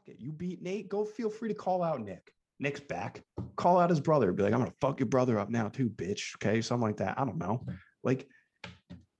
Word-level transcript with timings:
fuck 0.00 0.14
it. 0.14 0.20
You 0.20 0.32
beat 0.32 0.62
Nate. 0.62 0.88
Go 0.88 1.04
feel 1.04 1.30
free 1.30 1.48
to 1.48 1.54
call 1.54 1.82
out 1.82 2.00
Nick. 2.00 2.32
Nick's 2.58 2.80
back. 2.80 3.22
Call 3.56 3.78
out 3.78 3.90
his 3.90 4.00
brother. 4.00 4.32
Be 4.32 4.42
like, 4.42 4.52
I'm 4.52 4.58
gonna 4.60 4.72
fuck 4.80 5.00
your 5.00 5.06
brother 5.08 5.38
up 5.38 5.50
now 5.50 5.68
too, 5.68 5.88
bitch. 5.90 6.34
Okay, 6.36 6.60
something 6.60 6.86
like 6.86 6.98
that. 6.98 7.18
I 7.18 7.24
don't 7.24 7.38
know. 7.38 7.64
Like, 8.02 8.28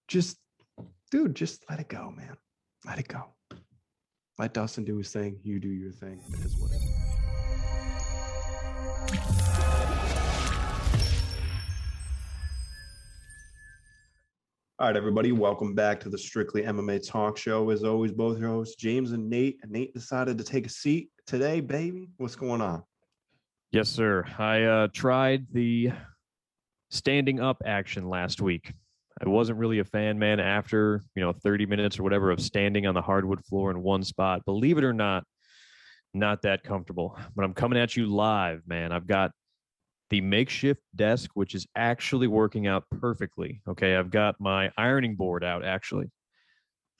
just, 0.08 0.38
dude, 1.11 1.35
just 1.35 1.64
let 1.71 1.80
it 1.80 1.88
go, 1.88 2.12
man. 2.16 2.37
Let 2.87 2.98
it 2.98 3.08
go. 3.08 3.35
Let 4.38 4.54
Dustin 4.54 4.85
do 4.85 4.96
his 4.98 5.12
thing. 5.12 5.38
You 5.43 5.61
do 5.61 5.69
your 5.69 5.93
thing. 5.93 6.21
It 6.33 6.40
is 6.40 6.56
what 6.58 6.71
it 6.72 6.81
is. 9.37 9.40
All 14.81 14.87
right, 14.87 14.97
everybody, 14.97 15.31
welcome 15.31 15.74
back 15.74 16.01
to 16.01 16.09
the 16.09 16.16
Strictly 16.16 16.62
MMA 16.62 17.06
Talk 17.06 17.37
Show. 17.37 17.69
As 17.69 17.84
always, 17.84 18.12
both 18.12 18.38
your 18.38 18.48
hosts, 18.48 18.77
James 18.77 19.12
and 19.12 19.28
Nate. 19.28 19.59
And 19.62 19.70
Nate 19.70 19.92
decided 19.92 20.38
to 20.38 20.45
take 20.45 20.64
a 20.64 20.70
seat 20.70 21.10
today, 21.27 21.60
baby. 21.60 22.09
What's 22.16 22.34
going 22.34 22.62
on? 22.62 22.82
Yes, 23.72 23.91
sir. 23.91 24.24
I 24.38 24.62
uh, 24.62 24.88
tried 24.91 25.45
the 25.52 25.91
standing 26.88 27.41
up 27.41 27.62
action 27.66 28.08
last 28.08 28.41
week. 28.41 28.72
I 29.22 29.28
wasn't 29.28 29.58
really 29.58 29.80
a 29.80 29.84
fan, 29.84 30.19
man. 30.19 30.41
After 30.41 31.02
you 31.14 31.20
know, 31.20 31.34
30 31.34 31.66
minutes 31.66 31.98
or 31.98 32.02
whatever 32.02 32.30
of 32.30 32.41
standing 32.41 32.86
on 32.86 32.94
the 32.94 33.02
hardwood 33.02 33.44
floor 33.44 33.70
in 33.70 33.83
one 33.83 34.02
spot, 34.02 34.47
believe 34.47 34.78
it 34.78 34.84
or 34.84 34.94
not, 34.94 35.24
not 36.14 36.41
that 36.41 36.64
comfortable. 36.64 37.19
But 37.36 37.44
I'm 37.44 37.52
coming 37.52 37.78
at 37.78 37.98
you 37.98 38.06
live, 38.06 38.62
man. 38.66 38.92
I've 38.92 39.06
got 39.06 39.33
the 40.10 40.20
makeshift 40.20 40.82
desk, 40.95 41.30
which 41.34 41.55
is 41.55 41.66
actually 41.77 42.27
working 42.27 42.66
out 42.66 42.84
perfectly. 43.00 43.62
Okay, 43.69 43.96
I've 43.96 44.10
got 44.10 44.41
my 44.41 44.70
ironing 44.77 45.16
board 45.16 45.45
out 45.45 45.64
actually, 45.64 46.10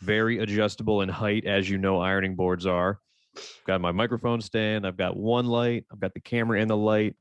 very 0.01 0.39
adjustable 0.39 1.03
in 1.03 1.09
height, 1.09 1.45
as 1.45 1.69
you 1.69 1.77
know, 1.77 2.01
ironing 2.01 2.37
boards 2.37 2.67
are. 2.67 3.01
I've 3.37 3.65
got 3.67 3.81
my 3.81 3.93
microphone 3.93 4.41
stand. 4.41 4.87
I've 4.87 4.97
got 4.97 5.17
one 5.17 5.47
light. 5.47 5.85
I've 5.93 6.01
got 6.01 6.15
the 6.15 6.21
camera 6.21 6.61
and 6.61 6.71
the 6.71 6.77
light. 6.77 7.17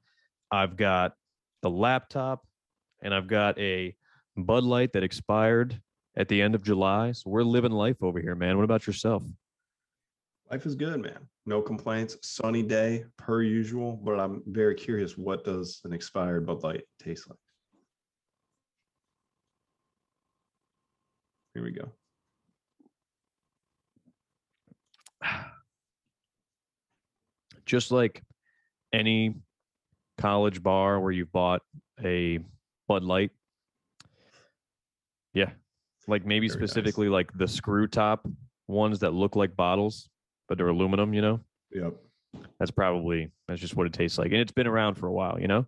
I've 0.52 0.78
got 0.78 1.14
the 1.62 1.70
laptop, 1.70 2.45
and 3.02 3.14
I've 3.14 3.28
got 3.28 3.60
a 3.60 3.95
Bud 4.38 4.64
Light 4.64 4.94
that 4.94 5.04
expired 5.04 5.82
at 6.16 6.28
the 6.28 6.42
end 6.42 6.56
of 6.56 6.64
July. 6.64 7.12
So 7.12 7.30
we're 7.30 7.44
living 7.44 7.72
life 7.72 7.98
over 8.02 8.20
here, 8.20 8.36
man. 8.36 8.58
What 8.58 8.64
about 8.64 8.88
yourself? 8.88 9.23
Life 10.52 10.66
is 10.66 10.73
good, 10.75 11.00
man. 11.00 11.19
No 11.45 11.61
complaints. 11.61 12.17
Sunny 12.23 12.64
day 12.64 13.05
per 13.17 13.44
usual, 13.44 14.00
but 14.03 14.19
I'm 14.19 14.42
very 14.47 14.73
curious. 14.73 15.16
What 15.16 15.44
does 15.44 15.80
an 15.83 15.94
expired 15.94 16.47
Bud 16.47 16.64
Light 16.64 16.81
taste 17.00 17.30
like? 17.30 17.38
Here 21.53 21.64
we 21.64 21.72
go. 21.72 21.92
Just 27.67 27.92
like 27.92 28.23
any 28.92 29.36
college 30.17 30.64
bar 30.64 31.00
where 31.00 31.11
you've 31.11 31.31
bought 31.31 31.61
a 32.03 32.39
Bud 32.88 33.03
Light. 33.03 33.30
Yeah. 35.36 35.52
Like 36.08 36.25
maybe 36.25 36.47
Very 36.47 36.59
nice. 36.59 36.72
specifically 36.72 37.08
like 37.08 37.31
the 37.38 37.47
screw 37.47 37.86
top 37.86 38.27
ones 38.67 38.97
that 39.00 39.14
look 39.14 39.36
like 39.36 39.55
bottles, 39.55 40.09
but 40.50 40.58
they're 40.58 40.67
aluminum, 40.67 41.14
you 41.14 41.22
know? 41.22 41.39
Yep. 41.72 41.94
That's 42.59 42.72
probably 42.72 43.31
that's 43.47 43.61
just 43.61 43.75
what 43.75 43.88
it 43.88 43.94
tastes 43.94 44.17
like. 44.17 44.31
And 44.31 44.42
it's 44.42 44.52
been 44.52 44.67
around 44.67 44.95
for 44.95 45.08
a 45.08 45.14
while, 45.14 45.39
you 45.39 45.47
know? 45.47 45.66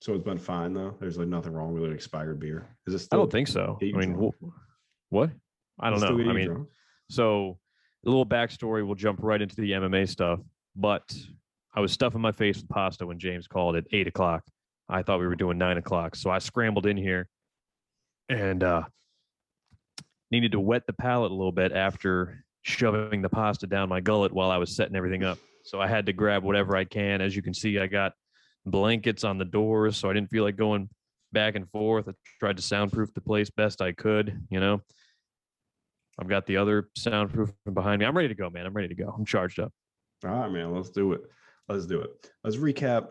So 0.00 0.14
it's 0.14 0.24
been 0.24 0.38
fine 0.38 0.72
though. 0.72 0.94
There's 1.00 1.18
like 1.18 1.28
nothing 1.28 1.52
wrong 1.52 1.74
with 1.74 1.84
an 1.84 1.92
expired 1.92 2.40
beer. 2.40 2.66
Is 2.86 2.94
it 2.94 3.08
I 3.12 3.16
don't 3.16 3.30
think 3.30 3.48
so. 3.48 3.78
I 3.82 3.96
mean, 3.96 4.14
wh- 4.14 5.12
what? 5.12 5.30
I 5.80 5.90
don't 5.90 6.00
know. 6.00 6.30
I 6.30 6.32
mean, 6.32 6.46
drunk? 6.46 6.68
so 7.10 7.58
a 8.04 8.08
little 8.08 8.26
backstory. 8.26 8.86
We'll 8.86 8.94
jump 8.94 9.20
right 9.22 9.40
into 9.40 9.56
the 9.56 9.72
MMA 9.72 10.08
stuff. 10.08 10.40
But 10.76 11.02
I 11.74 11.80
was 11.80 11.92
stuffing 11.92 12.20
my 12.20 12.32
face 12.32 12.58
with 12.58 12.68
pasta 12.68 13.06
when 13.06 13.18
James 13.18 13.46
called 13.46 13.76
at 13.76 13.84
eight 13.92 14.06
o'clock. 14.06 14.42
I 14.88 15.02
thought 15.02 15.20
we 15.20 15.26
were 15.26 15.36
doing 15.36 15.58
nine 15.58 15.78
o'clock, 15.78 16.14
so 16.14 16.30
I 16.30 16.38
scrambled 16.38 16.86
in 16.86 16.96
here 16.96 17.28
and 18.28 18.62
uh, 18.62 18.82
needed 20.30 20.52
to 20.52 20.60
wet 20.60 20.86
the 20.86 20.92
palate 20.92 21.30
a 21.30 21.34
little 21.34 21.52
bit 21.52 21.72
after 21.72 22.43
shoving 22.64 23.22
the 23.22 23.28
pasta 23.28 23.66
down 23.66 23.88
my 23.88 24.00
gullet 24.00 24.32
while 24.32 24.50
I 24.50 24.56
was 24.56 24.74
setting 24.74 24.96
everything 24.96 25.22
up. 25.22 25.38
So 25.62 25.80
I 25.80 25.86
had 25.86 26.06
to 26.06 26.12
grab 26.12 26.42
whatever 26.42 26.76
I 26.76 26.84
can. 26.84 27.20
As 27.20 27.36
you 27.36 27.42
can 27.42 27.54
see, 27.54 27.78
I 27.78 27.86
got 27.86 28.12
blankets 28.66 29.22
on 29.22 29.38
the 29.38 29.44
doors, 29.44 29.96
so 29.96 30.10
I 30.10 30.14
didn't 30.14 30.30
feel 30.30 30.44
like 30.44 30.56
going 30.56 30.88
back 31.32 31.54
and 31.54 31.70
forth. 31.70 32.08
I 32.08 32.12
tried 32.40 32.56
to 32.56 32.62
soundproof 32.62 33.12
the 33.14 33.20
place 33.20 33.50
best 33.50 33.80
I 33.80 33.92
could, 33.92 34.46
you 34.50 34.60
know. 34.60 34.80
I've 36.18 36.28
got 36.28 36.46
the 36.46 36.56
other 36.56 36.88
soundproof 36.96 37.52
behind 37.72 38.00
me. 38.00 38.06
I'm 38.06 38.16
ready 38.16 38.28
to 38.28 38.34
go, 38.34 38.48
man. 38.48 38.66
I'm 38.66 38.74
ready 38.74 38.88
to 38.88 38.94
go. 38.94 39.14
I'm 39.16 39.24
charged 39.24 39.60
up. 39.60 39.72
All 40.24 40.30
right, 40.30 40.50
man. 40.50 40.72
Let's 40.72 40.90
do 40.90 41.12
it. 41.12 41.22
Let's 41.68 41.86
do 41.86 42.00
it. 42.00 42.30
Let's 42.42 42.56
recap 42.56 43.08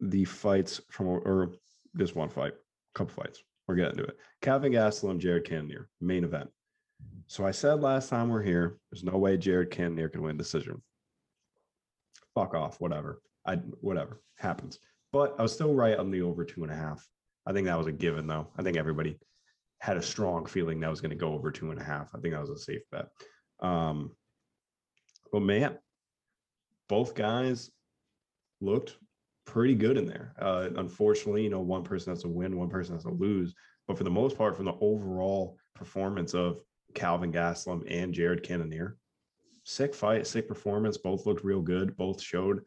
the 0.00 0.24
fights 0.24 0.80
from 0.90 1.06
or 1.06 1.52
this 1.94 2.14
one 2.14 2.28
fight, 2.28 2.52
couple 2.94 3.14
fights. 3.14 3.42
We're 3.66 3.76
getting 3.76 3.98
to 3.98 4.04
it. 4.04 4.16
Calvin 4.42 4.72
Gastelum, 4.72 5.18
Jared 5.18 5.44
Cannonier, 5.44 5.88
main 6.00 6.24
event. 6.24 6.50
So 7.28 7.46
I 7.46 7.50
said 7.50 7.82
last 7.82 8.08
time 8.08 8.30
we're 8.30 8.42
here, 8.42 8.78
there's 8.90 9.04
no 9.04 9.18
way 9.18 9.36
Jared 9.36 9.70
Cannonier 9.70 10.08
can 10.08 10.22
win 10.22 10.38
decision. 10.38 10.82
Fuck 12.34 12.54
off, 12.54 12.80
whatever. 12.80 13.20
I 13.46 13.56
whatever 13.80 14.22
happens. 14.38 14.78
But 15.12 15.36
I 15.38 15.42
was 15.42 15.52
still 15.52 15.74
right 15.74 15.98
on 15.98 16.10
the 16.10 16.22
over 16.22 16.42
two 16.44 16.62
and 16.62 16.72
a 16.72 16.76
half. 16.76 17.06
I 17.46 17.52
think 17.52 17.66
that 17.66 17.76
was 17.76 17.86
a 17.86 17.92
given 17.92 18.26
though. 18.26 18.48
I 18.58 18.62
think 18.62 18.78
everybody 18.78 19.18
had 19.80 19.98
a 19.98 20.02
strong 20.02 20.46
feeling 20.46 20.80
that 20.80 20.90
was 20.90 21.02
going 21.02 21.10
to 21.10 21.16
go 21.16 21.34
over 21.34 21.50
two 21.50 21.70
and 21.70 21.80
a 21.80 21.84
half. 21.84 22.10
I 22.14 22.18
think 22.18 22.32
that 22.32 22.40
was 22.40 22.50
a 22.50 22.58
safe 22.58 22.82
bet. 22.90 23.08
Um, 23.60 24.12
but 25.30 25.40
man, 25.40 25.78
both 26.88 27.14
guys 27.14 27.70
looked 28.62 28.96
pretty 29.44 29.74
good 29.74 29.98
in 29.98 30.06
there. 30.06 30.34
Uh, 30.40 30.70
unfortunately, 30.76 31.42
you 31.42 31.50
know, 31.50 31.60
one 31.60 31.84
person 31.84 32.10
has 32.10 32.22
to 32.22 32.28
win, 32.28 32.56
one 32.56 32.70
person 32.70 32.94
has 32.94 33.04
to 33.04 33.10
lose. 33.10 33.54
But 33.86 33.98
for 33.98 34.04
the 34.04 34.10
most 34.10 34.38
part, 34.38 34.56
from 34.56 34.64
the 34.64 34.76
overall 34.80 35.58
performance 35.74 36.34
of 36.34 36.60
Calvin 36.94 37.32
Gaslam 37.32 37.84
and 37.88 38.12
Jared 38.12 38.42
Cannonier, 38.42 38.96
sick 39.64 39.94
fight, 39.94 40.26
sick 40.26 40.48
performance. 40.48 40.96
Both 40.96 41.26
looked 41.26 41.44
real 41.44 41.60
good. 41.60 41.96
Both 41.96 42.20
showed 42.20 42.62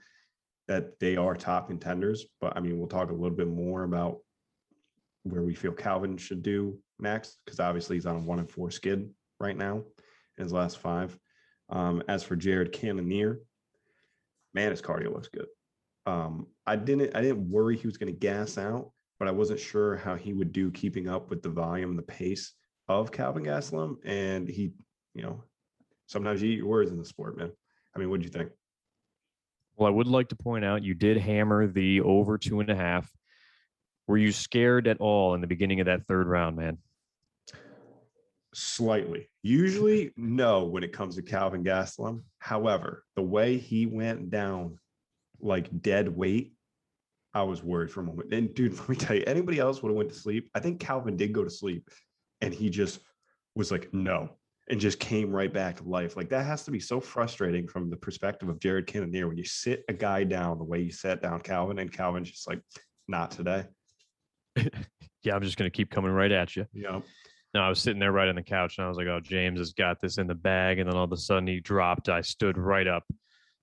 that 0.68 1.00
they 1.00 1.18
are 1.18 1.36
top 1.36 1.68
contenders. 1.68 2.26
But 2.40 2.56
I 2.56 2.59
mean, 2.59 2.78
we'll 2.78 2.88
talk 2.88 3.09
a 3.09 3.14
little 3.14 3.36
bit 3.36 3.48
more 3.48 3.84
about 3.84 4.20
where 5.24 5.44
we 5.44 5.54
feel 5.54 5.74
Calvin 5.74 6.18
should 6.18 6.44
do 6.44 6.80
next, 7.00 7.38
because 7.46 7.59
obviously 7.59 7.96
he's 7.96 8.06
on 8.06 8.16
a 8.16 8.20
one 8.20 8.40
and 8.40 8.50
four 8.50 8.72
skid 8.72 9.09
right 9.40 9.58
now 9.58 9.84
in 10.38 10.44
his 10.44 10.53
last 10.53 10.78
five. 10.78 11.18
Um, 11.70 12.03
as 12.08 12.24
for 12.24 12.36
Jared 12.36 12.72
Cannonier, 12.72 13.40
man, 14.53 14.72
his 14.72 14.82
cardio 14.82 15.14
looks 15.14 15.30
good. 15.30 15.48
Um, 16.06 16.48
I 16.66 16.76
didn't 16.76 17.16
I 17.16 17.22
didn't 17.22 17.50
worry 17.50 17.78
he 17.78 17.88
was 17.88 17.98
going 17.98 18.12
to 18.12 18.20
gas 18.20 18.58
out, 18.58 18.92
but 19.20 19.28
I 19.28 19.32
wasn't 19.32 19.59
sure 19.59 19.98
how 19.98 20.16
he 20.16 20.34
would 20.34 20.52
do 20.52 20.72
keeping 20.72 21.08
up 21.08 21.30
with 21.30 21.42
the 21.42 21.50
volume 21.50 21.92
and 21.92 22.00
the 22.00 22.03
pace 22.03 22.53
of 22.88 23.12
Calvin 23.12 23.44
Gastelum. 23.44 23.97
And 24.06 24.47
he, 24.47 24.72
you 25.14 25.24
know, 25.24 25.44
sometimes 26.08 26.42
you 26.42 26.52
eat 26.52 26.58
your 26.58 26.68
words 26.68 26.92
in 26.92 26.97
the 26.97 27.06
sport, 27.06 27.38
man. 27.38 27.52
I 27.96 28.00
mean, 28.00 28.09
what 28.09 28.19
do 28.19 28.25
you 28.25 28.31
think? 28.31 28.52
Well, 29.75 29.88
I 29.88 29.92
would 29.92 30.08
like 30.08 30.30
to 30.30 30.36
point 30.36 30.66
out 30.66 30.84
you 30.84 30.94
did 30.94 31.18
hammer 31.18 31.68
the 31.68 32.02
over 32.02 32.38
two 32.38 32.59
and 32.59 32.70
a 32.70 32.75
half. 32.75 33.09
Were 34.08 34.18
you 34.18 34.31
scared 34.31 34.88
at 34.88 35.00
all 35.00 35.34
in 35.34 35.41
the 35.41 35.47
beginning 35.47 35.80
of 35.80 35.86
that 35.86 36.06
third 36.08 36.28
round, 36.28 36.58
man? 36.58 36.78
Slightly. 38.53 39.30
Usually, 39.44 40.12
no, 40.18 40.66
when 40.66 40.84
it 40.84 40.91
comes 40.91 41.16
to 41.16 41.22
Calvin 41.22 41.64
Gastelum. 41.64 42.24
However, 42.40 43.06
the 43.16 43.22
way 43.22 43.58
he 43.58 43.86
went 43.86 44.30
down 44.30 44.78
like 45.40 45.81
dead 45.81 46.09
weight, 46.09 46.53
I 47.34 47.44
was 47.44 47.64
worried 47.64 47.91
for 47.91 48.02
a 48.02 48.03
moment. 48.03 48.34
And 48.34 48.53
dude, 48.53 48.74
let 48.80 48.90
me 48.90 48.96
tell 48.96 49.16
you, 49.16 49.24
anybody 49.25 49.59
else 49.59 49.81
would 49.81 49.90
have 49.90 49.97
went 49.97 50.09
to 50.09 50.16
sleep. 50.16 50.50
I 50.53 50.59
think 50.59 50.80
Calvin 50.80 51.16
did 51.16 51.34
go 51.34 51.44
to 51.44 51.50
sleep, 51.50 51.90
and 52.41 52.53
he 52.53 52.69
just 52.69 53.00
was 53.56 53.72
like, 53.72 53.94
no, 53.94 54.29
and 54.69 54.79
just 54.79 55.00
came 55.00 55.31
right 55.31 55.53
back 55.53 55.78
to 55.78 55.84
life. 55.84 56.16
Like 56.16 56.29
that 56.29 56.46
has 56.46 56.63
to 56.66 56.72
be 56.72 56.79
so 56.79 57.00
frustrating 57.00 57.68
from 57.68 57.90
the 57.90 57.97
perspective 57.97 58.49
of 58.49 58.59
Jared 58.59 58.88
Cannonier 58.88 59.28
when 59.28 59.38
you 59.38 59.43
sit 59.43 59.84
a 59.90 59.93
guy 59.93 60.23
down 60.23 60.58
the 60.58 60.64
way 60.64 60.79
you 60.79 60.91
sat 60.91 61.22
down 61.22 61.41
Calvin, 61.41 61.79
and 61.79 61.91
Calvin's 61.91 62.32
just 62.32 62.47
like, 62.47 62.61
not 63.08 63.32
today. 63.32 63.66
Yeah, 65.23 65.35
I'm 65.35 65.43
just 65.43 65.58
going 65.58 65.70
to 65.70 65.76
keep 65.76 65.91
coming 65.91 66.11
right 66.11 66.32
at 66.32 66.55
you. 66.55 66.66
yeah 66.73 66.99
No, 67.53 67.61
I 67.61 67.70
was 67.70 67.79
sitting 67.79 67.99
there 67.99 68.11
right 68.11 68.28
on 68.28 68.35
the 68.35 68.43
couch 68.43 68.78
and 68.78 68.85
I 68.85 68.88
was 68.88 68.97
like, 68.97 69.08
oh, 69.08 69.20
James 69.20 69.59
has 69.59 69.73
got 69.73 70.02
this 70.02 70.17
in 70.17 70.28
the 70.28 70.35
bag. 70.35 70.79
And 70.79 70.90
then 70.90 70.97
all 70.97 71.03
of 71.03 71.11
a 71.11 71.17
sudden 71.17 71.47
he 71.47 71.59
dropped. 71.59 72.09
I 72.09 72.22
stood 72.22 72.58
right 72.58 72.88
up. 72.88 73.03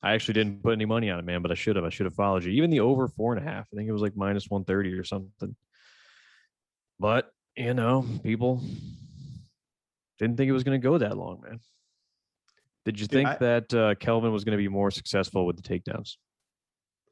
I 0.03 0.13
actually 0.13 0.35
didn't 0.35 0.63
put 0.63 0.75
any 0.75 0.85
money 0.85 1.11
on 1.11 1.19
it, 1.19 1.25
man, 1.25 1.43
but 1.43 1.51
I 1.51 1.55
should 1.55 1.75
have. 1.75 1.85
I 1.85 1.89
should 1.89 2.07
have 2.07 2.15
followed 2.15 2.45
you. 2.45 2.53
Even 2.53 2.71
the 2.71 2.81
over 2.81 3.09
four 3.09 3.35
and 3.35 3.45
a 3.45 3.51
half, 3.51 3.67
I 3.73 3.77
think 3.77 3.89
it 3.89 3.93
was 3.93 4.03
like 4.03 4.17
minus 4.17 4.49
130 4.49 4.97
or 4.97 5.03
something. 5.03 5.57
But, 7.01 7.29
you 7.59 7.75
know, 7.75 8.07
people 8.23 8.63
didn't 10.19 10.37
think 10.37 10.49
it 10.49 10.53
was 10.53 10.65
going 10.65 10.81
to 10.81 10.85
go 10.85 10.97
that 10.99 11.17
long, 11.17 11.41
man. 11.43 11.61
Did 12.85 12.99
you 13.01 13.07
Dude, 13.07 13.19
think 13.19 13.29
I- 13.29 13.37
that 13.37 13.75
uh, 13.75 13.95
Kelvin 13.97 14.33
was 14.33 14.45
going 14.45 14.57
to 14.57 14.63
be 14.63 14.69
more 14.69 14.91
successful 14.91 15.45
with 15.45 15.57
the 15.57 15.63
takedowns? 15.63 16.17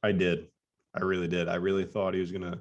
I 0.03 0.13
did. 0.13 0.47
I 0.95 1.01
really 1.03 1.29
did. 1.29 1.49
I 1.49 1.57
really 1.57 1.85
thought 1.85 2.15
he 2.15 2.21
was 2.21 2.33
gonna. 2.33 2.61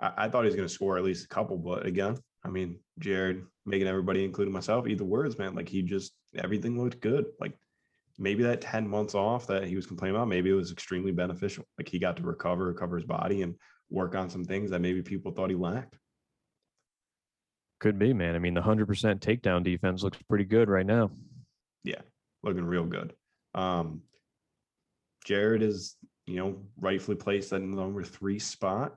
I, 0.00 0.12
I 0.24 0.28
thought 0.28 0.42
he 0.42 0.46
was 0.48 0.56
gonna 0.56 0.68
score 0.68 0.98
at 0.98 1.04
least 1.04 1.24
a 1.24 1.28
couple, 1.28 1.56
but 1.56 1.86
again, 1.86 2.16
I 2.44 2.48
mean, 2.48 2.80
Jared 2.98 3.44
making 3.64 3.86
everybody, 3.86 4.24
including 4.24 4.52
myself, 4.52 4.86
eat 4.86 4.98
the 4.98 5.04
words, 5.04 5.38
man. 5.38 5.54
Like 5.54 5.68
he 5.68 5.82
just 5.82 6.12
everything 6.36 6.82
looked 6.82 7.00
good. 7.00 7.26
Like 7.40 7.54
maybe 8.18 8.42
that 8.42 8.60
10 8.60 8.88
months 8.88 9.14
off 9.14 9.46
that 9.46 9.64
he 9.64 9.76
was 9.76 9.86
complaining 9.86 10.16
about, 10.16 10.28
maybe 10.28 10.50
it 10.50 10.54
was 10.54 10.72
extremely 10.72 11.12
beneficial. 11.12 11.64
Like 11.78 11.88
he 11.88 11.98
got 11.98 12.16
to 12.18 12.22
recover, 12.22 12.66
recover 12.66 12.96
his 12.96 13.06
body 13.06 13.42
and 13.42 13.54
work 13.88 14.14
on 14.14 14.28
some 14.28 14.44
things 14.44 14.70
that 14.70 14.80
maybe 14.80 15.00
people 15.00 15.32
thought 15.32 15.50
he 15.50 15.56
lacked. 15.56 15.96
Could 17.80 17.98
be, 17.98 18.12
man. 18.12 18.34
I 18.34 18.38
mean, 18.38 18.54
the 18.54 18.60
100% 18.60 18.86
takedown 19.20 19.62
defense 19.62 20.02
looks 20.02 20.18
pretty 20.28 20.44
good 20.44 20.68
right 20.68 20.86
now. 20.86 21.10
Yeah, 21.84 22.00
looking 22.42 22.64
real 22.64 22.84
good. 22.84 23.14
Um, 23.54 24.02
Jared 25.24 25.62
is, 25.62 25.96
you 26.26 26.36
know, 26.36 26.56
rightfully 26.80 27.16
placed 27.16 27.52
at 27.52 27.60
the 27.60 27.66
number 27.66 28.02
three 28.02 28.38
spot. 28.38 28.96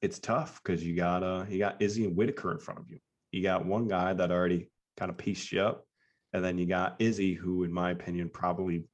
It's 0.00 0.18
tough 0.18 0.60
because 0.62 0.84
you 0.84 0.94
got 0.94 1.22
uh 1.22 1.44
you 1.48 1.58
got 1.58 1.80
Izzy 1.80 2.04
and 2.04 2.16
Whittaker 2.16 2.52
in 2.52 2.58
front 2.58 2.80
of 2.80 2.90
you. 2.90 2.98
You 3.32 3.42
got 3.42 3.66
one 3.66 3.88
guy 3.88 4.12
that 4.12 4.30
already 4.30 4.70
kind 4.96 5.10
of 5.10 5.16
pieced 5.16 5.52
you 5.52 5.60
up, 5.62 5.86
and 6.32 6.44
then 6.44 6.58
you 6.58 6.66
got 6.66 6.96
Izzy, 6.98 7.34
who, 7.34 7.64
in 7.64 7.72
my 7.72 7.90
opinion, 7.90 8.28
probably 8.28 8.84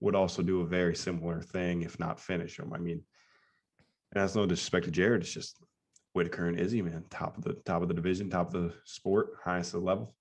would 0.00 0.14
also 0.14 0.42
do 0.42 0.60
a 0.60 0.66
very 0.66 0.94
similar 0.94 1.40
thing, 1.40 1.82
if 1.82 1.98
not 1.98 2.20
finish 2.20 2.58
him. 2.58 2.72
I 2.74 2.78
mean, 2.78 3.02
and 4.12 4.22
that's 4.22 4.34
no 4.34 4.46
disrespect 4.46 4.86
to 4.86 4.90
Jared. 4.90 5.22
It's 5.22 5.32
just 5.32 5.58
Whittaker 6.16 6.48
and 6.48 6.58
Izzy, 6.58 6.80
man, 6.80 7.04
top 7.10 7.36
of 7.36 7.44
the 7.44 7.52
top 7.52 7.82
of 7.82 7.88
the 7.88 7.94
division, 7.94 8.30
top 8.30 8.54
of 8.54 8.62
the 8.62 8.74
sport, 8.84 9.36
highest 9.44 9.74
of 9.74 9.82
level. 9.82 10.14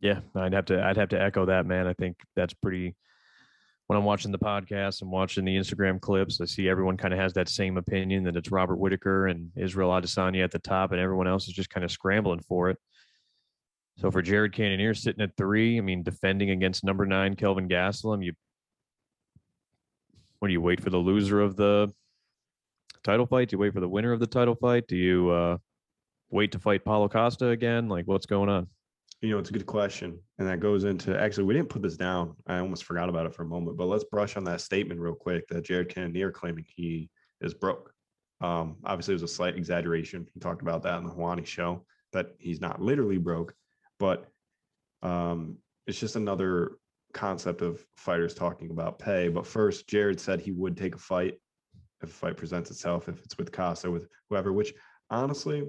Yeah, 0.00 0.20
I'd 0.34 0.52
have 0.52 0.66
to 0.66 0.84
I'd 0.84 0.98
have 0.98 1.08
to 1.08 1.20
echo 1.20 1.46
that, 1.46 1.64
man. 1.64 1.86
I 1.86 1.94
think 1.94 2.18
that's 2.36 2.52
pretty 2.52 2.94
when 3.86 3.98
I'm 3.98 4.04
watching 4.04 4.30
the 4.30 4.38
podcast 4.38 5.00
and 5.00 5.10
watching 5.10 5.46
the 5.46 5.56
Instagram 5.56 5.98
clips, 5.98 6.38
I 6.42 6.44
see 6.44 6.68
everyone 6.68 6.98
kind 6.98 7.14
of 7.14 7.18
has 7.18 7.32
that 7.32 7.48
same 7.48 7.78
opinion 7.78 8.24
that 8.24 8.36
it's 8.36 8.50
Robert 8.50 8.76
Whittaker 8.76 9.28
and 9.28 9.50
Israel 9.56 9.90
Adesanya 9.90 10.44
at 10.44 10.50
the 10.50 10.58
top, 10.58 10.92
and 10.92 11.00
everyone 11.00 11.26
else 11.26 11.48
is 11.48 11.54
just 11.54 11.70
kind 11.70 11.84
of 11.84 11.90
scrambling 11.90 12.40
for 12.46 12.68
it. 12.68 12.76
So 13.96 14.10
for 14.10 14.20
Jared 14.20 14.52
Cannonier 14.52 14.92
sitting 14.92 15.22
at 15.22 15.34
three, 15.38 15.78
I 15.78 15.80
mean, 15.80 16.02
defending 16.02 16.50
against 16.50 16.84
number 16.84 17.06
nine 17.06 17.34
Kelvin 17.34 17.68
Gastelum, 17.68 18.22
you 18.22 18.34
what 20.38 20.48
do 20.48 20.52
you 20.52 20.60
wait 20.60 20.82
for 20.82 20.90
the 20.90 20.98
loser 20.98 21.40
of 21.40 21.56
the 21.56 21.90
title 23.02 23.26
fight? 23.26 23.48
Do 23.48 23.54
you 23.54 23.58
wait 23.58 23.74
for 23.74 23.80
the 23.80 23.88
winner 23.88 24.12
of 24.12 24.20
the 24.20 24.26
title 24.26 24.54
fight? 24.54 24.86
Do 24.88 24.96
you 24.96 25.30
uh, 25.30 25.58
wait 26.30 26.52
to 26.52 26.58
fight 26.58 26.84
Paulo 26.84 27.08
Costa 27.08 27.48
again? 27.48 27.88
Like, 27.88 28.06
what's 28.06 28.26
going 28.26 28.48
on? 28.48 28.66
You 29.20 29.30
know, 29.30 29.38
it's 29.38 29.50
a 29.50 29.52
good 29.52 29.66
question. 29.66 30.18
And 30.38 30.46
that 30.46 30.60
goes 30.60 30.84
into 30.84 31.18
actually, 31.18 31.44
we 31.44 31.54
didn't 31.54 31.70
put 31.70 31.82
this 31.82 31.96
down. 31.96 32.36
I 32.46 32.58
almost 32.58 32.84
forgot 32.84 33.08
about 33.08 33.26
it 33.26 33.34
for 33.34 33.42
a 33.42 33.46
moment, 33.46 33.76
but 33.76 33.86
let's 33.86 34.04
brush 34.04 34.36
on 34.36 34.44
that 34.44 34.60
statement 34.60 35.00
real 35.00 35.14
quick 35.14 35.48
that 35.48 35.64
Jared 35.64 35.88
Cannonier 35.88 36.30
claiming 36.30 36.64
he 36.68 37.10
is 37.40 37.54
broke. 37.54 37.92
Um, 38.40 38.76
obviously, 38.84 39.12
it 39.12 39.20
was 39.20 39.24
a 39.24 39.34
slight 39.34 39.56
exaggeration. 39.56 40.26
He 40.32 40.38
talked 40.38 40.62
about 40.62 40.82
that 40.84 40.98
in 40.98 41.04
the 41.04 41.12
Helwani 41.12 41.44
show 41.44 41.84
that 42.12 42.34
he's 42.38 42.60
not 42.60 42.80
literally 42.80 43.18
broke, 43.18 43.52
but 43.98 44.28
um, 45.02 45.58
it's 45.86 45.98
just 45.98 46.16
another 46.16 46.78
concept 47.12 47.62
of 47.62 47.84
fighters 47.96 48.34
talking 48.34 48.70
about 48.70 48.98
pay. 48.98 49.28
But 49.28 49.46
first, 49.46 49.88
Jared 49.88 50.20
said 50.20 50.40
he 50.40 50.52
would 50.52 50.76
take 50.76 50.94
a 50.94 50.98
fight 50.98 51.34
if 52.02 52.10
a 52.10 52.12
fight 52.12 52.36
presents 52.36 52.70
itself, 52.70 53.08
if 53.08 53.22
it's 53.24 53.38
with 53.38 53.52
Costa, 53.52 53.90
with 53.90 54.08
whoever, 54.28 54.52
which 54.52 54.74
honestly 55.10 55.64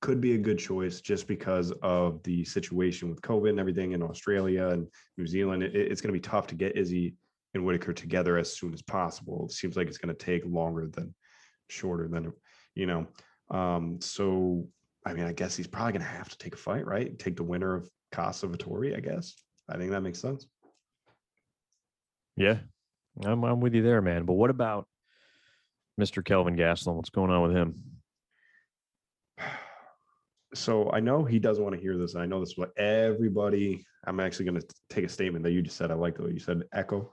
could 0.00 0.20
be 0.20 0.34
a 0.34 0.38
good 0.38 0.58
choice 0.58 1.00
just 1.00 1.26
because 1.26 1.72
of 1.82 2.22
the 2.22 2.44
situation 2.44 3.08
with 3.08 3.20
COVID 3.20 3.50
and 3.50 3.60
everything 3.60 3.92
in 3.92 4.02
Australia 4.02 4.68
and 4.68 4.86
New 5.18 5.26
Zealand. 5.26 5.62
It, 5.62 5.74
it's 5.74 6.00
going 6.00 6.12
to 6.12 6.18
be 6.18 6.28
tough 6.28 6.46
to 6.48 6.54
get 6.54 6.76
Izzy 6.76 7.14
and 7.54 7.64
Whittaker 7.64 7.92
together 7.92 8.38
as 8.38 8.56
soon 8.56 8.72
as 8.72 8.82
possible. 8.82 9.46
It 9.46 9.52
seems 9.52 9.76
like 9.76 9.88
it's 9.88 9.98
going 9.98 10.14
to 10.14 10.24
take 10.24 10.42
longer 10.46 10.86
than 10.86 11.14
shorter 11.68 12.08
than, 12.08 12.32
you 12.74 12.86
know. 12.86 13.06
Um, 13.50 14.00
so, 14.00 14.68
I 15.04 15.12
mean, 15.12 15.24
I 15.24 15.32
guess 15.32 15.56
he's 15.56 15.66
probably 15.66 15.92
going 15.92 16.02
to 16.02 16.08
have 16.08 16.28
to 16.30 16.38
take 16.38 16.54
a 16.54 16.58
fight, 16.58 16.86
right? 16.86 17.18
Take 17.18 17.36
the 17.36 17.42
winner 17.42 17.74
of 17.74 17.90
Costa 18.12 18.48
Vettori, 18.48 18.96
I 18.96 19.00
guess. 19.00 19.34
I 19.68 19.76
think 19.76 19.90
that 19.90 20.02
makes 20.02 20.18
sense. 20.18 20.46
Yeah, 22.36 22.58
I'm, 23.24 23.44
I'm 23.44 23.60
with 23.60 23.74
you 23.74 23.82
there, 23.82 24.00
man. 24.00 24.24
But 24.24 24.34
what 24.34 24.50
about 24.50 24.86
Mr. 26.00 26.24
Kelvin 26.24 26.56
Gastelum? 26.56 26.94
What's 26.94 27.10
going 27.10 27.30
on 27.30 27.42
with 27.42 27.52
him? 27.56 27.74
so 30.54 30.90
I 30.90 31.00
know 31.00 31.24
he 31.24 31.38
doesn't 31.38 31.62
want 31.62 31.76
to 31.76 31.80
hear 31.80 31.96
this. 31.96 32.16
I 32.16 32.26
know 32.26 32.40
this 32.40 32.50
is 32.50 32.58
what 32.58 32.76
everybody, 32.76 33.84
I'm 34.06 34.20
actually 34.20 34.46
going 34.46 34.60
to 34.60 34.66
take 34.88 35.04
a 35.04 35.08
statement 35.08 35.44
that 35.44 35.52
you 35.52 35.62
just 35.62 35.76
said. 35.76 35.90
I 35.90 35.94
like 35.94 36.18
way 36.18 36.32
you 36.32 36.40
said 36.40 36.62
echo. 36.72 37.12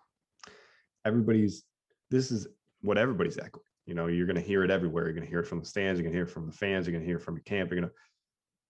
Everybody's, 1.06 1.64
this 2.10 2.32
is 2.32 2.48
what 2.82 2.98
everybody's 2.98 3.38
echoing. 3.38 3.64
You 3.86 3.94
know, 3.94 4.08
you're 4.08 4.26
going 4.26 4.36
to 4.36 4.42
hear 4.42 4.64
it 4.64 4.72
everywhere. 4.72 5.06
You're 5.06 5.14
going 5.14 5.26
to 5.26 5.30
hear 5.30 5.40
it 5.40 5.48
from 5.48 5.60
the 5.60 5.66
stands. 5.66 6.00
You're 6.00 6.04
going 6.04 6.14
to 6.14 6.18
hear 6.18 6.26
it 6.26 6.32
from 6.32 6.48
the 6.48 6.54
fans. 6.54 6.88
You're 6.88 6.94
going 6.94 7.04
to 7.04 7.08
hear 7.08 7.18
it 7.18 7.24
from 7.24 7.36
your 7.36 7.44
camp. 7.44 7.72
You're 7.72 7.80
going 7.80 7.90
to, 7.90 7.96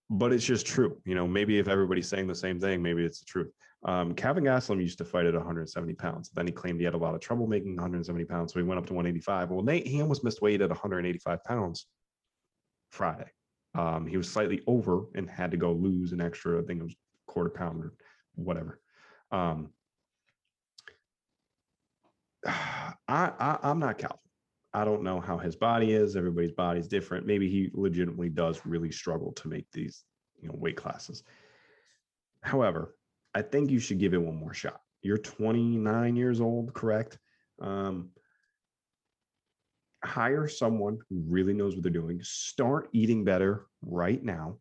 but 0.09 0.31
it's 0.31 0.45
just 0.45 0.65
true. 0.65 0.97
You 1.05 1.15
know, 1.15 1.27
maybe 1.27 1.59
if 1.59 1.67
everybody's 1.67 2.07
saying 2.07 2.27
the 2.27 2.35
same 2.35 2.59
thing, 2.59 2.81
maybe 2.81 3.03
it's 3.03 3.19
the 3.19 3.25
truth. 3.25 3.51
Um, 3.85 4.13
Calvin 4.13 4.43
Gastelum 4.43 4.81
used 4.81 4.97
to 4.97 5.05
fight 5.05 5.25
at 5.25 5.33
170 5.33 5.93
pounds. 5.93 6.29
Then 6.33 6.47
he 6.47 6.53
claimed 6.53 6.79
he 6.79 6.85
had 6.85 6.93
a 6.93 6.97
lot 6.97 7.13
of 7.13 7.21
trouble 7.21 7.47
making 7.47 7.75
170 7.75 8.25
pounds. 8.25 8.53
So 8.53 8.59
he 8.59 8.65
went 8.65 8.79
up 8.79 8.87
to 8.87 8.93
185. 8.93 9.51
Well, 9.51 9.63
Nate, 9.63 9.85
he 9.85 10.01
almost 10.01 10.23
missed 10.23 10.41
weight 10.41 10.61
at 10.61 10.69
185 10.69 11.43
pounds 11.43 11.87
Friday. 12.89 13.29
Um, 13.75 14.07
he 14.07 14.17
was 14.17 14.29
slightly 14.29 14.61
over 14.65 15.05
and 15.15 15.29
had 15.29 15.51
to 15.51 15.57
go 15.57 15.73
lose 15.73 16.11
an 16.11 16.21
extra, 16.21 16.59
I 16.59 16.65
think 16.65 16.79
it 16.79 16.83
was 16.83 16.95
quarter 17.27 17.49
pound 17.49 17.83
or 17.83 17.93
whatever. 18.35 18.79
Um, 19.31 19.69
I, 22.45 22.93
I 23.07 23.59
I'm 23.63 23.79
not 23.79 23.99
Calvin. 23.99 24.17
I 24.77 24.85
don't 24.85 25.01
know 25.01 25.19
how 25.19 25.39
his 25.39 25.55
body 25.55 25.93
is. 25.93 26.15
Everybody's 26.15 26.51
body 26.51 26.79
is 26.79 26.87
different. 26.87 27.25
Maybe 27.25 27.49
he 27.49 27.71
legitimately 27.73 28.29
does 28.29 28.61
really 28.63 28.91
struggle 28.91 29.31
to 29.31 29.47
make 29.47 29.65
these, 29.71 30.03
you 30.39 30.47
know, 30.47 30.53
weight 30.55 30.77
classes. 30.77 31.23
However, 32.43 32.95
I 33.33 33.41
think 33.41 33.71
you 33.71 33.79
should 33.79 33.97
give 33.97 34.13
it 34.13 34.21
one 34.21 34.35
more 34.35 34.53
shot. 34.53 34.79
You're 35.01 35.17
29 35.17 36.15
years 36.15 36.39
old, 36.39 36.75
correct? 36.75 37.17
Um, 37.59 38.09
hire 40.05 40.47
someone 40.47 40.99
who 41.09 41.23
really 41.27 41.53
knows 41.53 41.73
what 41.73 41.81
they're 41.81 41.91
doing. 41.91 42.19
Start 42.21 42.87
eating 42.93 43.23
better 43.23 43.65
right 43.81 44.23
now, 44.23 44.59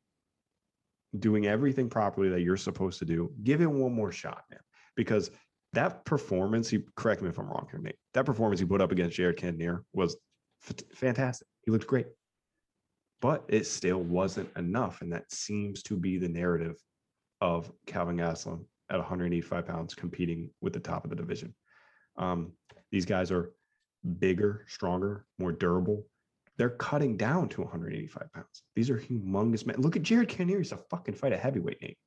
doing 1.19 1.47
everything 1.47 1.91
properly 1.91 2.31
that 2.31 2.41
you're 2.41 2.57
supposed 2.57 3.01
to 3.01 3.05
do. 3.05 3.31
Give 3.45 3.61
it 3.61 3.71
one 3.71 3.93
more 3.93 4.13
shot, 4.13 4.45
man. 4.51 4.61
Because 4.95 5.31
that 5.77 6.07
performance, 6.07 6.71
he 6.71 6.81
correct 6.97 7.21
me 7.21 7.29
if 7.29 7.39
I'm 7.39 7.49
wrong 7.49 7.69
here, 7.71 7.79
Nate. 7.79 7.97
That 8.15 8.25
performance 8.25 8.59
he 8.61 8.67
put 8.67 8.81
up 8.81 8.93
against 8.93 9.17
Jared 9.17 9.37
Cannonier 9.37 9.85
was 9.93 10.17
f- 10.67 10.75
fantastic. 10.95 11.47
He 11.65 11.71
looked 11.71 11.87
great. 11.87 12.07
But 13.21 13.45
it 13.49 13.67
still 13.67 14.01
wasn't 14.01 14.49
enough. 14.57 15.03
And 15.03 15.13
that 15.13 15.31
seems 15.31 15.83
to 15.85 15.97
be 15.97 16.17
the 16.17 16.29
narrative 16.29 16.77
of 17.43 17.71
Calvin 17.87 18.17
Gastelum 18.17 18.65
at 18.89 18.99
185 18.99 19.67
pounds 19.67 19.95
competing 19.95 20.51
with 20.63 20.73
the 20.73 20.81
top 20.81 21.05
of 21.05 21.11
the 21.11 21.17
division. 21.17 21.55
Um, 22.17 22.53
these 22.91 23.05
guys 23.05 23.31
are 23.31 23.53
bigger, 24.19 24.65
stronger, 24.69 25.27
more 25.39 25.53
durable. 25.53 26.07
They're 26.57 26.71
cutting 26.71 27.19
down 27.19 27.51
to 27.51 27.61
185 27.61 28.33
pounds. 28.33 28.63
These 28.75 28.89
are 28.89 28.99
humongous 28.99 29.67
men. 29.67 29.77
Look 29.77 29.97
at 29.97 30.03
Jared 30.03 30.29
Cannonier. 30.29 30.59
He's 30.59 30.73
a 30.73 30.79
fucking 30.79 31.15
fight 31.15 31.35
a 31.35 31.37
heavyweight, 31.37 31.83
Nate. 31.83 31.99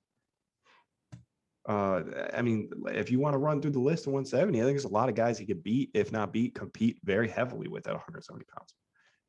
Uh, 1.69 2.01
I 2.33 2.41
mean, 2.41 2.67
if 2.87 3.11
you 3.11 3.19
want 3.19 3.35
to 3.35 3.37
run 3.37 3.61
through 3.61 3.71
the 3.71 3.79
list 3.79 4.07
of 4.07 4.13
170, 4.13 4.59
I 4.59 4.63
think 4.63 4.73
there's 4.73 4.85
a 4.85 4.89
lot 4.89 5.07
of 5.07 5.13
guys 5.13 5.37
he 5.37 5.45
could 5.45 5.61
beat, 5.61 5.91
if 5.93 6.11
not 6.11 6.33
beat, 6.33 6.55
compete 6.55 6.97
very 7.03 7.29
heavily 7.29 7.67
with 7.67 7.85
at 7.87 7.93
170 7.93 8.43
pounds. 8.45 8.73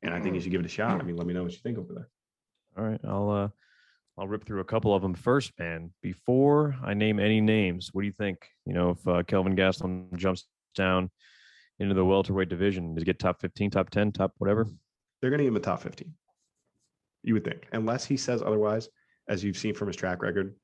And 0.02 0.14
I 0.14 0.20
think 0.20 0.34
you 0.34 0.40
should 0.40 0.50
give 0.50 0.60
it 0.60 0.66
a 0.66 0.70
shot. 0.70 0.98
I 0.98 1.04
mean, 1.04 1.16
let 1.16 1.26
me 1.26 1.34
know 1.34 1.42
what 1.42 1.52
you 1.52 1.58
think 1.58 1.76
over 1.76 1.92
there. 1.92 2.08
All 2.78 2.90
right, 2.90 3.00
I'll 3.06 3.28
uh, 3.28 3.48
I'll 4.16 4.26
rip 4.26 4.46
through 4.46 4.60
a 4.60 4.64
couple 4.64 4.94
of 4.94 5.02
them 5.02 5.12
first, 5.12 5.52
man. 5.58 5.92
Before 6.02 6.74
I 6.82 6.94
name 6.94 7.20
any 7.20 7.42
names, 7.42 7.90
what 7.92 8.00
do 8.00 8.06
you 8.06 8.14
think? 8.14 8.38
You 8.64 8.72
know, 8.72 8.90
if 8.90 9.06
uh, 9.06 9.22
Kelvin 9.24 9.54
Gastelum 9.54 10.16
jumps 10.16 10.46
down 10.74 11.10
into 11.78 11.94
the 11.94 12.04
welterweight 12.06 12.48
division, 12.48 12.94
does 12.94 13.02
he 13.02 13.06
get 13.06 13.18
top 13.18 13.42
15, 13.42 13.70
top 13.70 13.90
10, 13.90 14.12
top 14.12 14.32
whatever? 14.38 14.66
They're 15.20 15.28
going 15.28 15.38
to 15.38 15.44
give 15.44 15.52
him 15.52 15.56
a 15.56 15.60
top 15.60 15.82
15. 15.82 16.10
You 17.22 17.34
would 17.34 17.44
think, 17.44 17.66
unless 17.72 18.06
he 18.06 18.16
says 18.16 18.40
otherwise, 18.40 18.88
as 19.28 19.44
you've 19.44 19.58
seen 19.58 19.74
from 19.74 19.88
his 19.88 19.96
track 19.96 20.22
record, 20.22 20.54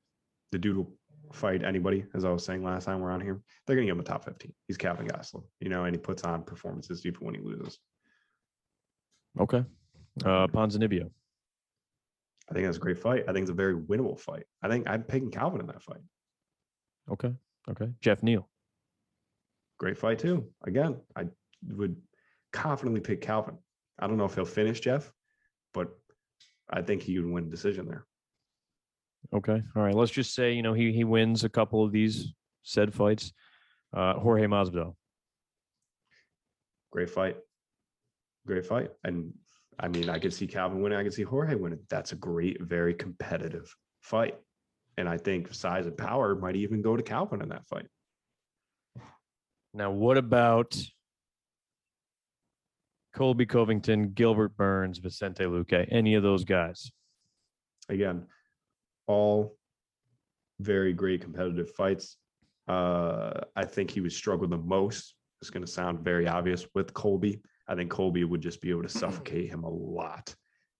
the 0.52 0.58
dude 0.58 0.76
will 0.76 0.92
fight 1.32 1.64
anybody. 1.64 2.04
As 2.14 2.24
I 2.24 2.30
was 2.30 2.44
saying 2.44 2.62
last 2.64 2.84
time 2.84 3.00
we're 3.00 3.10
on 3.10 3.20
here, 3.20 3.40
they're 3.66 3.76
going 3.76 3.86
to 3.86 3.90
give 3.90 3.96
him 3.96 4.00
a 4.00 4.04
top 4.04 4.24
15. 4.24 4.52
He's 4.66 4.76
Calvin 4.76 5.08
Gastelum, 5.08 5.44
you 5.60 5.68
know, 5.68 5.84
and 5.84 5.94
he 5.94 6.00
puts 6.00 6.24
on 6.24 6.42
performances 6.42 7.04
even 7.06 7.20
when 7.20 7.34
he 7.34 7.40
loses. 7.40 7.78
Okay. 9.38 9.64
Uh, 10.24 10.46
Ponzinibbio. 10.46 11.10
I 12.48 12.54
think 12.54 12.66
that's 12.66 12.76
a 12.76 12.80
great 12.80 12.98
fight. 12.98 13.24
I 13.28 13.32
think 13.32 13.42
it's 13.42 13.50
a 13.50 13.54
very 13.54 13.76
winnable 13.76 14.18
fight. 14.18 14.44
I 14.62 14.68
think 14.68 14.88
I'm 14.88 15.02
picking 15.02 15.30
Calvin 15.30 15.60
in 15.60 15.66
that 15.66 15.82
fight. 15.82 16.00
Okay. 17.10 17.32
Okay. 17.68 17.90
Jeff 18.00 18.22
Neal. 18.22 18.48
Great 19.78 19.98
fight 19.98 20.18
too. 20.18 20.48
Again, 20.64 20.96
I 21.16 21.26
would 21.68 21.96
confidently 22.52 23.00
pick 23.00 23.20
Calvin. 23.20 23.58
I 23.98 24.06
don't 24.06 24.16
know 24.16 24.24
if 24.24 24.34
he'll 24.34 24.44
finish 24.44 24.80
Jeff, 24.80 25.12
but 25.74 25.88
I 26.70 26.82
think 26.82 27.02
he 27.02 27.18
would 27.18 27.30
win 27.30 27.44
a 27.44 27.50
decision 27.50 27.86
there. 27.86 28.06
Okay. 29.34 29.62
All 29.74 29.82
right. 29.82 29.94
Let's 29.94 30.12
just 30.12 30.34
say, 30.34 30.52
you 30.52 30.62
know, 30.62 30.72
he 30.72 30.92
he 30.92 31.04
wins 31.04 31.44
a 31.44 31.48
couple 31.48 31.84
of 31.84 31.92
these 31.92 32.32
said 32.62 32.94
fights. 32.94 33.32
Uh, 33.94 34.14
Jorge 34.14 34.46
Masvidal. 34.46 34.94
Great 36.90 37.10
fight. 37.10 37.36
Great 38.46 38.66
fight. 38.66 38.90
And 39.04 39.32
I 39.78 39.88
mean, 39.88 40.08
I 40.08 40.18
could 40.18 40.32
see 40.32 40.46
Calvin 40.46 40.80
winning. 40.80 40.98
I 40.98 41.02
could 41.02 41.14
see 41.14 41.22
Jorge 41.22 41.54
winning. 41.54 41.80
That's 41.90 42.12
a 42.12 42.16
great, 42.16 42.62
very 42.62 42.94
competitive 42.94 43.74
fight. 44.02 44.36
And 44.96 45.08
I 45.08 45.18
think 45.18 45.52
size 45.52 45.86
and 45.86 45.96
power 45.96 46.34
might 46.34 46.56
even 46.56 46.80
go 46.80 46.96
to 46.96 47.02
Calvin 47.02 47.42
in 47.42 47.50
that 47.50 47.66
fight. 47.66 47.86
Now, 49.74 49.90
what 49.90 50.16
about 50.16 50.74
Colby 53.14 53.44
Covington, 53.44 54.12
Gilbert 54.12 54.56
Burns, 54.56 54.98
Vicente 54.98 55.44
Luque, 55.44 55.86
any 55.90 56.14
of 56.14 56.22
those 56.22 56.44
guys? 56.44 56.90
Again, 57.90 58.26
all 59.06 59.56
very 60.60 60.92
great 60.92 61.20
competitive 61.20 61.70
fights. 61.70 62.16
Uh, 62.68 63.40
I 63.54 63.64
think 63.64 63.90
he 63.90 64.00
would 64.00 64.12
struggle 64.12 64.48
the 64.48 64.56
most. 64.56 65.14
It's 65.40 65.50
going 65.50 65.64
to 65.64 65.70
sound 65.70 66.00
very 66.00 66.26
obvious 66.26 66.66
with 66.74 66.94
Colby. 66.94 67.40
I 67.68 67.74
think 67.74 67.90
Colby 67.90 68.24
would 68.24 68.40
just 68.40 68.60
be 68.60 68.70
able 68.70 68.82
to 68.82 68.88
suffocate 69.02 69.50
him 69.50 69.64
a 69.64 69.70
lot 69.70 70.34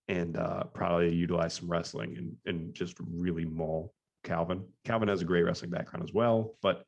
and 0.09 0.37
uh, 0.37 0.65
probably 0.65 1.15
utilize 1.15 1.55
some 1.55 1.69
wrestling 1.69 2.17
and, 2.17 2.37
and 2.47 2.75
just 2.75 2.97
really 3.01 3.45
maul 3.45 3.93
Calvin. 4.25 4.65
Calvin 4.85 5.09
has 5.09 5.23
a 5.23 5.27
great 5.27 5.43
wrestling 5.43 5.71
background 5.71 6.05
as 6.05 6.13
well, 6.13 6.55
but 6.63 6.85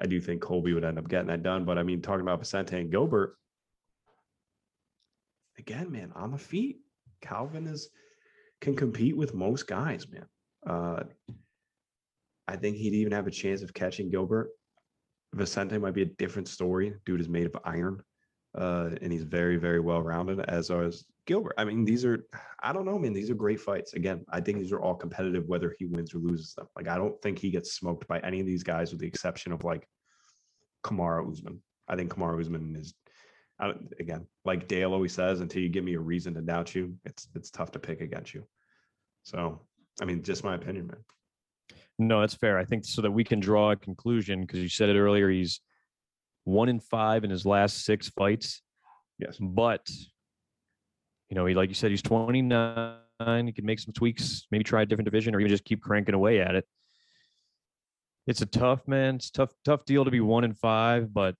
I 0.00 0.06
do 0.06 0.20
think 0.20 0.40
Colby 0.40 0.72
would 0.72 0.84
end 0.84 0.98
up 0.98 1.08
getting 1.08 1.28
that 1.28 1.42
done. 1.42 1.64
But 1.64 1.78
I 1.78 1.82
mean, 1.82 2.02
talking 2.02 2.22
about 2.22 2.38
Vicente 2.38 2.78
and 2.78 2.90
Gilbert, 2.90 3.36
again, 5.58 5.90
man, 5.90 6.12
on 6.14 6.30
the 6.30 6.38
feet, 6.38 6.78
Calvin 7.20 7.66
is 7.66 7.90
can 8.60 8.76
compete 8.76 9.16
with 9.16 9.34
most 9.34 9.66
guys, 9.66 10.08
man. 10.08 10.26
Uh, 10.66 11.04
I 12.46 12.56
think 12.56 12.76
he'd 12.76 12.94
even 12.94 13.12
have 13.12 13.26
a 13.26 13.32
chance 13.32 13.62
of 13.62 13.74
catching 13.74 14.10
Gilbert. 14.10 14.50
Vicente 15.34 15.78
might 15.78 15.94
be 15.94 16.02
a 16.02 16.06
different 16.06 16.48
story. 16.48 16.94
Dude 17.04 17.20
is 17.20 17.28
made 17.28 17.46
of 17.46 17.56
iron, 17.64 18.02
uh, 18.56 18.90
and 19.02 19.12
he's 19.12 19.24
very, 19.24 19.56
very 19.56 19.80
well 19.80 20.02
rounded. 20.02 20.40
As 20.48 20.70
as 20.70 21.04
Gilbert. 21.26 21.54
I 21.58 21.64
mean, 21.64 21.84
these 21.84 22.06
are 22.06 22.26
I 22.62 22.72
don't 22.72 22.86
know, 22.86 22.98
man. 22.98 23.12
These 23.12 23.30
are 23.30 23.34
great 23.34 23.60
fights. 23.60 23.92
Again, 23.92 24.24
I 24.30 24.40
think 24.40 24.58
these 24.58 24.72
are 24.72 24.80
all 24.80 24.94
competitive, 24.94 25.46
whether 25.46 25.76
he 25.78 25.84
wins 25.84 26.14
or 26.14 26.18
loses 26.18 26.54
them. 26.54 26.66
Like 26.74 26.88
I 26.88 26.96
don't 26.96 27.20
think 27.20 27.38
he 27.38 27.50
gets 27.50 27.74
smoked 27.74 28.08
by 28.08 28.18
any 28.20 28.40
of 28.40 28.46
these 28.46 28.62
guys, 28.62 28.90
with 28.90 29.00
the 29.00 29.06
exception 29.06 29.52
of 29.52 29.62
like 29.62 29.86
Kamaru 30.84 31.30
Usman. 31.30 31.62
I 31.86 31.96
think 31.96 32.14
Kamaru 32.14 32.40
Usman 32.40 32.74
is 32.76 32.94
again, 34.00 34.26
like 34.44 34.68
Dale 34.68 34.92
always 34.92 35.12
says, 35.12 35.40
until 35.40 35.62
you 35.62 35.68
give 35.68 35.84
me 35.84 35.94
a 35.94 36.00
reason 36.00 36.34
to 36.34 36.40
doubt 36.40 36.74
you, 36.74 36.94
it's 37.04 37.28
it's 37.34 37.50
tough 37.50 37.72
to 37.72 37.78
pick 37.78 38.00
against 38.00 38.34
you. 38.34 38.46
So, 39.22 39.60
I 40.00 40.04
mean, 40.04 40.22
just 40.22 40.44
my 40.44 40.54
opinion, 40.54 40.86
man. 40.86 41.04
No, 41.98 42.20
that's 42.20 42.34
fair. 42.34 42.58
I 42.58 42.64
think 42.64 42.84
so 42.84 43.02
that 43.02 43.10
we 43.10 43.24
can 43.24 43.40
draw 43.40 43.72
a 43.72 43.76
conclusion 43.76 44.42
because 44.42 44.60
you 44.60 44.68
said 44.68 44.88
it 44.88 44.98
earlier. 44.98 45.28
He's 45.28 45.60
one 46.44 46.68
in 46.68 46.80
five 46.80 47.24
in 47.24 47.30
his 47.30 47.44
last 47.44 47.84
six 47.84 48.08
fights. 48.10 48.62
Yes, 49.18 49.36
but 49.40 49.88
you 51.28 51.34
know, 51.34 51.46
he 51.46 51.54
like 51.54 51.68
you 51.68 51.74
said, 51.74 51.90
he's 51.90 52.02
29. 52.02 53.46
He 53.46 53.52
can 53.52 53.66
make 53.66 53.80
some 53.80 53.92
tweaks, 53.92 54.46
maybe 54.50 54.64
try 54.64 54.82
a 54.82 54.86
different 54.86 55.06
division, 55.06 55.34
or 55.34 55.40
even 55.40 55.50
just 55.50 55.64
keep 55.64 55.82
cranking 55.82 56.14
away 56.14 56.40
at 56.40 56.54
it. 56.54 56.64
It's 58.28 58.42
a 58.42 58.46
tough 58.46 58.86
man. 58.86 59.16
It's 59.16 59.30
tough, 59.30 59.50
tough 59.64 59.84
deal 59.84 60.04
to 60.04 60.10
be 60.10 60.20
one 60.20 60.44
in 60.44 60.54
five, 60.54 61.12
but 61.12 61.34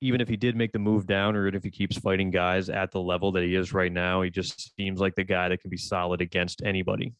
even 0.00 0.20
if 0.20 0.28
he 0.28 0.36
did 0.36 0.56
make 0.56 0.72
the 0.72 0.78
move 0.78 1.06
down 1.06 1.36
or 1.36 1.46
if 1.48 1.64
he 1.64 1.70
keeps 1.70 1.98
fighting 1.98 2.30
guys 2.30 2.68
at 2.68 2.90
the 2.90 3.00
level 3.00 3.32
that 3.32 3.42
he 3.42 3.54
is 3.54 3.72
right 3.72 3.92
now, 3.92 4.22
he 4.22 4.30
just 4.30 4.74
seems 4.76 5.00
like 5.00 5.14
the 5.14 5.24
guy 5.24 5.48
that 5.48 5.60
can 5.60 5.70
be 5.70 5.76
solid 5.76 6.20
against 6.20 6.62
anybody. 6.64 7.14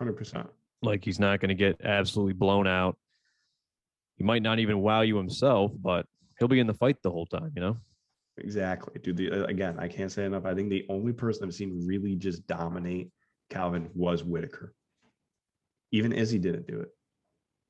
100%. 0.00 0.48
Like 0.82 1.04
he's 1.04 1.20
not 1.20 1.40
going 1.40 1.50
to 1.50 1.54
get 1.54 1.80
absolutely 1.84 2.32
blown 2.32 2.66
out. 2.66 2.96
He 4.16 4.24
might 4.24 4.42
not 4.42 4.58
even 4.58 4.80
wow 4.80 5.02
you 5.02 5.16
himself, 5.16 5.72
but 5.80 6.06
he'll 6.38 6.48
be 6.48 6.60
in 6.60 6.66
the 6.66 6.74
fight 6.74 6.96
the 7.02 7.10
whole 7.10 7.26
time, 7.26 7.52
you 7.54 7.60
know? 7.60 7.76
Exactly. 8.38 8.98
Dude, 9.02 9.16
the, 9.16 9.30
uh, 9.30 9.44
again, 9.44 9.78
I 9.78 9.88
can't 9.88 10.10
say 10.10 10.24
enough. 10.24 10.46
I 10.46 10.54
think 10.54 10.70
the 10.70 10.86
only 10.88 11.12
person 11.12 11.44
I've 11.44 11.54
seen 11.54 11.86
really 11.86 12.16
just 12.16 12.46
dominate 12.46 13.10
Calvin 13.50 13.90
was 13.94 14.24
Whittaker. 14.24 14.74
Even 15.92 16.12
Izzy 16.12 16.38
didn't 16.38 16.66
do 16.66 16.80
it. 16.80 16.88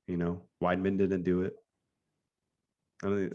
You 0.06 0.16
know, 0.16 0.42
Weidman 0.62 0.98
didn't 0.98 1.22
do 1.22 1.42
it. 1.42 1.54
I, 3.02 3.28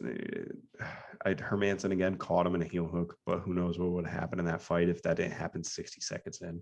I 1.26 1.34
Hermansson 1.34 1.92
again 1.92 2.18
caught 2.18 2.46
him 2.46 2.56
in 2.56 2.62
a 2.62 2.66
heel 2.66 2.86
hook, 2.86 3.18
but 3.26 3.40
who 3.40 3.54
knows 3.54 3.80
what 3.80 3.90
would 3.92 4.06
happen 4.06 4.40
in 4.40 4.46
that 4.46 4.62
fight 4.62 4.90
if 4.90 5.02
that 5.04 5.18
didn't 5.18 5.32
happen 5.32 5.64
60 5.64 6.02
seconds 6.02 6.42
in. 6.42 6.62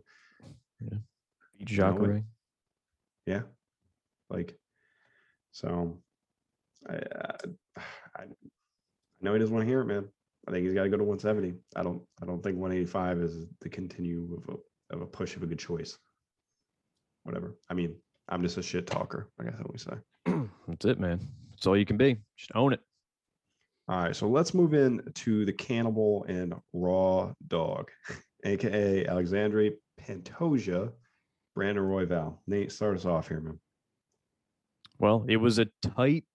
Yeah. 0.79 0.99
Jacare. 1.63 2.23
Yeah. 3.25 3.41
Like, 4.29 4.57
so 5.51 5.97
I, 6.89 6.95
uh, 6.95 7.37
I, 8.17 8.21
I 8.21 8.25
know 9.21 9.33
he 9.33 9.39
doesn't 9.39 9.53
want 9.53 9.65
to 9.65 9.69
hear 9.69 9.81
it, 9.81 9.85
man. 9.85 10.07
I 10.47 10.51
think 10.51 10.65
he's 10.65 10.73
got 10.73 10.83
to 10.83 10.89
go 10.89 10.97
to 10.97 11.03
170. 11.03 11.57
I 11.75 11.83
don't, 11.83 12.01
I 12.21 12.25
don't 12.25 12.43
think 12.43 12.57
185 12.57 13.19
is 13.19 13.45
the 13.61 13.69
continue 13.69 14.37
of 14.37 14.55
a, 14.55 14.95
of 14.95 15.01
a 15.01 15.05
push 15.05 15.35
of 15.35 15.43
a 15.43 15.45
good 15.47 15.59
choice. 15.59 15.97
Whatever. 17.23 17.55
I 17.69 17.73
mean, 17.73 17.95
I'm 18.27 18.41
just 18.41 18.57
a 18.57 18.63
shit 18.63 18.85
talker. 18.85 19.29
I 19.39 19.45
guess 19.45 19.55
we 19.71 19.77
say. 19.77 19.93
That's 20.67 20.85
it, 20.85 20.99
man. 20.99 21.25
That's 21.51 21.67
all 21.67 21.77
you 21.77 21.85
can 21.85 21.97
be. 21.97 22.17
Just 22.37 22.51
own 22.55 22.73
it. 22.73 22.81
All 23.89 23.99
right, 23.99 24.15
so 24.15 24.29
let's 24.29 24.53
move 24.53 24.73
in 24.73 25.01
to 25.15 25.45
the 25.45 25.51
cannibal 25.51 26.25
and 26.29 26.53
raw 26.71 27.33
dog, 27.47 27.91
aka 28.45 29.05
Alexandre 29.05 29.71
Pantoja, 29.99 30.91
Brandon 31.55 31.83
Royval. 31.83 32.37
Nate, 32.47 32.71
start 32.71 32.95
us 32.95 33.05
off 33.05 33.27
here, 33.27 33.39
man. 33.39 33.59
Well, 34.99 35.25
it 35.27 35.37
was 35.37 35.59
a 35.59 35.67
tight, 35.81 36.25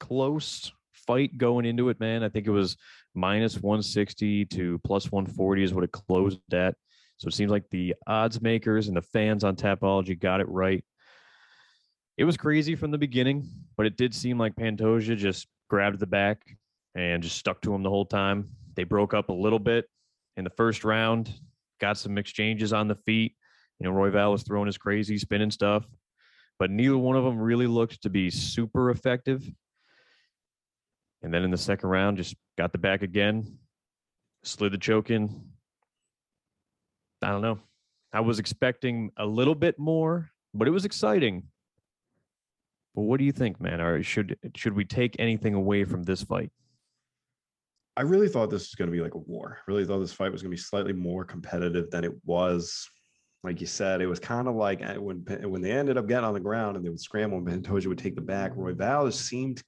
close 0.00 0.72
fight 0.92 1.36
going 1.38 1.64
into 1.64 1.88
it, 1.88 1.98
man. 2.00 2.22
I 2.22 2.28
think 2.28 2.46
it 2.46 2.50
was 2.50 2.76
minus 3.14 3.56
160 3.56 4.44
to 4.46 4.78
plus 4.84 5.10
140 5.10 5.62
is 5.62 5.74
what 5.74 5.84
it 5.84 5.92
closed 5.92 6.40
at. 6.52 6.74
So 7.16 7.28
it 7.28 7.34
seems 7.34 7.50
like 7.50 7.68
the 7.70 7.94
odds 8.06 8.40
makers 8.40 8.88
and 8.88 8.96
the 8.96 9.02
fans 9.02 9.44
on 9.44 9.56
Tapology 9.56 10.18
got 10.18 10.40
it 10.40 10.48
right. 10.48 10.84
It 12.16 12.24
was 12.24 12.36
crazy 12.36 12.74
from 12.74 12.90
the 12.90 12.98
beginning, 12.98 13.48
but 13.76 13.86
it 13.86 13.96
did 13.96 14.14
seem 14.14 14.38
like 14.38 14.54
Pantoja 14.54 15.16
just 15.16 15.46
grabbed 15.68 15.98
the 15.98 16.06
back, 16.06 16.44
and 16.94 17.22
just 17.22 17.38
stuck 17.38 17.62
to 17.62 17.74
him 17.74 17.82
the 17.82 17.88
whole 17.88 18.04
time. 18.04 18.50
They 18.74 18.84
broke 18.84 19.14
up 19.14 19.30
a 19.30 19.32
little 19.32 19.58
bit 19.58 19.88
in 20.36 20.44
the 20.44 20.50
first 20.50 20.84
round, 20.84 21.32
got 21.80 21.96
some 21.96 22.18
exchanges 22.18 22.72
on 22.74 22.88
the 22.88 22.94
feet. 22.94 23.34
You 23.82 23.90
know, 23.90 23.96
Royval 23.96 24.30
was 24.30 24.44
throwing 24.44 24.66
his 24.66 24.78
crazy 24.78 25.18
spinning 25.18 25.50
stuff, 25.50 25.84
but 26.60 26.70
neither 26.70 26.96
one 26.96 27.16
of 27.16 27.24
them 27.24 27.36
really 27.36 27.66
looked 27.66 28.00
to 28.02 28.10
be 28.10 28.30
super 28.30 28.90
effective. 28.90 29.44
And 31.20 31.34
then 31.34 31.42
in 31.42 31.50
the 31.50 31.58
second 31.58 31.88
round, 31.88 32.16
just 32.16 32.36
got 32.56 32.70
the 32.70 32.78
back 32.78 33.02
again, 33.02 33.58
slid 34.44 34.72
the 34.72 34.78
choke 34.78 35.10
in. 35.10 35.48
I 37.22 37.30
don't 37.30 37.42
know. 37.42 37.58
I 38.12 38.20
was 38.20 38.38
expecting 38.38 39.10
a 39.16 39.26
little 39.26 39.56
bit 39.56 39.80
more, 39.80 40.30
but 40.54 40.68
it 40.68 40.72
was 40.72 40.84
exciting. 40.84 41.48
But 42.94 43.02
what 43.02 43.18
do 43.18 43.24
you 43.24 43.32
think, 43.32 43.60
man? 43.60 43.80
Or 43.80 44.00
should 44.04 44.38
should 44.54 44.74
we 44.74 44.84
take 44.84 45.16
anything 45.18 45.54
away 45.54 45.82
from 45.82 46.04
this 46.04 46.22
fight? 46.22 46.52
I 47.96 48.02
really 48.02 48.28
thought 48.28 48.48
this 48.48 48.70
was 48.70 48.76
going 48.76 48.90
to 48.90 48.96
be 48.96 49.02
like 49.02 49.14
a 49.14 49.18
war. 49.18 49.58
I 49.58 49.70
really 49.70 49.84
thought 49.84 49.98
this 49.98 50.12
fight 50.12 50.30
was 50.30 50.40
going 50.40 50.52
to 50.52 50.56
be 50.56 50.62
slightly 50.62 50.92
more 50.92 51.24
competitive 51.24 51.90
than 51.90 52.04
it 52.04 52.12
was. 52.24 52.88
Like 53.44 53.60
you 53.60 53.66
said, 53.66 54.00
it 54.00 54.06
was 54.06 54.20
kind 54.20 54.46
of 54.46 54.54
like 54.54 54.82
eh, 54.82 54.96
when 54.96 55.24
when 55.42 55.62
they 55.62 55.72
ended 55.72 55.98
up 55.98 56.06
getting 56.06 56.24
on 56.24 56.34
the 56.34 56.40
ground 56.40 56.76
and 56.76 56.84
they 56.84 56.90
would 56.90 57.00
scramble 57.00 57.38
and 57.38 57.46
Pantoja 57.46 57.86
would 57.86 57.98
take 57.98 58.14
the 58.14 58.20
back. 58.20 58.54
Royval 58.54 59.12
seemed 59.12 59.62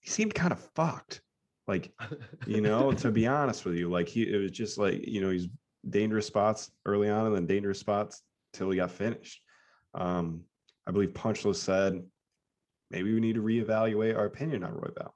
he 0.00 0.10
seemed 0.10 0.34
kind 0.34 0.52
of 0.52 0.60
fucked. 0.74 1.20
Like, 1.66 1.92
you 2.46 2.62
know, 2.62 2.92
to 2.92 3.10
be 3.10 3.26
honest 3.26 3.64
with 3.64 3.74
you, 3.74 3.90
like 3.90 4.08
he 4.08 4.22
it 4.22 4.38
was 4.38 4.52
just 4.52 4.78
like, 4.78 5.06
you 5.06 5.20
know, 5.20 5.30
he's 5.30 5.48
dangerous 5.88 6.26
spots 6.26 6.70
early 6.86 7.10
on 7.10 7.26
and 7.26 7.36
then 7.36 7.46
dangerous 7.46 7.78
spots 7.78 8.22
till 8.52 8.70
he 8.70 8.76
got 8.76 8.90
finished. 8.90 9.42
Um, 9.94 10.42
I 10.86 10.90
believe 10.90 11.12
Punchless 11.12 11.60
said 11.60 12.02
maybe 12.90 13.12
we 13.12 13.20
need 13.20 13.34
to 13.34 13.42
reevaluate 13.42 14.16
our 14.16 14.24
opinion 14.24 14.64
on 14.64 14.72
Royval. 14.72 15.10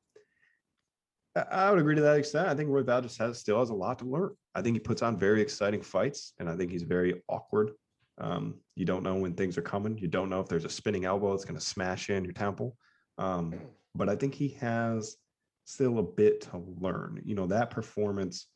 I 1.51 1.71
would 1.71 1.81
agree 1.81 1.95
to 1.95 2.03
that 2.03 2.19
extent. 2.19 2.49
I 2.49 2.55
think 2.55 2.69
Royval 2.69 3.03
just 3.03 3.17
has 3.19 3.39
still 3.39 3.59
has 3.59 3.71
a 3.71 3.75
lot 3.75 4.01
to 4.01 4.05
learn. 4.05 4.35
I 4.55 4.63
think 4.63 4.77
he 4.77 4.81
puts 4.81 5.03
on 5.03 5.19
very 5.19 5.41
exciting 5.41 5.83
fights, 5.83 6.35
and 6.39 6.49
I 6.49 6.57
think 6.57 6.71
he's 6.71 6.83
very 6.83 7.23
awkward. 7.29 7.73
Um, 8.19 8.57
you 8.77 8.85
don't 8.85 9.03
know 9.03 9.15
when 9.15 9.35
things 9.35 9.57
are 9.57 9.63
coming. 9.63 9.97
You 9.99 10.09
don't 10.09 10.29
know 10.29 10.41
if 10.41 10.49
there's 10.49 10.65
a 10.65 10.71
spinning 10.71 11.05
elbow 11.05 11.31
that's 11.31 11.45
going 11.45 11.59
to 11.59 11.65
smash 11.65 12.11
in 12.11 12.25
your 12.25 12.35
temple. 12.35 12.77
Um, 13.19 13.55
but 13.95 14.09
I 14.09 14.17
think 14.17 14.35
he 14.35 14.49
has 14.61 15.17
still 15.65 15.99
a 15.99 16.03
bit 16.03 16.43
to 16.43 16.63
learn. 16.81 17.21
You 17.25 17.35
know, 17.35 17.47
that 17.47 17.71
performance, 17.71 18.47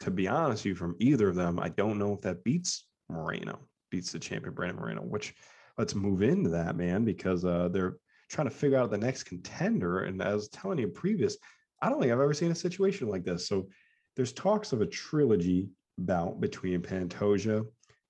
to 0.00 0.10
be 0.10 0.28
honest 0.28 0.64
you, 0.64 0.74
from 0.74 0.96
either 0.98 1.28
of 1.28 1.34
them, 1.34 1.58
I 1.58 1.70
don't 1.70 1.98
know 1.98 2.12
if 2.12 2.20
that 2.22 2.44
beats 2.44 2.86
Moreno, 3.08 3.58
beats 3.90 4.12
the 4.12 4.18
champion 4.18 4.54
Brandon 4.54 4.80
Moreno, 4.80 5.02
which 5.02 5.34
let's 5.78 5.94
move 5.94 6.22
into 6.22 6.50
that, 6.50 6.76
man, 6.76 7.04
because 7.04 7.44
uh, 7.44 7.68
they're 7.72 7.96
trying 8.28 8.48
to 8.48 8.54
figure 8.54 8.78
out 8.78 8.90
the 8.90 8.98
next 8.98 9.24
contender. 9.24 10.00
And 10.00 10.20
as 10.22 10.48
telling 10.48 10.78
you 10.78 10.88
previous, 10.88 11.36
I 11.80 11.88
don't 11.88 12.00
think 12.00 12.12
I've 12.12 12.20
ever 12.20 12.34
seen 12.34 12.50
a 12.50 12.56
situation 12.56 13.08
like 13.08 13.24
this. 13.24 13.48
So 13.48 13.68
there's 14.18 14.32
talks 14.32 14.72
of 14.72 14.80
a 14.80 14.86
trilogy 14.86 15.70
bout 15.96 16.40
between 16.40 16.82
Pantoja 16.82 17.64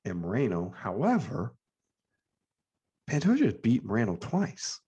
and 0.06 0.18
Moreno. 0.18 0.74
However, 0.74 1.54
Pantoja 3.10 3.60
beat 3.60 3.84
Moreno 3.84 4.16
twice. 4.16 4.80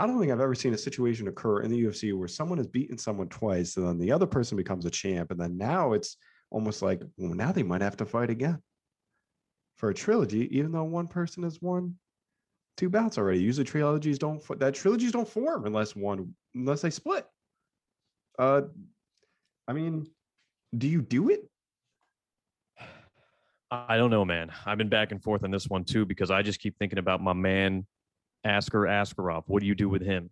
I 0.00 0.06
don't 0.08 0.18
think 0.18 0.32
I've 0.32 0.40
ever 0.40 0.56
seen 0.56 0.74
a 0.74 0.78
situation 0.78 1.28
occur 1.28 1.60
in 1.60 1.70
the 1.70 1.84
UFC 1.84 2.12
where 2.12 2.26
someone 2.26 2.58
has 2.58 2.66
beaten 2.66 2.98
someone 2.98 3.28
twice 3.28 3.76
and 3.76 3.86
then 3.86 3.98
the 4.00 4.10
other 4.10 4.26
person 4.26 4.56
becomes 4.56 4.84
a 4.84 4.90
champ. 4.90 5.30
And 5.30 5.38
then 5.38 5.56
now 5.56 5.92
it's 5.92 6.16
almost 6.50 6.82
like, 6.82 7.02
well, 7.16 7.34
now 7.34 7.52
they 7.52 7.62
might 7.62 7.80
have 7.80 7.96
to 7.98 8.04
fight 8.04 8.28
again 8.28 8.58
for 9.76 9.90
a 9.90 9.94
trilogy, 9.94 10.58
even 10.58 10.72
though 10.72 10.82
one 10.82 11.06
person 11.06 11.44
has 11.44 11.62
won 11.62 11.94
two 12.76 12.90
bouts 12.90 13.16
already. 13.16 13.40
Usually 13.40 13.64
trilogies 13.64 14.18
don't 14.18 14.42
that 14.58 14.74
trilogies 14.74 15.12
don't 15.12 15.28
form 15.28 15.66
unless 15.66 15.94
one 15.94 16.34
unless 16.52 16.80
they 16.80 16.90
split. 16.90 17.26
Uh, 18.40 18.62
I 19.68 19.72
mean, 19.72 20.08
do 20.76 20.88
you 20.88 21.02
do 21.02 21.28
it? 21.30 21.48
I 23.70 23.96
don't 23.96 24.10
know, 24.10 24.24
man. 24.24 24.52
I've 24.66 24.76
been 24.76 24.90
back 24.90 25.12
and 25.12 25.22
forth 25.22 25.44
on 25.44 25.50
this 25.50 25.66
one 25.66 25.84
too 25.84 26.04
because 26.04 26.30
I 26.30 26.42
just 26.42 26.60
keep 26.60 26.76
thinking 26.78 26.98
about 26.98 27.22
my 27.22 27.32
man 27.32 27.86
Askar 28.44 28.82
Askarov. 28.82 29.44
What 29.46 29.60
do 29.60 29.66
you 29.66 29.74
do 29.74 29.88
with 29.88 30.02
him? 30.02 30.30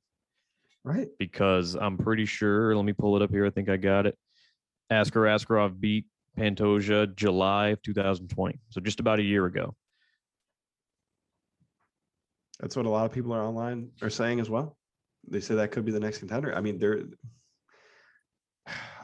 Right. 0.84 1.08
Because 1.18 1.74
I'm 1.74 1.96
pretty 1.96 2.26
sure. 2.26 2.76
Let 2.76 2.84
me 2.84 2.92
pull 2.92 3.16
it 3.16 3.22
up 3.22 3.30
here. 3.30 3.46
I 3.46 3.50
think 3.50 3.68
I 3.68 3.76
got 3.76 4.06
it. 4.06 4.16
Askar 4.90 5.22
Askarov 5.22 5.80
beat 5.80 6.06
Pantoja 6.38 7.14
July 7.14 7.68
of 7.68 7.82
2020, 7.82 8.58
so 8.68 8.80
just 8.80 9.00
about 9.00 9.18
a 9.18 9.22
year 9.22 9.46
ago. 9.46 9.74
That's 12.60 12.76
what 12.76 12.86
a 12.86 12.90
lot 12.90 13.06
of 13.06 13.12
people 13.12 13.32
are 13.32 13.42
online 13.42 13.90
are 14.02 14.10
saying 14.10 14.40
as 14.40 14.50
well. 14.50 14.76
They 15.28 15.40
say 15.40 15.54
that 15.54 15.70
could 15.70 15.84
be 15.84 15.92
the 15.92 16.00
next 16.00 16.18
contender. 16.18 16.54
I 16.54 16.60
mean, 16.60 16.78
they're. 16.78 17.04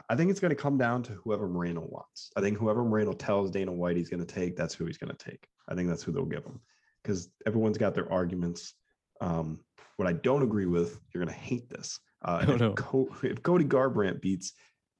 I 0.09 0.15
think 0.15 0.31
it's 0.31 0.39
going 0.39 0.55
to 0.55 0.55
come 0.55 0.77
down 0.77 1.03
to 1.03 1.13
whoever 1.13 1.47
Moreno 1.47 1.81
wants. 1.81 2.31
I 2.37 2.41
think 2.41 2.57
whoever 2.57 2.83
Moreno 2.83 3.13
tells 3.13 3.51
Dana 3.51 3.71
White 3.71 3.97
he's 3.97 4.09
going 4.09 4.25
to 4.25 4.33
take, 4.33 4.55
that's 4.55 4.73
who 4.73 4.85
he's 4.85 4.97
going 4.97 5.13
to 5.13 5.25
take. 5.31 5.47
I 5.67 5.75
think 5.75 5.89
that's 5.89 6.03
who 6.03 6.11
they'll 6.11 6.25
give 6.25 6.45
him 6.45 6.61
because 7.03 7.29
everyone's 7.45 7.77
got 7.77 7.93
their 7.93 8.11
arguments. 8.11 8.73
Um, 9.21 9.59
what 9.97 10.07
I 10.07 10.13
don't 10.13 10.43
agree 10.43 10.65
with, 10.65 10.99
you're 11.13 11.23
going 11.23 11.35
to 11.35 11.41
hate 11.41 11.69
this. 11.69 11.99
Uh, 12.23 12.43
Oh, 12.47 12.53
if, 12.53 12.59
no. 12.59 12.73
Co- 12.73 13.15
if 13.23 13.43
Cody 13.43 13.65
Garbrandt 13.65 14.21
beats 14.21 14.53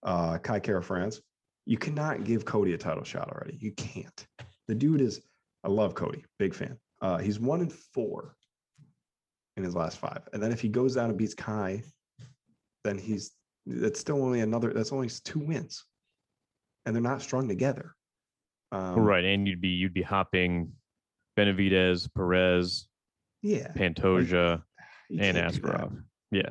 uh, 0.04 0.38
Kai 0.40 0.60
Kara 0.60 0.84
France, 0.84 1.22
you 1.66 1.78
cannot 1.78 2.24
give 2.24 2.46
Cody 2.46 2.74
a 2.74 2.78
title 2.78 3.04
shot 3.04 3.30
already. 3.30 3.58
You 3.60 3.72
can't. 3.74 4.28
The 4.68 4.76
dude 4.76 5.02
is, 5.02 5.22
I 5.64 5.70
love 5.70 5.96
Cody, 5.96 6.24
big 6.40 6.54
fan. 6.54 6.78
Uh, 7.02 7.18
he's 7.18 7.40
one 7.40 7.62
in 7.62 7.70
four 7.70 8.36
in 9.56 9.64
his 9.64 9.76
last 9.76 9.98
five. 9.98 10.22
And 10.34 10.42
then 10.42 10.52
if 10.52 10.62
he 10.62 10.70
goes 10.70 10.96
down 10.96 11.10
and 11.10 11.18
beats 11.18 11.34
Kai, 11.34 11.84
then 12.84 12.98
he's 12.98 13.32
that's 13.68 14.00
still 14.00 14.24
only 14.24 14.40
another 14.40 14.74
that's 14.74 14.92
only 14.92 15.10
two 15.10 15.40
wins. 15.40 15.86
And 16.86 16.96
they're 16.96 17.04
not 17.04 17.22
strung 17.22 17.48
together. 17.48 17.94
Um, 18.72 18.96
right, 18.96 19.24
and 19.24 19.48
you'd 19.48 19.62
be 19.62 19.70
you'd 19.70 19.94
be 19.94 20.02
hopping 20.02 20.72
Benavidez, 21.38 22.10
Perez, 22.16 22.88
Yeah. 23.42 23.72
Pantoja, 23.74 24.64
you 25.10 25.22
and 25.22 25.38
can't 25.38 25.54
do 25.54 25.62
that. 25.62 25.72
Askarov. 25.72 26.04
Yeah. 26.32 26.50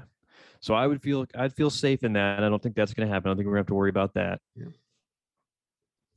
So 0.60 0.74
I 0.74 0.86
would 0.86 1.02
feel 1.02 1.26
I'd 1.34 1.54
feel 1.54 1.70
safe 1.70 2.02
in 2.04 2.14
that. 2.14 2.42
I 2.42 2.48
don't 2.48 2.62
think 2.62 2.74
that's 2.74 2.94
going 2.94 3.06
to 3.08 3.12
happen. 3.12 3.28
I 3.28 3.30
don't 3.30 3.36
think 3.38 3.46
we're 3.46 3.54
going 3.54 3.64
to 3.64 3.68
have 3.68 3.68
to 3.68 3.74
worry 3.74 3.90
about 3.90 4.14
that. 4.14 4.40
Yeah. 4.54 4.66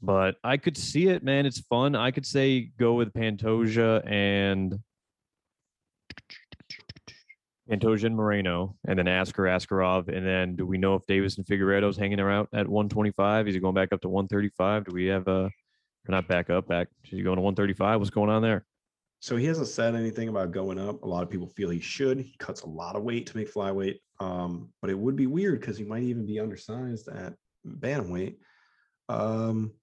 But 0.01 0.36
I 0.44 0.58
could 0.58 0.77
see 0.77 1.08
it, 1.10 1.24
man. 1.24 1.46
It's 1.46 1.60
fun. 1.60 1.96
I 1.96 2.12
could 2.12 2.25
say 2.25 2.72
go 2.79 2.94
with 2.94 3.12
Pantoja 3.12 4.10
and 4.10 4.79
Pantoja 7.70 8.06
and 8.06 8.16
Moreno, 8.16 8.76
and 8.88 8.98
then 8.98 9.08
Askar 9.08 9.44
Askarov, 9.44 10.08
and 10.08 10.26
then 10.26 10.56
do 10.56 10.66
we 10.66 10.78
know 10.78 10.96
if 10.96 11.06
Deiveson 11.06 11.46
Figueiredo's 11.46 11.98
hanging 11.98 12.20
around 12.20 12.48
at 12.54 12.68
125? 12.68 13.48
Is 13.48 13.54
he 13.54 13.60
going 13.60 13.76
back 13.76 13.94
up 13.94 14.02
to 14.02 14.10
135? 14.10 14.86
Do 14.86 14.94
we 14.94 15.06
have 15.08 15.28
a? 15.28 15.50
Not 16.08 16.28
back 16.28 16.50
up, 16.50 16.68
back. 16.68 16.88
Is 17.04 17.12
he 17.12 17.22
going 17.22 17.36
to 17.36 17.42
135? 17.42 18.00
What's 18.00 18.10
going 18.10 18.32
on 18.32 18.42
there? 18.42 18.66
So 19.20 19.36
he 19.36 19.46
hasn't 19.46 19.68
said 19.68 19.96
anything 19.96 20.30
about 20.30 20.52
going 20.52 20.80
up. 20.80 21.04
A 21.04 21.08
lot 21.08 21.22
of 21.22 21.30
people 21.30 21.48
feel 21.48 21.70
he 21.70 21.80
should. 21.80 22.20
He 22.20 22.36
cuts 22.40 22.62
a 22.62 22.68
lot 22.68 22.96
of 22.96 23.04
weight 23.04 23.28
to 23.28 23.38
make 23.38 23.54
flyweight. 23.54 23.98
Um, 24.20 24.70
but 24.82 24.90
it 24.90 24.98
would 24.98 25.16
be 25.16 25.28
weird 25.28 25.60
because 25.60 25.78
he 25.78 25.84
might 25.84 26.04
even 26.04 26.26
be 26.26 26.40
undersized 26.40 27.10
at 27.10 27.34
bantamweight. 27.68 28.38
Um, 29.08 29.74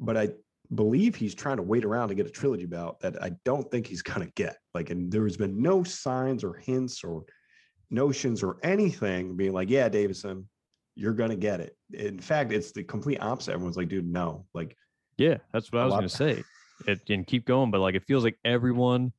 but 0.00 0.16
I 0.16 0.30
believe 0.74 1.16
he's 1.16 1.34
trying 1.34 1.56
to 1.56 1.62
wait 1.62 1.84
around 1.84 2.08
to 2.08 2.14
get 2.14 2.26
a 2.26 2.30
trilogy 2.30 2.66
bout 2.66 3.00
that 3.00 3.22
I 3.22 3.32
don't 3.44 3.68
think 3.70 3.86
he's 3.86 4.02
gonna 4.02 4.30
get. 4.36 4.56
Like, 4.74 4.90
and 4.90 5.10
there's 5.10 5.36
been 5.36 5.60
no 5.60 5.82
signs 5.82 6.44
or 6.44 6.54
hints 6.54 7.02
or 7.02 7.24
notions 7.90 8.42
or 8.42 8.58
anything 8.62 9.36
being 9.36 9.52
like, 9.52 9.68
yeah, 9.68 9.88
Deiveson, 9.88 10.44
you're 10.94 11.12
gonna 11.12 11.36
get 11.36 11.60
it. 11.60 11.76
In 11.92 12.18
fact, 12.18 12.52
it's 12.52 12.72
the 12.72 12.84
complete 12.84 13.20
opposite. 13.20 13.52
Everyone's 13.52 13.76
like, 13.76 13.88
dude, 13.88 14.06
no. 14.06 14.46
Like, 14.54 14.76
Yeah, 15.16 15.38
that's 15.52 15.72
what 15.72 15.82
I 15.82 15.84
was 15.86 15.94
going 15.94 16.02
to 16.04 16.08
say. 16.08 16.44
It, 16.86 17.00
and 17.10 17.26
keep 17.26 17.44
going, 17.44 17.70
but 17.70 17.80
like 17.80 17.94
it 17.94 18.04
feels 18.06 18.24
like 18.24 18.38
everyone 18.44 19.12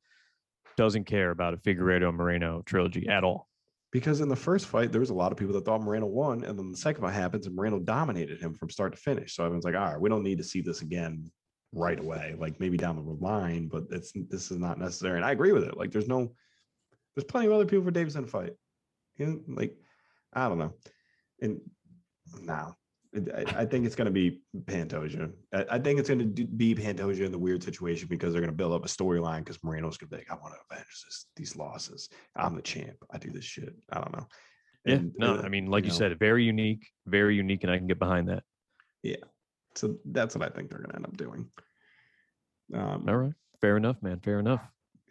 doesn't 0.76 1.04
care 1.04 1.30
about 1.30 1.54
a 1.54 1.58
Figueiredo 1.58 2.12
Moreno 2.12 2.62
trilogy 2.64 3.08
at 3.08 3.24
all. 3.24 3.48
Because 3.92 4.22
in 4.22 4.28
the 4.28 4.34
first 4.34 4.66
fight, 4.66 4.90
there 4.90 5.02
was 5.02 5.10
a 5.10 5.14
lot 5.14 5.32
of 5.32 5.38
people 5.38 5.54
that 5.54 5.66
thought 5.66 5.82
Moreno 5.82 6.06
won, 6.06 6.44
and 6.44 6.58
then 6.58 6.70
the 6.70 6.76
second 6.76 7.02
fight 7.02 7.12
happens, 7.12 7.46
and 7.46 7.54
Moreno 7.54 7.78
dominated 7.78 8.40
him 8.40 8.54
from 8.54 8.70
start 8.70 8.96
to 8.96 8.98
finish. 8.98 9.36
So 9.36 9.44
everyone's 9.44 9.66
like, 9.66 9.74
"All 9.74 9.92
right, 9.92 10.00
we 10.00 10.08
don't 10.08 10.22
need 10.22 10.38
to 10.38 10.44
see 10.44 10.62
this 10.62 10.80
again 10.80 11.30
right 11.72 11.98
away. 11.98 12.34
Like 12.38 12.60
maybe 12.60 12.76
down 12.76 12.96
the 12.96 13.24
line, 13.24 13.68
but 13.68 13.84
it's 13.90 14.12
this 14.14 14.50
is 14.50 14.58
not 14.58 14.78
necessary." 14.78 15.16
And 15.16 15.24
I 15.24 15.32
agree 15.32 15.52
with 15.52 15.64
it. 15.64 15.76
Like, 15.76 15.90
there's 15.90 16.08
no, 16.08 16.32
there's 17.14 17.24
plenty 17.24 17.46
of 17.46 17.52
other 17.52 17.66
people 17.66 17.84
for 17.84 17.92
Deiveson 17.92 18.22
to 18.22 18.26
fight. 18.26 18.54
You 19.16 19.26
know, 19.26 19.40
like 19.48 19.76
I 20.32 20.48
don't 20.48 20.58
know, 20.58 20.74
and 21.40 21.60
now 22.40 22.76
I, 23.14 23.44
I 23.56 23.64
think 23.66 23.84
it's 23.84 23.94
going 23.94 24.06
to 24.06 24.10
be 24.10 24.40
Pantoja. 24.64 25.30
I, 25.52 25.66
I 25.72 25.78
think 25.78 25.98
it's 25.98 26.08
going 26.08 26.34
to 26.34 26.44
be 26.46 26.74
Pantoja 26.74 27.24
in 27.24 27.32
the 27.32 27.38
weird 27.38 27.62
situation 27.62 28.08
because 28.08 28.32
they're 28.32 28.40
going 28.40 28.52
to 28.52 28.56
build 28.56 28.72
up 28.72 28.84
a 28.84 28.88
storyline 28.88 29.40
because 29.40 29.62
Moreno's 29.62 29.98
going 29.98 30.10
to 30.10 30.16
be 30.16 30.20
like, 30.20 30.30
"I 30.30 30.42
want 30.42 30.54
to 30.54 30.60
avenge 30.70 30.86
this, 31.04 31.26
these 31.36 31.56
losses. 31.56 32.08
I'm 32.36 32.56
the 32.56 32.62
champ. 32.62 32.96
I 33.10 33.18
do 33.18 33.30
this 33.30 33.44
shit." 33.44 33.74
I 33.90 34.00
don't 34.00 34.16
know. 34.16 34.26
Yeah, 34.84 35.00
no, 35.16 35.36
uh, 35.36 35.42
I 35.42 35.48
mean, 35.48 35.66
like 35.66 35.84
you, 35.84 35.90
know, 35.90 35.96
said, 35.96 36.18
very 36.18 36.44
unique, 36.44 36.88
very 37.06 37.36
unique, 37.36 37.62
and 37.62 37.70
I 37.70 37.78
can 37.78 37.86
get 37.86 37.98
behind 37.98 38.28
that. 38.30 38.42
So 39.74 39.96
that's 40.04 40.34
what 40.34 40.44
I 40.44 40.54
think 40.54 40.70
they're 40.70 40.78
going 40.78 40.90
to 40.90 40.96
end 40.96 41.06
up 41.06 41.16
doing. 41.16 41.50
Um, 42.74 43.04
All 43.08 43.16
right, 43.16 43.32
fair 43.60 43.76
enough, 43.76 43.96
man. 44.02 44.20
Fair 44.20 44.38
enough. 44.38 44.60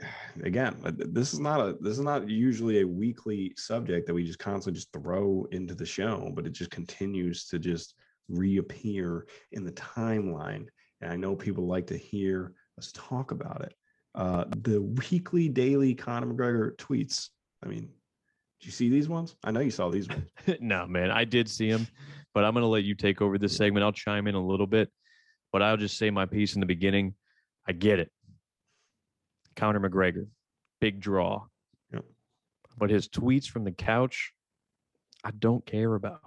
again, 0.43 0.75
uh, 0.83 0.91
this 0.95 1.33
is 1.33 1.39
not 1.39 1.59
a 1.59 1.77
this 1.79 1.97
is 1.97 2.03
not 2.03 2.29
usually 2.29 2.81
a 2.81 2.87
weekly 2.87 3.53
subject 3.57 4.07
that 4.07 4.13
we 4.13 4.23
just 4.23 4.39
constantly 4.39 4.77
just 4.77 4.91
throw 4.91 5.47
into 5.51 5.75
the 5.75 5.85
show, 5.85 6.31
but 6.35 6.45
it 6.45 6.53
just 6.53 6.71
continues 6.71 7.47
to 7.47 7.59
just 7.59 7.95
reappear 8.29 9.27
in 9.51 9.63
the 9.63 9.71
timeline. 9.73 10.67
And 11.01 11.11
I 11.11 11.15
know 11.15 11.35
people 11.35 11.65
like 11.65 11.87
to 11.87 11.97
hear 11.97 12.53
us 12.77 12.91
talk 12.93 13.31
about 13.31 13.63
it. 13.63 13.73
Uh, 14.13 14.45
the 14.63 14.81
weekly, 14.81 15.49
daily 15.49 15.95
Conor 15.95 16.33
McGregor 16.33 16.75
tweets. 16.75 17.29
I 17.63 17.67
mean, 17.67 17.81
do 17.81 18.67
you 18.67 18.71
see 18.71 18.89
these 18.89 19.09
ones? 19.09 19.35
I 19.43 19.51
know 19.51 19.59
you 19.61 19.71
saw 19.71 19.89
these 19.89 20.07
ones. 20.07 20.29
no, 20.59 20.85
man, 20.85 21.11
I 21.11 21.25
did 21.25 21.49
see 21.49 21.67
him, 21.67 21.87
but 22.33 22.43
I'm 22.43 22.53
going 22.53 22.63
to 22.63 22.67
let 22.67 22.83
you 22.83 22.95
take 22.95 23.21
over 23.21 23.37
this 23.37 23.55
segment. 23.55 23.83
I'll 23.83 23.91
chime 23.91 24.27
in 24.27 24.35
a 24.35 24.45
little 24.45 24.67
bit, 24.67 24.89
but 25.51 25.61
I'll 25.61 25.77
just 25.77 25.97
say 25.97 26.09
my 26.09 26.25
piece 26.25 26.55
in 26.55 26.59
the 26.59 26.65
beginning. 26.65 27.15
I 27.67 27.73
get 27.73 27.99
it. 27.99 28.11
Conor 29.55 29.79
McGregor, 29.79 30.27
big 30.79 30.99
draw. 30.99 31.45
Yep. 31.93 32.05
But 32.77 32.89
his 32.89 33.07
tweets 33.09 33.47
from 33.47 33.63
the 33.63 33.71
couch, 33.71 34.31
I 35.23 35.31
don't 35.31 35.65
care 35.65 35.93
about. 35.93 36.21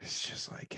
It's 0.00 0.28
just 0.28 0.50
like 0.50 0.76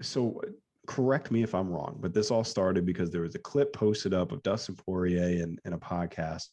so 0.00 0.40
correct 0.86 1.30
me 1.30 1.42
if 1.42 1.54
I'm 1.54 1.70
wrong, 1.70 1.98
but 2.00 2.14
this 2.14 2.30
all 2.30 2.44
started 2.44 2.86
because 2.86 3.10
there 3.10 3.22
was 3.22 3.34
a 3.34 3.40
clip 3.40 3.72
posted 3.72 4.14
up 4.14 4.32
of 4.32 4.42
Dustin 4.42 4.76
Poirier 4.76 5.42
in, 5.42 5.58
in 5.64 5.72
a 5.72 5.78
podcast. 5.78 6.48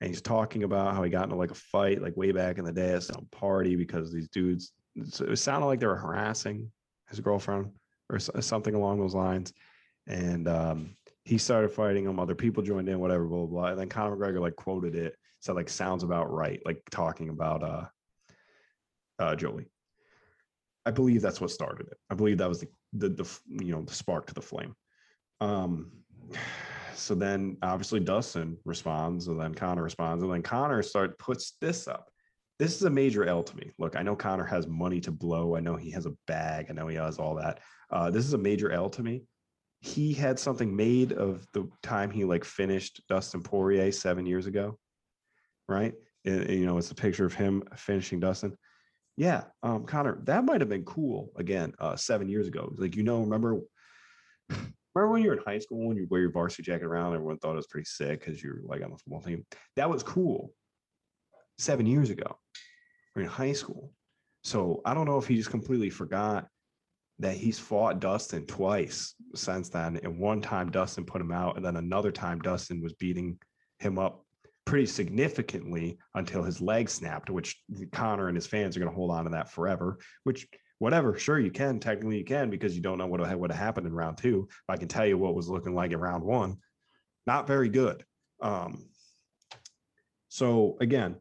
And 0.00 0.08
he's 0.08 0.20
talking 0.20 0.64
about 0.64 0.94
how 0.94 1.02
he 1.02 1.10
got 1.10 1.24
into 1.24 1.36
like 1.36 1.50
a 1.50 1.54
fight 1.54 2.02
like 2.02 2.16
way 2.16 2.32
back 2.32 2.58
in 2.58 2.64
the 2.64 2.72
day 2.72 2.94
at 2.94 3.02
some 3.02 3.26
party 3.30 3.76
because 3.76 4.12
these 4.12 4.28
dudes 4.28 4.72
it 4.96 5.38
sounded 5.38 5.66
like 5.66 5.80
they 5.80 5.86
were 5.86 5.96
harassing 5.96 6.70
his 7.08 7.20
girlfriend 7.20 7.70
or 8.10 8.18
something 8.18 8.74
along 8.74 9.00
those 9.00 9.14
lines. 9.14 9.52
And 10.06 10.48
um, 10.48 10.96
he 11.24 11.38
started 11.38 11.72
fighting 11.72 12.04
them. 12.04 12.20
Other 12.20 12.34
people 12.34 12.62
joined 12.62 12.88
in, 12.88 13.00
whatever, 13.00 13.24
blah, 13.24 13.38
blah, 13.38 13.46
blah. 13.46 13.66
And 13.70 13.80
then 13.80 13.88
Conor 13.88 14.16
McGregor 14.16 14.40
like 14.40 14.56
quoted 14.56 14.94
it, 14.94 15.16
said 15.40 15.56
like 15.56 15.68
sounds 15.68 16.02
about 16.02 16.32
right, 16.32 16.60
like 16.64 16.80
talking 16.90 17.28
about 17.28 17.62
uh 17.62 17.84
uh 19.18 19.34
Jolie. 19.34 19.66
I 20.84 20.92
believe 20.92 21.20
that's 21.20 21.40
what 21.40 21.50
started 21.50 21.88
it. 21.88 21.98
I 22.10 22.14
believe 22.14 22.38
that 22.38 22.48
was 22.48 22.60
the 22.60 22.68
the, 22.92 23.08
the 23.08 23.38
you 23.64 23.72
know 23.72 23.82
the 23.82 23.94
spark 23.94 24.26
to 24.26 24.34
the 24.34 24.42
flame. 24.42 24.74
Um, 25.40 25.90
so 26.94 27.14
then 27.14 27.56
obviously 27.62 28.00
Dustin 28.00 28.56
responds, 28.64 29.26
and 29.26 29.40
then 29.40 29.54
Conor 29.54 29.82
responds, 29.82 30.22
and 30.22 30.32
then 30.32 30.42
Conor 30.42 30.82
start 30.82 31.18
puts 31.18 31.54
this 31.60 31.88
up. 31.88 32.08
This 32.58 32.74
is 32.74 32.82
a 32.84 32.90
major 32.90 33.24
L 33.24 33.42
to 33.42 33.56
me. 33.56 33.70
Look, 33.78 33.96
I 33.96 34.02
know 34.02 34.16
Conor 34.16 34.44
has 34.44 34.66
money 34.66 35.00
to 35.02 35.10
blow. 35.10 35.56
I 35.56 35.60
know 35.60 35.76
he 35.76 35.90
has 35.90 36.06
a 36.06 36.14
bag. 36.26 36.66
I 36.70 36.72
know 36.72 36.88
he 36.88 36.96
has 36.96 37.18
all 37.18 37.34
that. 37.34 37.60
Uh, 37.90 38.10
this 38.10 38.24
is 38.24 38.32
a 38.32 38.38
major 38.38 38.72
L 38.72 38.88
to 38.90 39.02
me. 39.02 39.24
He 39.80 40.14
had 40.14 40.38
something 40.38 40.74
made 40.74 41.12
of 41.12 41.46
the 41.52 41.68
time 41.82 42.10
he 42.10 42.24
like 42.24 42.44
finished 42.44 43.02
Dustin 43.08 43.42
Poirier 43.42 43.92
seven 43.92 44.24
years 44.24 44.46
ago, 44.46 44.78
right? 45.68 45.92
And, 46.24 46.42
and, 46.42 46.58
you 46.58 46.64
know, 46.64 46.78
it's 46.78 46.90
a 46.90 46.94
picture 46.94 47.26
of 47.26 47.34
him 47.34 47.62
finishing 47.76 48.20
Dustin. 48.20 48.56
Yeah, 49.18 49.44
um, 49.62 49.84
Conor, 49.84 50.20
that 50.24 50.44
might 50.44 50.60
have 50.60 50.68
been 50.68 50.84
cool 50.84 51.32
again 51.36 51.74
uh, 51.78 51.96
seven 51.96 52.28
years 52.28 52.48
ago. 52.48 52.72
Like 52.76 52.96
you 52.96 53.02
know, 53.02 53.20
remember, 53.20 53.60
remember 54.50 55.12
when 55.12 55.22
you 55.22 55.28
were 55.28 55.36
in 55.36 55.42
high 55.44 55.58
school 55.58 55.90
and 55.90 55.98
you 55.98 56.06
wear 56.10 56.22
your 56.22 56.32
varsity 56.32 56.64
jacket 56.64 56.86
around, 56.86 57.14
everyone 57.14 57.38
thought 57.38 57.52
it 57.52 57.56
was 57.56 57.66
pretty 57.66 57.86
sick 57.86 58.20
because 58.20 58.42
you're 58.42 58.60
like 58.64 58.82
on 58.82 58.90
the 58.90 58.96
football 58.96 59.22
team. 59.22 59.44
That 59.76 59.88
was 59.88 60.02
cool 60.02 60.52
seven 61.58 61.86
years 61.86 62.10
ago. 62.10 62.38
We're 63.14 63.22
in 63.22 63.28
high 63.28 63.52
school, 63.52 63.92
so 64.42 64.82
I 64.84 64.94
don't 64.94 65.06
know 65.06 65.18
if 65.18 65.26
he 65.26 65.36
just 65.36 65.50
completely 65.50 65.90
forgot 65.90 66.48
that 67.18 67.36
he's 67.36 67.58
fought 67.58 68.00
Dustin 68.00 68.44
twice 68.46 69.14
since 69.34 69.70
then, 69.70 69.98
and 70.02 70.18
one 70.18 70.42
time 70.42 70.70
Dustin 70.70 71.04
put 71.04 71.20
him 71.20 71.32
out, 71.32 71.56
and 71.56 71.64
then 71.64 71.76
another 71.76 72.12
time 72.12 72.40
Dustin 72.40 72.82
was 72.82 72.92
beating 72.94 73.38
him 73.78 73.98
up 73.98 74.26
pretty 74.66 74.86
significantly 74.86 75.96
until 76.14 76.42
his 76.42 76.60
leg 76.60 76.90
snapped, 76.90 77.30
which 77.30 77.56
Conor 77.92 78.28
and 78.28 78.36
his 78.36 78.46
fans 78.46 78.76
are 78.76 78.80
going 78.80 78.90
to 78.90 78.96
hold 78.96 79.10
on 79.10 79.24
to 79.24 79.30
that 79.30 79.50
forever, 79.50 79.98
which 80.24 80.46
whatever, 80.78 81.16
sure 81.16 81.38
you 81.38 81.50
can, 81.50 81.78
technically 81.78 82.18
you 82.18 82.24
can, 82.24 82.50
because 82.50 82.74
you 82.74 82.82
don't 82.82 82.98
know 82.98 83.06
what 83.06 83.20
would 83.38 83.50
have 83.50 83.60
happened 83.60 83.86
in 83.86 83.94
round 83.94 84.18
two. 84.18 84.46
But 84.66 84.74
I 84.74 84.76
can 84.76 84.88
tell 84.88 85.06
you 85.06 85.16
what 85.16 85.34
was 85.34 85.48
looking 85.48 85.74
like 85.74 85.92
in 85.92 85.98
round 85.98 86.24
one. 86.24 86.56
Not 87.26 87.46
very 87.46 87.68
good. 87.68 88.04
Um, 88.42 88.88
so 90.28 90.76
again, 90.80 91.16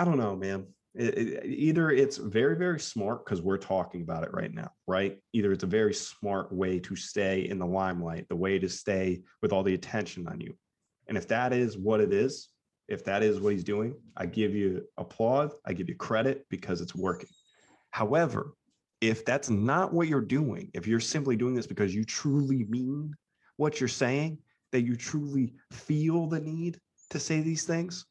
I 0.00 0.04
don't 0.04 0.16
know, 0.16 0.34
man. 0.34 0.66
It, 0.94 1.18
it, 1.18 1.44
either 1.44 1.90
it's 1.90 2.16
very, 2.16 2.56
very 2.56 2.80
smart 2.80 3.22
because 3.22 3.42
we're 3.42 3.58
talking 3.58 4.00
about 4.00 4.24
it 4.24 4.30
right 4.32 4.50
now, 4.50 4.70
right? 4.86 5.18
Either 5.34 5.52
it's 5.52 5.62
a 5.62 5.66
very 5.66 5.92
smart 5.92 6.50
way 6.50 6.78
to 6.80 6.96
stay 6.96 7.46
in 7.46 7.58
the 7.58 7.66
limelight, 7.66 8.26
the 8.30 8.36
way 8.36 8.58
to 8.58 8.66
stay 8.66 9.20
with 9.42 9.52
all 9.52 9.62
the 9.62 9.74
attention 9.74 10.26
on 10.26 10.40
you. 10.40 10.54
And 11.06 11.18
if 11.18 11.28
that 11.28 11.52
is 11.52 11.76
what 11.76 12.00
it 12.00 12.14
is, 12.14 12.48
if 12.88 13.04
that 13.04 13.22
is 13.22 13.40
what 13.40 13.52
he's 13.52 13.62
doing, 13.62 13.94
I 14.16 14.24
give 14.24 14.54
you 14.54 14.86
applause, 14.96 15.52
I 15.66 15.74
give 15.74 15.90
you 15.90 15.96
credit 15.96 16.46
because 16.48 16.80
it's 16.80 16.94
working. 16.94 17.28
However, 17.90 18.54
if 19.02 19.26
that's 19.26 19.50
not 19.50 19.92
what 19.92 20.08
you're 20.08 20.22
doing, 20.22 20.70
if 20.72 20.86
you're 20.86 20.98
simply 20.98 21.36
doing 21.36 21.52
this 21.52 21.66
because 21.66 21.94
you 21.94 22.04
truly 22.06 22.64
mean 22.70 23.12
what 23.58 23.80
you're 23.80 23.88
saying, 23.88 24.38
that 24.72 24.80
you 24.80 24.96
truly 24.96 25.52
feel 25.72 26.26
the 26.26 26.40
need 26.40 26.78
to 27.10 27.20
say 27.20 27.42
these 27.42 27.64
things, 27.64 28.06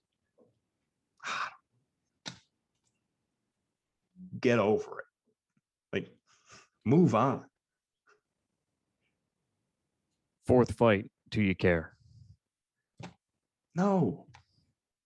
get 4.42 4.60
over 4.60 5.00
it. 5.00 5.06
Like, 5.94 6.12
move 6.86 7.16
on. 7.16 7.46
Fourth 10.46 10.74
fight. 10.74 11.10
Do 11.30 11.42
you 11.42 11.56
care? 11.56 11.96
No, 13.76 14.26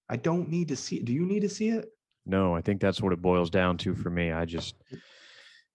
I 0.09 0.15
don't 0.15 0.49
need 0.49 0.69
to 0.69 0.75
see 0.75 0.97
it. 0.97 1.05
Do 1.05 1.13
you 1.13 1.25
need 1.25 1.41
to 1.41 1.49
see 1.49 1.69
it? 1.69 1.89
No, 2.25 2.55
I 2.55 2.61
think 2.61 2.79
that's 2.79 3.01
what 3.01 3.11
it 3.11 3.21
boils 3.21 3.49
down 3.49 3.77
to 3.79 3.93
for 3.93 4.09
me. 4.09 4.31
I 4.31 4.45
just, 4.45 4.75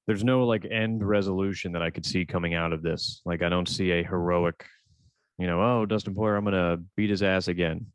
there's 0.07 0.25
no 0.25 0.44
like 0.44 0.64
end 0.64 1.07
resolution 1.07 1.73
that 1.73 1.83
I 1.83 1.90
could 1.90 2.07
see 2.07 2.25
coming 2.25 2.55
out 2.55 2.73
of 2.73 2.83
this. 2.83 3.21
Like, 3.27 3.42
I 3.42 3.51
don't 3.51 3.68
see 3.68 3.90
a 3.90 4.03
heroic, 4.03 4.64
you 5.38 5.47
know, 5.47 5.61
oh, 5.61 5.87
Dustin 5.87 6.14
Poirier, 6.14 6.37
I'm 6.37 6.44
going 6.44 6.55
to 6.55 6.83
beat 6.97 7.11
his 7.11 7.23
ass 7.23 7.49
again. 7.49 7.87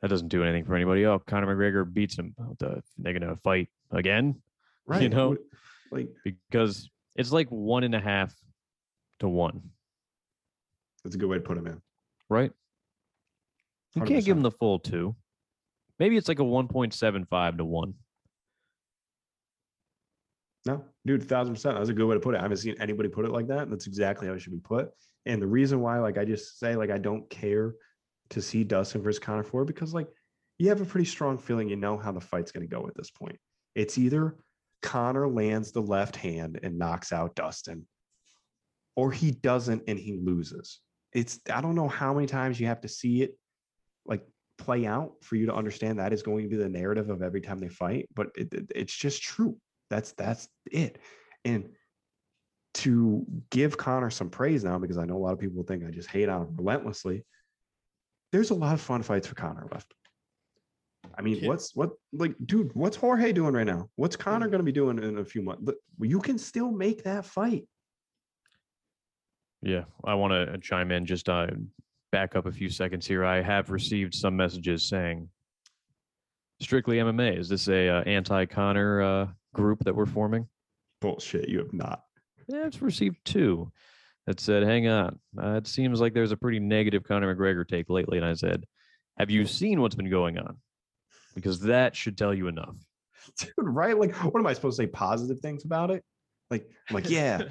That 0.00 0.08
doesn't 0.08 0.28
do 0.28 0.44
anything 0.44 0.64
for 0.64 0.76
anybody. 0.76 1.04
Oh, 1.06 1.18
Conor 1.18 1.56
McGregor 1.56 1.92
beats 1.92 2.16
him. 2.16 2.34
Oh, 2.40 2.54
they're 2.60 3.18
going 3.18 3.28
to 3.28 3.36
fight 3.42 3.68
again. 3.90 4.36
Right. 4.88 5.02
You 5.02 5.08
know, 5.08 5.36
like 5.90 6.10
because 6.22 6.88
it's 7.16 7.32
like 7.32 7.48
one 7.48 7.82
and 7.82 7.92
a 7.92 7.98
half 7.98 8.32
to 9.18 9.28
one. 9.28 9.70
That's 11.02 11.16
a 11.16 11.18
good 11.18 11.28
way 11.28 11.38
to 11.38 11.42
put 11.42 11.58
him 11.58 11.66
in. 11.66 11.82
Right. 12.30 12.52
You 13.96 14.02
can 14.02 14.14
not 14.14 14.24
give 14.24 14.36
him 14.36 14.44
the 14.44 14.52
full 14.52 14.78
two. 14.78 15.16
Maybe 15.98 16.16
it's 16.16 16.28
like 16.28 16.38
a 16.38 16.44
1.75 16.44 17.56
to 17.56 17.64
one. 17.64 17.94
No, 20.66 20.84
dude, 21.06 21.22
thousand 21.22 21.54
percent. 21.54 21.76
That's 21.76 21.88
a 21.88 21.94
good 21.94 22.06
way 22.06 22.14
to 22.14 22.20
put 22.20 22.34
it. 22.34 22.38
I 22.38 22.42
haven't 22.42 22.58
seen 22.58 22.74
anybody 22.80 23.08
put 23.08 23.24
it 23.24 23.30
like 23.30 23.46
that. 23.48 23.70
That's 23.70 23.86
exactly 23.86 24.26
how 24.26 24.34
it 24.34 24.40
should 24.40 24.52
be 24.52 24.58
put. 24.58 24.90
And 25.24 25.40
the 25.40 25.46
reason 25.46 25.80
why, 25.80 25.98
like, 26.00 26.18
I 26.18 26.24
just 26.24 26.58
say, 26.58 26.74
like, 26.76 26.90
I 26.90 26.98
don't 26.98 27.28
care 27.30 27.74
to 28.30 28.42
see 28.42 28.64
Dustin 28.64 29.00
versus 29.00 29.20
Conor 29.20 29.44
for 29.44 29.64
because, 29.64 29.94
like, 29.94 30.08
you 30.58 30.68
have 30.68 30.80
a 30.80 30.84
pretty 30.84 31.04
strong 31.04 31.38
feeling 31.38 31.68
you 31.68 31.76
know 31.76 31.96
how 31.96 32.10
the 32.10 32.20
fight's 32.20 32.50
going 32.50 32.68
to 32.68 32.74
go 32.74 32.86
at 32.88 32.96
this 32.96 33.10
point. 33.10 33.38
It's 33.76 33.98
either 33.98 34.34
Conor 34.82 35.28
lands 35.28 35.70
the 35.70 35.82
left 35.82 36.16
hand 36.16 36.58
and 36.62 36.78
knocks 36.78 37.12
out 37.12 37.36
Dustin, 37.36 37.86
or 38.96 39.12
he 39.12 39.30
doesn't 39.30 39.84
and 39.86 39.98
he 39.98 40.18
loses. 40.20 40.80
It's 41.12 41.38
I 41.52 41.60
don't 41.60 41.76
know 41.76 41.86
how 41.86 42.14
many 42.14 42.26
times 42.26 42.58
you 42.58 42.66
have 42.66 42.80
to 42.80 42.88
see 42.88 43.22
it 43.22 43.38
like 44.06 44.26
play 44.58 44.86
out 44.86 45.12
for 45.22 45.36
you 45.36 45.46
to 45.46 45.54
understand 45.54 45.98
that 45.98 46.14
is 46.14 46.22
going 46.22 46.44
to 46.44 46.48
be 46.48 46.56
the 46.56 46.68
narrative 46.68 47.10
of 47.10 47.22
every 47.22 47.42
time 47.42 47.60
they 47.60 47.68
fight, 47.68 48.08
but 48.14 48.28
it, 48.34 48.52
it, 48.52 48.72
it's 48.74 48.96
just 48.96 49.22
true. 49.22 49.58
That's 49.90 50.12
that's 50.12 50.48
it. 50.72 50.98
And 51.44 51.68
to 52.74 53.24
give 53.50 53.76
Conor 53.76 54.10
some 54.10 54.30
praise 54.30 54.64
now, 54.64 54.78
because 54.78 54.98
I 54.98 55.04
know 55.04 55.16
a 55.16 55.18
lot 55.18 55.32
of 55.32 55.38
people 55.38 55.62
think 55.62 55.84
I 55.84 55.90
just 55.90 56.10
hate 56.10 56.28
on 56.28 56.42
him 56.42 56.56
relentlessly. 56.56 57.24
There's 58.32 58.50
a 58.50 58.54
lot 58.54 58.74
of 58.74 58.80
fun 58.80 59.02
fights 59.02 59.26
for 59.26 59.34
Conor 59.34 59.68
left. 59.70 59.92
I 61.18 61.22
mean, 61.22 61.36
yeah. 61.36 61.48
what's 61.48 61.74
what 61.74 61.90
like, 62.12 62.34
dude? 62.44 62.70
What's 62.74 62.96
Jorge 62.96 63.32
doing 63.32 63.54
right 63.54 63.66
now? 63.66 63.88
What's 63.96 64.16
Conor 64.16 64.48
going 64.48 64.60
to 64.60 64.64
be 64.64 64.72
doing 64.72 64.98
in 64.98 65.18
a 65.18 65.24
few 65.24 65.42
months? 65.42 65.70
You 66.00 66.20
can 66.20 66.38
still 66.38 66.70
make 66.70 67.04
that 67.04 67.24
fight. 67.24 67.66
Yeah, 69.62 69.84
I 70.04 70.14
want 70.14 70.32
to 70.32 70.58
chime 70.58 70.92
in. 70.92 71.06
Just 71.06 71.28
uh, 71.28 71.48
back 72.12 72.36
up 72.36 72.46
a 72.46 72.52
few 72.52 72.68
seconds 72.68 73.06
here. 73.06 73.24
I 73.24 73.42
have 73.42 73.70
received 73.70 74.14
some 74.14 74.36
messages 74.36 74.88
saying, 74.88 75.28
"Strictly 76.60 76.98
MMA." 76.98 77.38
Is 77.38 77.48
this 77.48 77.68
a 77.68 77.88
uh, 77.88 78.02
anti-Conor 78.02 79.02
uh, 79.02 79.26
group 79.54 79.84
that 79.84 79.94
we're 79.94 80.06
forming? 80.06 80.46
Bullshit. 81.00 81.48
You 81.48 81.58
have 81.58 81.72
not. 81.72 82.02
Yeah, 82.48 82.64
I've 82.66 82.80
received 82.82 83.16
two 83.24 83.72
that 84.26 84.40
said, 84.40 84.62
"Hang 84.62 84.88
on, 84.88 85.18
uh, 85.40 85.54
it 85.54 85.66
seems 85.66 86.00
like 86.00 86.14
there's 86.14 86.32
a 86.32 86.36
pretty 86.36 86.60
negative 86.60 87.04
Conor 87.04 87.34
McGregor 87.34 87.66
take 87.66 87.88
lately." 87.90 88.18
And 88.18 88.26
I 88.26 88.34
said, 88.34 88.64
"Have 89.18 89.30
you 89.30 89.46
seen 89.46 89.80
what's 89.80 89.96
been 89.96 90.10
going 90.10 90.38
on?" 90.38 90.58
Because 91.36 91.60
that 91.60 91.94
should 91.94 92.18
tell 92.18 92.34
you 92.34 92.48
enough. 92.48 92.74
Dude, 93.38 93.52
right? 93.58 93.96
Like, 93.96 94.16
what 94.16 94.40
am 94.40 94.46
I 94.46 94.54
supposed 94.54 94.76
to 94.78 94.82
say? 94.82 94.86
Positive 94.88 95.38
things 95.38 95.64
about 95.64 95.92
it? 95.92 96.02
Like, 96.50 96.68
I'm 96.88 96.94
like, 96.94 97.08
yeah, 97.10 97.42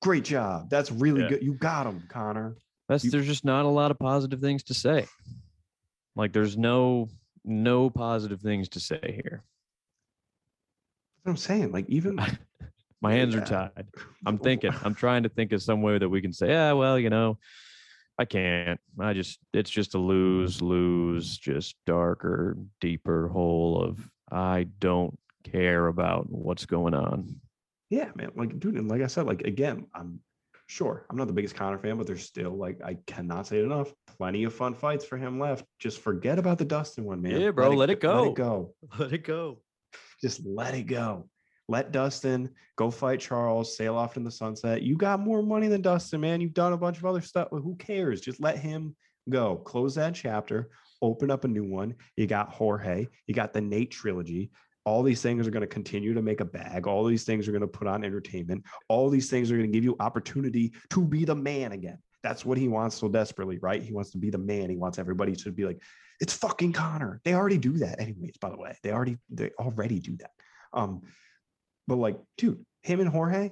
great 0.00 0.24
job. 0.24 0.70
That's 0.70 0.90
really 0.90 1.22
yeah. 1.22 1.28
good. 1.28 1.42
You 1.42 1.54
got 1.54 1.86
him, 1.86 2.04
Conor. 2.08 2.56
That's 2.88 3.04
you, 3.04 3.10
there's 3.10 3.26
just 3.26 3.44
not 3.44 3.66
a 3.66 3.68
lot 3.68 3.90
of 3.90 3.98
positive 3.98 4.40
things 4.40 4.62
to 4.64 4.74
say. 4.74 5.06
Like, 6.16 6.32
there's 6.32 6.56
no 6.56 7.08
no 7.44 7.90
positive 7.90 8.40
things 8.40 8.68
to 8.70 8.80
say 8.80 9.00
here. 9.02 9.42
That's 11.16 11.24
what 11.24 11.32
I'm 11.32 11.36
saying. 11.36 11.72
Like, 11.72 11.86
even 11.88 12.20
my 13.00 13.12
hands 13.12 13.34
yeah. 13.34 13.42
are 13.42 13.46
tied. 13.46 13.86
I'm 14.24 14.38
thinking. 14.38 14.72
I'm 14.84 14.94
trying 14.94 15.24
to 15.24 15.28
think 15.28 15.52
of 15.52 15.62
some 15.62 15.82
way 15.82 15.98
that 15.98 16.08
we 16.08 16.20
can 16.20 16.32
say, 16.32 16.48
yeah, 16.48 16.72
well, 16.72 16.98
you 16.98 17.10
know, 17.10 17.38
I 18.22 18.24
can't. 18.24 18.78
I 19.00 19.14
just 19.14 19.40
it's 19.52 19.68
just 19.68 19.96
a 19.96 19.98
lose 19.98 20.62
lose, 20.62 21.36
just 21.38 21.74
darker, 21.86 22.56
deeper 22.80 23.26
hole 23.26 23.82
of 23.82 24.08
I 24.30 24.68
don't 24.78 25.18
care 25.42 25.88
about 25.88 26.30
what's 26.30 26.64
going 26.64 26.94
on. 26.94 27.40
Yeah, 27.90 28.10
man. 28.14 28.30
Like, 28.36 28.60
dude, 28.60 28.76
and 28.76 28.88
like 28.88 29.02
I 29.02 29.08
said, 29.08 29.26
like 29.26 29.42
again, 29.42 29.88
I'm 29.92 30.20
sure 30.68 31.04
I'm 31.10 31.16
not 31.16 31.26
the 31.26 31.32
biggest 31.32 31.56
Conor 31.56 31.78
fan, 31.78 31.98
but 31.98 32.06
there's 32.06 32.22
still 32.22 32.56
like 32.56 32.80
I 32.84 32.96
cannot 33.08 33.48
say 33.48 33.58
it 33.58 33.64
enough. 33.64 33.92
Plenty 34.16 34.44
of 34.44 34.54
fun 34.54 34.74
fights 34.74 35.04
for 35.04 35.16
him 35.16 35.40
left. 35.40 35.64
Just 35.80 36.00
forget 36.00 36.38
about 36.38 36.58
the 36.58 36.64
Dustin 36.64 37.04
one, 37.04 37.22
man. 37.22 37.40
Yeah, 37.40 37.50
bro. 37.50 37.70
Let, 37.70 37.78
let 37.78 37.90
it, 37.90 38.00
go. 38.00 38.22
Let 38.22 38.28
it 38.28 38.36
go. 38.36 38.74
Let 39.00 39.12
it 39.12 39.24
go. 39.24 39.58
Just 40.20 40.46
let 40.46 40.74
it 40.76 40.84
go. 40.84 41.28
Let 41.68 41.92
Dustin 41.92 42.50
go 42.76 42.90
fight 42.90 43.20
Charles, 43.20 43.76
sail 43.76 43.96
off 43.96 44.16
in 44.16 44.24
the 44.24 44.30
sunset. 44.30 44.82
You 44.82 44.96
got 44.96 45.20
more 45.20 45.42
money 45.42 45.68
than 45.68 45.82
Dustin, 45.82 46.20
man. 46.20 46.40
You've 46.40 46.54
done 46.54 46.72
a 46.72 46.78
bunch 46.78 46.98
of 46.98 47.06
other 47.06 47.20
stuff. 47.20 47.48
Who 47.50 47.76
cares? 47.76 48.20
Just 48.20 48.40
let 48.40 48.58
him 48.58 48.96
go. 49.28 49.56
Close 49.56 49.94
that 49.94 50.14
chapter, 50.14 50.70
open 51.00 51.30
up 51.30 51.44
a 51.44 51.48
new 51.48 51.64
one. 51.64 51.94
You 52.16 52.26
got 52.26 52.50
Jorge, 52.50 53.06
you 53.26 53.34
got 53.34 53.52
the 53.52 53.60
Nate 53.60 53.90
trilogy 53.90 54.50
all 54.84 55.02
these 55.02 55.22
things 55.22 55.46
are 55.46 55.50
going 55.50 55.62
to 55.62 55.66
continue 55.66 56.14
to 56.14 56.22
make 56.22 56.40
a 56.40 56.44
bag. 56.44 56.86
All 56.86 57.04
these 57.04 57.24
things 57.24 57.46
are 57.46 57.52
going 57.52 57.62
to 57.62 57.68
put 57.68 57.86
on 57.86 58.04
entertainment. 58.04 58.64
All 58.88 59.08
these 59.08 59.30
things 59.30 59.50
are 59.50 59.56
going 59.56 59.70
to 59.70 59.72
give 59.72 59.84
you 59.84 59.96
opportunity 60.00 60.72
to 60.90 61.04
be 61.04 61.24
the 61.24 61.34
man 61.34 61.72
again. 61.72 61.98
That's 62.22 62.44
what 62.44 62.58
he 62.58 62.68
wants 62.68 62.96
so 62.96 63.08
desperately, 63.08 63.58
right? 63.58 63.82
He 63.82 63.92
wants 63.92 64.10
to 64.12 64.18
be 64.18 64.30
the 64.30 64.38
man. 64.38 64.70
He 64.70 64.76
wants 64.76 64.98
everybody 64.98 65.34
to 65.36 65.52
be 65.52 65.64
like, 65.64 65.80
it's 66.20 66.34
fucking 66.34 66.72
Conor. 66.72 67.20
They 67.24 67.34
already 67.34 67.58
do 67.58 67.78
that, 67.78 68.00
anyways. 68.00 68.36
By 68.40 68.50
the 68.50 68.56
way, 68.56 68.76
they 68.82 68.92
already 68.92 69.18
they 69.28 69.50
already 69.58 69.98
do 69.98 70.16
that. 70.18 70.30
Um, 70.72 71.02
but 71.86 71.96
like, 71.96 72.18
dude, 72.38 72.64
him 72.82 73.00
and 73.00 73.08
Jorge, 73.08 73.50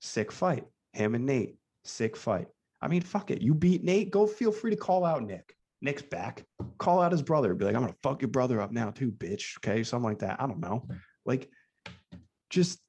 sick 0.00 0.32
fight. 0.32 0.64
Him 0.92 1.14
and 1.14 1.26
Nate, 1.26 1.56
sick 1.84 2.16
fight. 2.16 2.46
I 2.80 2.88
mean, 2.88 3.02
fuck 3.02 3.30
it. 3.30 3.42
You 3.42 3.54
beat 3.54 3.82
Nate. 3.82 4.10
Go 4.10 4.26
feel 4.26 4.52
free 4.52 4.70
to 4.70 4.76
call 4.76 5.04
out 5.04 5.22
Nick. 5.22 5.54
Nick's 5.80 6.02
back. 6.02 6.44
Call 6.78 7.00
out 7.00 7.12
his 7.12 7.22
brother. 7.22 7.54
Be 7.54 7.64
like, 7.64 7.74
I'm 7.74 7.82
gonna 7.82 7.94
fuck 8.02 8.22
your 8.22 8.30
brother 8.30 8.60
up 8.60 8.72
now 8.72 8.90
too, 8.90 9.10
bitch. 9.10 9.56
Okay, 9.58 9.82
something 9.82 10.08
like 10.08 10.20
that. 10.20 10.40
I 10.40 10.46
don't 10.46 10.60
know. 10.60 10.86
Like, 11.26 11.50
just, 12.50 12.80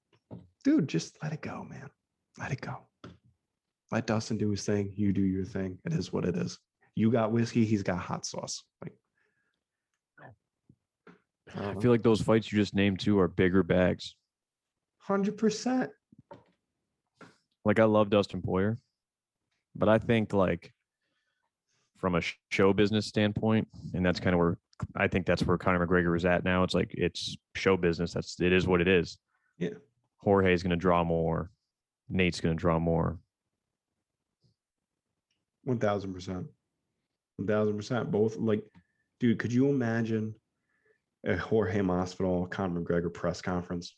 dude, 0.64 0.88
just 0.88 1.18
let 1.24 1.34
it 1.34 1.42
go, 1.42 1.64
man. 1.64 1.90
Let 2.38 2.52
it 2.52 2.62
go. 2.62 2.88
Let 3.92 4.08
Dustin 4.08 4.38
do 4.38 4.50
his 4.50 4.64
thing. 4.64 4.94
You 4.96 5.14
do 5.14 5.22
your 5.22 5.46
thing. 5.46 5.78
It 5.86 5.94
is 5.94 6.12
what 6.12 6.26
it 6.26 6.36
is. 6.36 6.60
You 6.96 7.12
got 7.12 7.32
whiskey. 7.32 7.66
He's 7.66 7.84
got 7.84 8.00
hot 8.00 8.26
sauce. 8.26 8.64
Like, 8.82 8.94
I, 11.56 11.70
I 11.70 11.74
feel 11.76 11.92
like 11.92 12.04
those 12.04 12.22
fights 12.22 12.52
you 12.52 12.60
just 12.60 12.76
named 12.76 13.00
too 13.00 13.20
are 13.20 13.28
bigger 13.28 13.64
bags. 13.64 14.16
Hundred 15.08 15.38
percent. 15.38 15.92
Like 17.64 17.80
I 17.80 17.84
love 17.84 18.10
Dustin 18.10 18.42
Poirier, 18.42 18.80
but 19.76 19.88
I 19.88 20.00
think 20.00 20.34
like 20.34 20.74
from 22.00 22.16
a 22.16 22.22
show 22.50 22.74
business 22.74 23.06
standpoint, 23.06 23.68
and 23.94 24.04
that's 24.04 24.20
kind 24.20 24.34
of 24.34 24.40
where 24.40 24.58
I 24.96 25.08
think 25.08 25.28
that's 25.28 25.44
where 25.44 25.60
Conor 25.60 25.86
McGregor 25.86 26.18
is 26.18 26.26
at 26.26 26.44
now. 26.44 26.64
It's 26.64 26.74
like 26.74 26.92
it's 26.96 27.38
show 27.54 27.78
business. 27.78 28.14
That's 28.14 28.40
it 28.42 28.52
is 28.52 28.66
what 28.66 28.82
it 28.82 28.88
is. 28.88 29.20
Yeah. 29.60 29.76
Jorge 30.18 30.52
is 30.54 30.64
going 30.64 30.72
to 30.72 30.76
draw 30.76 31.04
more. 31.04 31.52
Nate's 32.10 32.42
going 32.42 32.58
to 32.58 32.60
draw 32.60 32.80
more. 32.80 33.20
One 35.66 35.78
thousand 35.78 36.16
percent. 36.16 36.48
One 37.38 37.48
thousand 37.48 37.76
percent. 37.76 38.10
Both 38.10 38.38
like, 38.38 38.64
dude, 39.20 39.38
could 39.38 39.54
you 39.54 39.70
imagine 39.70 40.34
a 41.28 41.36
Jorge 41.36 41.82
Masvidal, 41.82 42.50
Conor 42.50 42.82
McGregor 42.82 43.14
press 43.14 43.40
conference? 43.40 43.96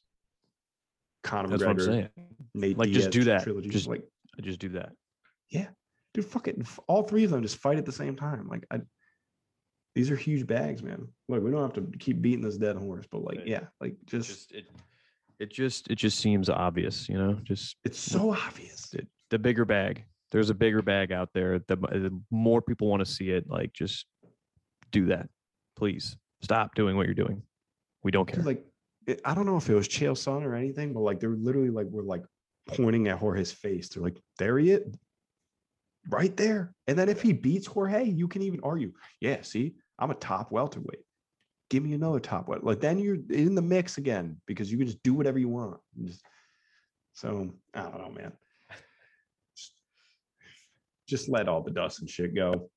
Conor 1.24 1.50
That's 1.50 1.64
what 1.64 1.70
I'm 1.72 1.78
McGregor, 1.78 1.86
saying. 1.86 2.10
Nate 2.54 2.78
Like, 2.78 2.90
just 2.92 3.08
uh, 3.08 3.12
do 3.12 3.24
that. 3.26 3.44
trilogy. 3.44 3.70
Just- 3.70 3.88
like, 3.88 4.04
I 4.38 4.42
just 4.42 4.60
do 4.60 4.70
that. 4.70 4.92
Yeah, 5.50 5.68
dude, 6.14 6.26
fuck 6.26 6.48
it. 6.48 6.58
All 6.88 7.04
three 7.04 7.24
of 7.24 7.32
them 7.32 7.42
just 7.42 7.58
fight 7.58 7.78
at 7.78 7.86
the 7.86 7.92
same 7.92 8.16
time. 8.16 8.48
Like, 8.48 8.66
I, 8.72 8.82
these 9.96 10.12
are 10.12 10.16
huge 10.16 10.46
bags, 10.46 10.84
man. 10.84 11.08
Look, 11.28 11.44
we 11.44 11.50
don't 11.50 11.62
have 11.62 11.74
to 11.74 11.98
keep 11.98 12.22
beating 12.22 12.42
this 12.42 12.58
dead 12.58 12.76
horse, 12.76 13.06
but 13.10 13.24
like, 13.24 13.40
yeah, 13.46 13.62
like 13.82 13.96
just, 14.06 14.30
Just 14.30 14.52
it, 14.52 14.66
it 15.40 15.52
just 15.52 15.90
it 15.90 15.96
just 15.96 16.20
seems 16.20 16.50
obvious, 16.50 17.10
you 17.10 17.18
know. 17.18 17.40
Just 17.44 17.78
it's 17.84 17.98
so 17.98 18.32
obvious. 18.34 18.90
the, 18.90 19.08
the 19.32 19.40
bigger 19.40 19.66
bag. 19.66 20.04
There's 20.32 20.50
a 20.50 20.54
bigger 20.54 20.82
bag 20.82 21.12
out 21.12 21.30
there. 21.34 21.60
The, 21.68 21.78
the 21.78 22.22
more 22.30 22.62
people 22.62 22.88
want 22.90 23.00
to 23.04 23.12
see 23.12 23.30
it, 23.30 23.50
like 23.50 23.74
just 23.74 24.06
do 24.92 25.06
that, 25.08 25.30
please. 25.76 26.16
Stop 26.44 26.76
doing 26.76 26.96
what 26.98 27.06
you're 27.08 27.16
doing. 27.16 27.42
We 28.04 28.12
don't 28.12 28.28
care. 28.28 28.44
Like 28.44 28.64
it, 29.08 29.22
I 29.26 29.34
don't 29.34 29.46
know 29.46 29.58
if 29.58 29.70
it 29.70 29.74
was 29.74 29.88
Chael 29.88 30.12
Sonnen 30.12 30.43
or 30.43 30.54
anything, 30.56 30.93
but 30.93 31.00
like 31.00 31.20
they're 31.20 31.30
literally 31.30 31.70
like 31.70 31.88
we're 31.88 32.04
like 32.04 32.24
pointing 32.67 33.08
at 33.08 33.17
Jorge's 33.17 33.52
face. 33.52 33.89
They're 33.89 34.04
like, 34.04 34.17
there 34.38 34.60
he 34.60 34.72
is, 34.72 34.84
right 36.10 36.36
there. 36.36 36.74
And 36.88 37.00
then 37.00 37.10
if 37.10 37.22
he 37.22 37.32
beats 37.34 37.65
Jorge, 37.65 38.04
you 38.04 38.28
can 38.28 38.41
even 38.41 38.60
argue, 38.63 38.91
yeah, 39.22 39.41
see, 39.41 39.76
I'm 39.98 40.12
a 40.12 40.15
top 40.15 40.52
welterweight. 40.52 41.04
Give 41.70 41.84
me 41.84 41.93
another 41.93 42.20
top 42.20 42.48
welter. 42.48 42.65
Like 42.65 42.82
then 42.82 43.00
you're 43.00 43.17
in 43.30 43.56
the 43.56 43.62
mix 43.62 43.98
again 43.98 44.39
because 44.46 44.72
you 44.72 44.78
can 44.78 44.88
just 44.88 45.02
do 45.04 45.13
whatever 45.13 45.39
you 45.39 45.50
want. 45.50 45.80
Just- 46.04 46.24
so 47.13 47.52
I 47.74 47.82
don't 47.82 47.98
know, 47.98 48.12
man. 48.12 48.32
Just, 49.56 49.74
just 51.10 51.30
let 51.30 51.48
all 51.50 51.63
the 51.63 51.72
dust 51.72 52.00
and 52.00 52.10
shit 52.10 52.36
go. 52.36 52.70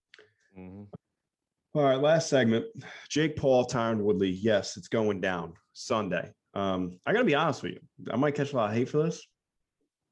Mhm. 0.58 0.86
All 1.74 1.82
right, 1.84 2.00
last 2.00 2.30
segment. 2.30 2.64
Jake 3.08 3.36
Paul, 3.36 3.66
Tyron 3.66 3.98
Woodley. 3.98 4.30
Yes, 4.30 4.76
it's 4.78 4.88
going 4.88 5.20
down 5.20 5.52
Sunday. 5.72 6.32
Um, 6.54 6.98
I 7.06 7.12
gotta 7.12 7.24
be 7.24 7.34
honest 7.34 7.62
with 7.62 7.72
you. 7.72 7.80
I 8.12 8.16
might 8.16 8.34
catch 8.34 8.52
a 8.52 8.56
lot 8.56 8.70
of 8.70 8.76
hate 8.76 8.88
for 8.88 9.02
this. 9.02 9.26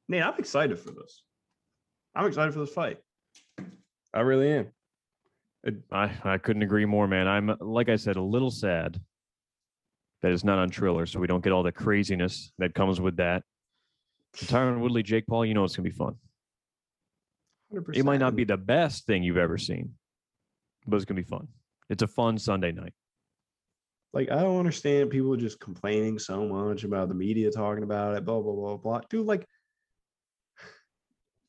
Nate, 0.08 0.22
I'm 0.22 0.38
excited 0.38 0.78
for 0.78 0.90
this. 0.90 1.22
I'm 2.14 2.26
excited 2.26 2.52
for 2.52 2.60
this 2.60 2.72
fight. 2.72 2.98
I 4.14 4.20
really 4.20 4.50
am. 4.52 4.68
I 5.92 6.10
I 6.24 6.38
couldn't 6.38 6.62
agree 6.62 6.86
more, 6.86 7.06
man. 7.06 7.28
I'm 7.28 7.54
like 7.60 7.88
I 7.88 7.96
said, 7.96 8.16
a 8.16 8.22
little 8.22 8.50
sad 8.50 9.00
that 10.22 10.32
it's 10.32 10.44
not 10.44 10.58
on 10.58 10.70
Triller, 10.70 11.06
so 11.06 11.20
we 11.20 11.26
don't 11.26 11.42
get 11.42 11.52
all 11.52 11.62
the 11.62 11.72
craziness 11.72 12.52
that 12.58 12.74
comes 12.74 13.00
with 13.00 13.16
that. 13.16 13.42
Tyron 14.36 14.80
Woodley, 14.80 15.02
Jake 15.02 15.26
Paul, 15.26 15.44
you 15.44 15.54
know 15.54 15.64
it's 15.64 15.76
gonna 15.76 15.88
be 15.88 15.94
fun. 15.94 16.14
100%. 17.72 17.96
It 17.96 18.04
might 18.04 18.20
not 18.20 18.34
be 18.34 18.44
the 18.44 18.56
best 18.56 19.06
thing 19.06 19.22
you've 19.22 19.36
ever 19.36 19.58
seen, 19.58 19.94
but 20.86 20.96
it's 20.96 21.04
gonna 21.04 21.20
be 21.20 21.28
fun. 21.28 21.48
It's 21.90 22.02
a 22.02 22.08
fun 22.08 22.38
Sunday 22.38 22.72
night. 22.72 22.94
Like 24.12 24.30
I 24.30 24.40
don't 24.40 24.58
understand 24.58 25.10
people 25.10 25.36
just 25.36 25.60
complaining 25.60 26.18
so 26.18 26.46
much 26.46 26.84
about 26.84 27.08
the 27.08 27.14
media 27.14 27.50
talking 27.50 27.84
about 27.84 28.16
it, 28.16 28.24
blah 28.24 28.40
blah 28.40 28.54
blah 28.54 28.76
blah. 28.76 29.00
Dude, 29.10 29.26
like 29.26 29.46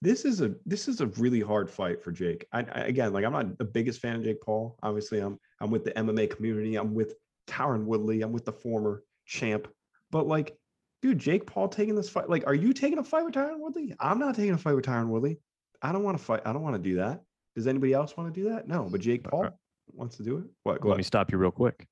this 0.02 0.26
is 0.26 0.42
a 0.42 0.56
this 0.66 0.88
is 0.88 1.02
a 1.02 1.08
really 1.08 1.42
hard 1.42 1.70
fight 1.70 2.02
for 2.02 2.12
Jake. 2.12 2.46
I, 2.52 2.60
I 2.60 2.82
again, 2.82 3.14
like 3.14 3.26
I'm 3.26 3.34
not 3.34 3.58
the 3.58 3.66
biggest 3.66 4.00
fan 4.02 4.16
of 4.16 4.24
Jake 4.24 4.42
Paul. 4.42 4.78
Obviously, 4.84 5.20
I'm 5.20 5.38
I'm 5.62 5.72
with 5.72 5.86
the 5.86 5.92
MMA 5.92 6.30
community. 6.30 6.76
I'm 6.76 6.94
with 6.94 7.16
Tyron 7.48 7.86
Woodley. 7.86 8.22
I'm 8.22 8.32
with 8.32 8.46
the 8.46 8.54
former 8.54 9.04
champ. 9.26 9.68
But 10.12 10.28
like, 10.28 10.58
dude, 11.02 11.20
Jake 11.20 11.46
Paul 11.46 11.68
taking 11.70 11.96
this 11.96 12.10
fight. 12.10 12.30
Like, 12.30 12.46
are 12.48 12.56
you 12.56 12.74
taking 12.74 12.98
a 12.98 13.04
fight 13.04 13.26
with 13.26 13.34
Tyron 13.34 13.60
Woodley? 13.60 13.94
I'm 14.00 14.20
not 14.20 14.36
taking 14.36 14.54
a 14.54 14.58
fight 14.58 14.76
with 14.76 14.86
Tyron 14.86 15.08
Woodley. 15.08 15.40
I 15.82 15.92
don't 15.92 16.04
want 16.04 16.18
to 16.18 16.24
fight. 16.24 16.42
I 16.46 16.54
don't 16.54 16.62
want 16.62 16.76
to 16.76 16.82
do 16.82 16.98
that. 16.98 17.22
Does 17.56 17.68
anybody 17.68 17.94
else 17.94 18.16
want 18.16 18.34
to 18.34 18.42
do 18.42 18.50
that? 18.50 18.68
No, 18.68 18.88
but 18.90 19.02
Jake 19.02 19.24
Paul 19.24 19.50
wants 19.94 20.18
to 20.18 20.24
do 20.24 20.38
it. 20.38 20.44
What? 20.64 20.82
Go 20.82 20.90
Let 20.90 20.94
ahead. 20.94 20.98
me 21.00 21.04
stop 21.04 21.32
you 21.32 21.38
real 21.38 21.52
quick. 21.52 21.88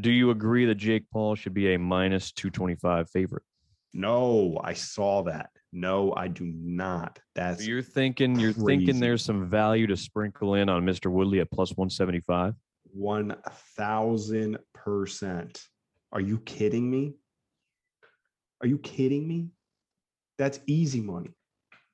Do 0.00 0.10
you 0.10 0.30
agree 0.30 0.66
that 0.66 0.74
Jake 0.74 1.04
Paul 1.10 1.34
should 1.34 1.54
be 1.54 1.74
a 1.74 1.78
minus 1.78 2.32
225 2.32 3.08
favorite? 3.10 3.42
No, 3.94 4.60
I 4.62 4.74
saw 4.74 5.22
that. 5.22 5.48
No, 5.72 6.12
I 6.14 6.28
do 6.28 6.44
not. 6.44 7.18
That's 7.34 7.66
You're 7.66 7.82
thinking 7.82 8.38
you're 8.38 8.52
crazy. 8.52 8.66
thinking 8.66 9.00
there's 9.00 9.24
some 9.24 9.48
value 9.48 9.86
to 9.86 9.96
sprinkle 9.96 10.54
in 10.54 10.68
on 10.68 10.84
Mr. 10.84 11.10
Woodley 11.10 11.40
at 11.40 11.50
plus 11.50 11.70
175. 11.76 12.54
one 12.92 13.36
thousand 13.76 14.58
percent. 14.74 15.62
Are 16.12 16.20
you 16.20 16.38
kidding 16.40 16.90
me? 16.90 17.14
Are 18.60 18.66
you 18.66 18.78
kidding 18.78 19.26
me? 19.26 19.48
That's 20.38 20.60
easy 20.66 21.00
money. 21.00 21.30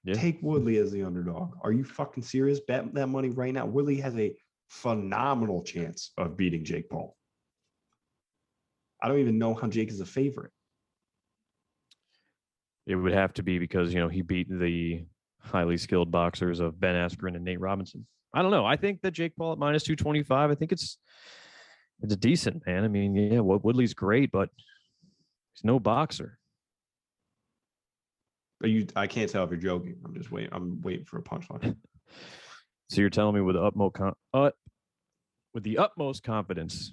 Yeah. 0.05 0.15
Take 0.15 0.41
Woodley 0.43 0.79
as 0.79 0.91
the 0.91 1.05
underdog. 1.05 1.55
Are 1.63 1.73
you 1.73 1.85
fucking 1.85 2.25
serious? 2.25 2.59
Bet 2.67 2.93
that 2.95 3.07
money 3.07 3.31
right 3.31 3.55
now. 3.55 3.67
Woodley 3.67 4.01
has 4.01 4.17
a 4.17 4.35
phenomenal 4.69 5.63
chance 5.63 6.11
of 6.19 6.37
beating 6.37 6.65
Jake 6.65 6.91
Paul. 6.91 7.17
I 9.03 9.09
don't 9.09 9.19
even 9.19 9.39
know 9.39 9.55
how 9.55 9.67
Jake 9.67 9.91
is 9.91 10.01
a 10.01 10.07
favorite. 10.07 10.53
It 12.87 12.95
would 12.95 13.13
have 13.13 13.33
to 13.35 13.43
be 13.43 13.59
because 13.59 13.93
you 13.93 14.01
know 14.01 14.09
he 14.09 14.23
beat 14.23 14.49
the 14.49 15.05
highly 15.41 15.77
skilled 15.77 16.11
boxers 16.11 16.61
of 16.61 16.79
Ben 16.79 16.95
Askren 16.95 17.35
and 17.35 17.45
Nate 17.45 17.61
Robinson. 17.61 18.07
I 18.35 18.43
don't 18.43 18.51
know. 18.51 18.65
I 18.65 18.77
think 18.77 19.03
that 19.03 19.11
Jake 19.11 19.37
Paul 19.37 19.53
at 19.53 19.59
minus 19.59 19.83
225, 19.83 20.51
I 20.51 20.55
think 20.55 20.73
it's 20.73 20.99
it's 22.01 22.15
a 22.15 22.17
decent, 22.17 22.67
man. 22.67 22.85
I 22.85 22.89
mean, 22.89 23.15
yeah, 23.15 23.41
Wood- 23.41 23.63
Woodley's 23.63 23.95
great, 23.95 24.33
but 24.33 24.49
he's 25.55 25.65
no 25.65 25.79
boxer. 25.79 26.39
Are 28.63 28.69
you 28.69 28.87
I 28.97 29.07
can't 29.07 29.31
tell 29.31 29.45
if 29.45 29.51
you're 29.51 29.59
joking. 29.59 29.97
I'm 30.05 30.15
just 30.15 30.31
waiting. 30.31 30.51
I'm 30.53 30.81
waiting 30.83 31.05
for 31.05 31.19
a 31.19 31.23
punchline. 31.23 31.77
So 32.91 33.01
you're 33.01 33.09
telling 33.09 33.35
me 33.35 33.41
with 33.41 33.57
the 33.57 33.63
utmost 33.63 33.97
uh, 34.35 34.51
with 35.55 35.63
the 35.63 35.79
utmost 35.79 36.23
confidence, 36.23 36.93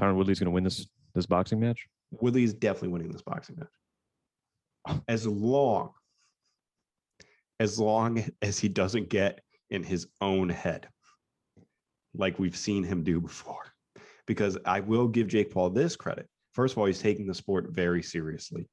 Tyron 0.00 0.16
Woodley's 0.16 0.38
going 0.38 0.46
to 0.46 0.52
win 0.52 0.64
this 0.64 0.86
this 1.14 1.26
boxing 1.26 1.60
match? 1.60 1.86
Woodley 2.12 2.44
is 2.44 2.54
definitely 2.54 2.88
winning 2.88 3.12
this 3.12 3.22
boxing 3.22 3.56
match. 3.58 5.00
As 5.08 5.26
long, 5.26 5.90
as 7.58 7.78
long 7.78 8.24
as 8.42 8.58
he 8.58 8.68
doesn't 8.68 9.08
get 9.08 9.40
in 9.68 9.82
his 9.82 10.06
own 10.20 10.48
head, 10.48 10.88
like 12.14 12.38
we've 12.38 12.56
seen 12.56 12.82
him 12.82 13.02
do 13.02 13.20
before. 13.20 13.62
Because 14.26 14.56
I 14.64 14.80
will 14.80 15.08
give 15.08 15.28
Jake 15.28 15.52
Paul 15.52 15.70
this 15.70 15.96
credit. 15.96 16.28
First 16.54 16.74
of 16.74 16.78
all, 16.78 16.86
he's 16.86 17.00
taking 17.00 17.26
the 17.26 17.34
sport 17.34 17.68
very 17.70 18.02
seriously. 18.02 18.68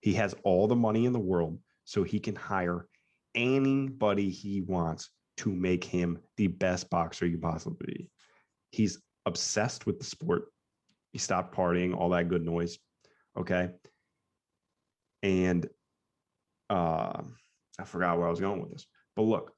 He 0.00 0.14
has 0.14 0.34
all 0.44 0.66
the 0.66 0.76
money 0.76 1.04
in 1.04 1.12
the 1.12 1.18
world, 1.18 1.58
so 1.84 2.02
he 2.02 2.20
can 2.20 2.34
hire 2.34 2.86
anybody 3.34 4.30
he 4.30 4.60
wants 4.62 5.10
to 5.38 5.50
make 5.50 5.84
him 5.84 6.18
the 6.36 6.46
best 6.46 6.88
boxer 6.90 7.26
you 7.26 7.38
possibly 7.38 7.86
be. 7.86 8.10
He's 8.70 9.00
obsessed 9.26 9.86
with 9.86 9.98
the 9.98 10.04
sport 10.04 10.46
he 11.14 11.18
stopped 11.18 11.54
partying, 11.54 11.96
all 11.96 12.08
that 12.10 12.28
good 12.28 12.44
noise. 12.44 12.76
Okay. 13.38 13.70
And 15.22 15.66
uh 16.68 17.22
I 17.78 17.84
forgot 17.84 18.18
where 18.18 18.26
I 18.26 18.30
was 18.30 18.40
going 18.40 18.60
with 18.60 18.72
this. 18.72 18.86
But 19.14 19.22
look. 19.22 19.52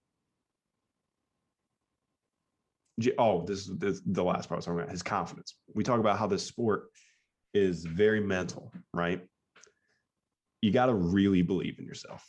Oh, 3.18 3.44
this 3.44 3.68
is 3.68 4.02
the 4.06 4.22
last 4.22 4.48
part 4.48 4.56
I 4.56 4.58
was 4.58 4.64
talking 4.66 4.80
about 4.80 4.90
his 4.90 5.02
confidence. 5.02 5.54
We 5.74 5.82
talk 5.82 5.98
about 5.98 6.18
how 6.18 6.26
this 6.26 6.44
sport 6.44 6.88
is 7.54 7.84
very 7.84 8.20
mental, 8.20 8.70
right? 8.92 9.22
You 10.60 10.72
got 10.72 10.86
to 10.86 10.94
really 10.94 11.42
believe 11.42 11.78
in 11.78 11.86
yourself. 11.86 12.26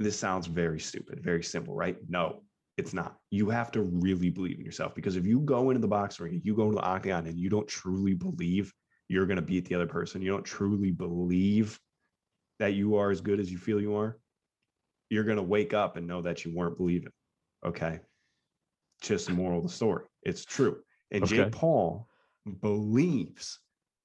This 0.00 0.18
sounds 0.18 0.48
very 0.48 0.80
stupid, 0.80 1.20
very 1.22 1.42
simple, 1.44 1.74
right? 1.74 1.96
No, 2.08 2.42
it's 2.76 2.92
not. 2.92 3.16
You 3.30 3.50
have 3.50 3.70
to 3.72 3.82
really 3.82 4.30
believe 4.30 4.58
in 4.58 4.64
yourself 4.64 4.94
because 4.94 5.16
if 5.16 5.26
you 5.26 5.40
go 5.40 5.70
into 5.70 5.80
the 5.80 5.88
boxing 5.88 6.26
ring, 6.26 6.40
you 6.44 6.54
go 6.54 6.64
into 6.64 6.76
the 6.76 6.82
octagon 6.82 7.26
and 7.26 7.38
you 7.38 7.48
don't 7.48 7.68
truly 7.68 8.14
believe 8.14 8.72
you're 9.08 9.26
going 9.26 9.36
to 9.36 9.42
beat 9.42 9.66
the 9.66 9.74
other 9.74 9.86
person, 9.86 10.22
you 10.22 10.30
don't 10.30 10.44
truly 10.44 10.90
believe 10.90 11.78
that 12.58 12.74
you 12.74 12.96
are 12.96 13.10
as 13.10 13.20
good 13.20 13.40
as 13.40 13.50
you 13.50 13.58
feel 13.58 13.80
you 13.80 13.94
are, 13.96 14.18
you're 15.10 15.24
going 15.24 15.36
to 15.36 15.42
wake 15.42 15.74
up 15.74 15.96
and 15.96 16.06
know 16.06 16.22
that 16.22 16.44
you 16.44 16.54
weren't 16.54 16.76
believing. 16.76 17.12
Okay. 17.64 18.00
Just 19.02 19.26
the 19.26 19.32
moral 19.32 19.58
of 19.58 19.64
the 19.64 19.70
story. 19.70 20.04
It's 20.22 20.44
true. 20.44 20.78
And 21.10 21.24
Okay. 21.24 21.36
Jake 21.36 21.52
Paul 21.52 22.08
believes 22.60 23.60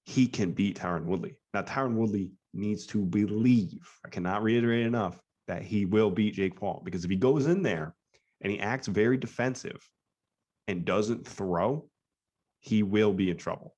he 0.05 0.27
can 0.27 0.51
beat 0.51 0.77
Tyron 0.77 1.05
Woodley. 1.05 1.35
Now, 1.53 1.61
Tyron 1.61 1.95
Woodley 1.95 2.31
needs 2.53 2.85
to 2.87 3.05
believe, 3.05 3.89
I 4.05 4.09
cannot 4.09 4.43
reiterate 4.43 4.85
enough, 4.85 5.19
that 5.47 5.61
he 5.61 5.85
will 5.85 6.11
beat 6.11 6.35
Jake 6.35 6.59
Paul 6.59 6.81
because 6.83 7.03
if 7.03 7.09
he 7.09 7.15
goes 7.15 7.47
in 7.47 7.63
there 7.63 7.95
and 8.41 8.51
he 8.51 8.59
acts 8.59 8.87
very 8.87 9.17
defensive 9.17 9.79
and 10.67 10.85
doesn't 10.85 11.27
throw, 11.27 11.89
he 12.59 12.83
will 12.83 13.13
be 13.13 13.29
in 13.29 13.37
trouble. 13.37 13.75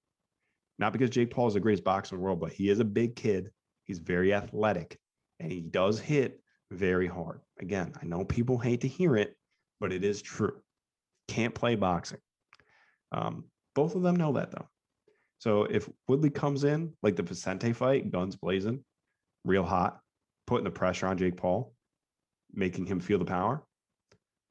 Not 0.80 0.94
because 0.94 1.10
Jake 1.10 1.32
Paul 1.32 1.48
is 1.48 1.54
the 1.54 1.60
greatest 1.60 1.84
boxer 1.84 2.16
in 2.16 2.20
the 2.20 2.24
world, 2.24 2.40
but 2.40 2.52
he 2.52 2.70
is 2.70 2.80
a 2.80 2.86
big 2.86 3.16
kid. 3.16 3.52
He's 3.86 4.00
very 4.00 4.34
athletic 4.34 4.98
and 5.40 5.52
he 5.52 5.62
does 5.62 6.00
hit 6.00 6.42
very 6.72 7.08
hard. 7.08 7.42
Again, 7.60 7.94
I 8.02 8.06
know 8.06 8.24
people 8.26 8.58
hate 8.58 8.82
to 8.82 8.88
hear 8.88 9.16
it, 9.16 9.36
but 9.80 9.92
it 9.92 10.04
is 10.04 10.22
true. 10.22 10.58
Can't 11.28 11.54
play 11.54 11.76
boxing. 11.76 12.20
Um, 13.12 13.46
both 13.76 13.96
of 13.96 14.02
them 14.02 14.16
know 14.16 14.34
that 14.34 14.52
though. 14.52 14.68
So 15.40 15.64
if 15.64 15.90
Woodley 16.08 16.30
comes 16.30 16.64
in 16.64 16.94
like 17.02 17.16
the 17.16 17.24
Vicente 17.24 17.74
fight, 17.74 18.12
guns 18.12 18.36
blazing, 18.36 18.84
real 19.44 19.64
hot, 19.64 20.00
putting 20.46 20.66
the 20.66 20.72
pressure 20.72 21.08
on 21.08 21.18
Jake 21.18 21.38
Paul, 21.38 21.74
making 22.54 22.86
him 22.86 23.00
feel 23.00 23.18
the 23.18 23.26
power, 23.26 23.64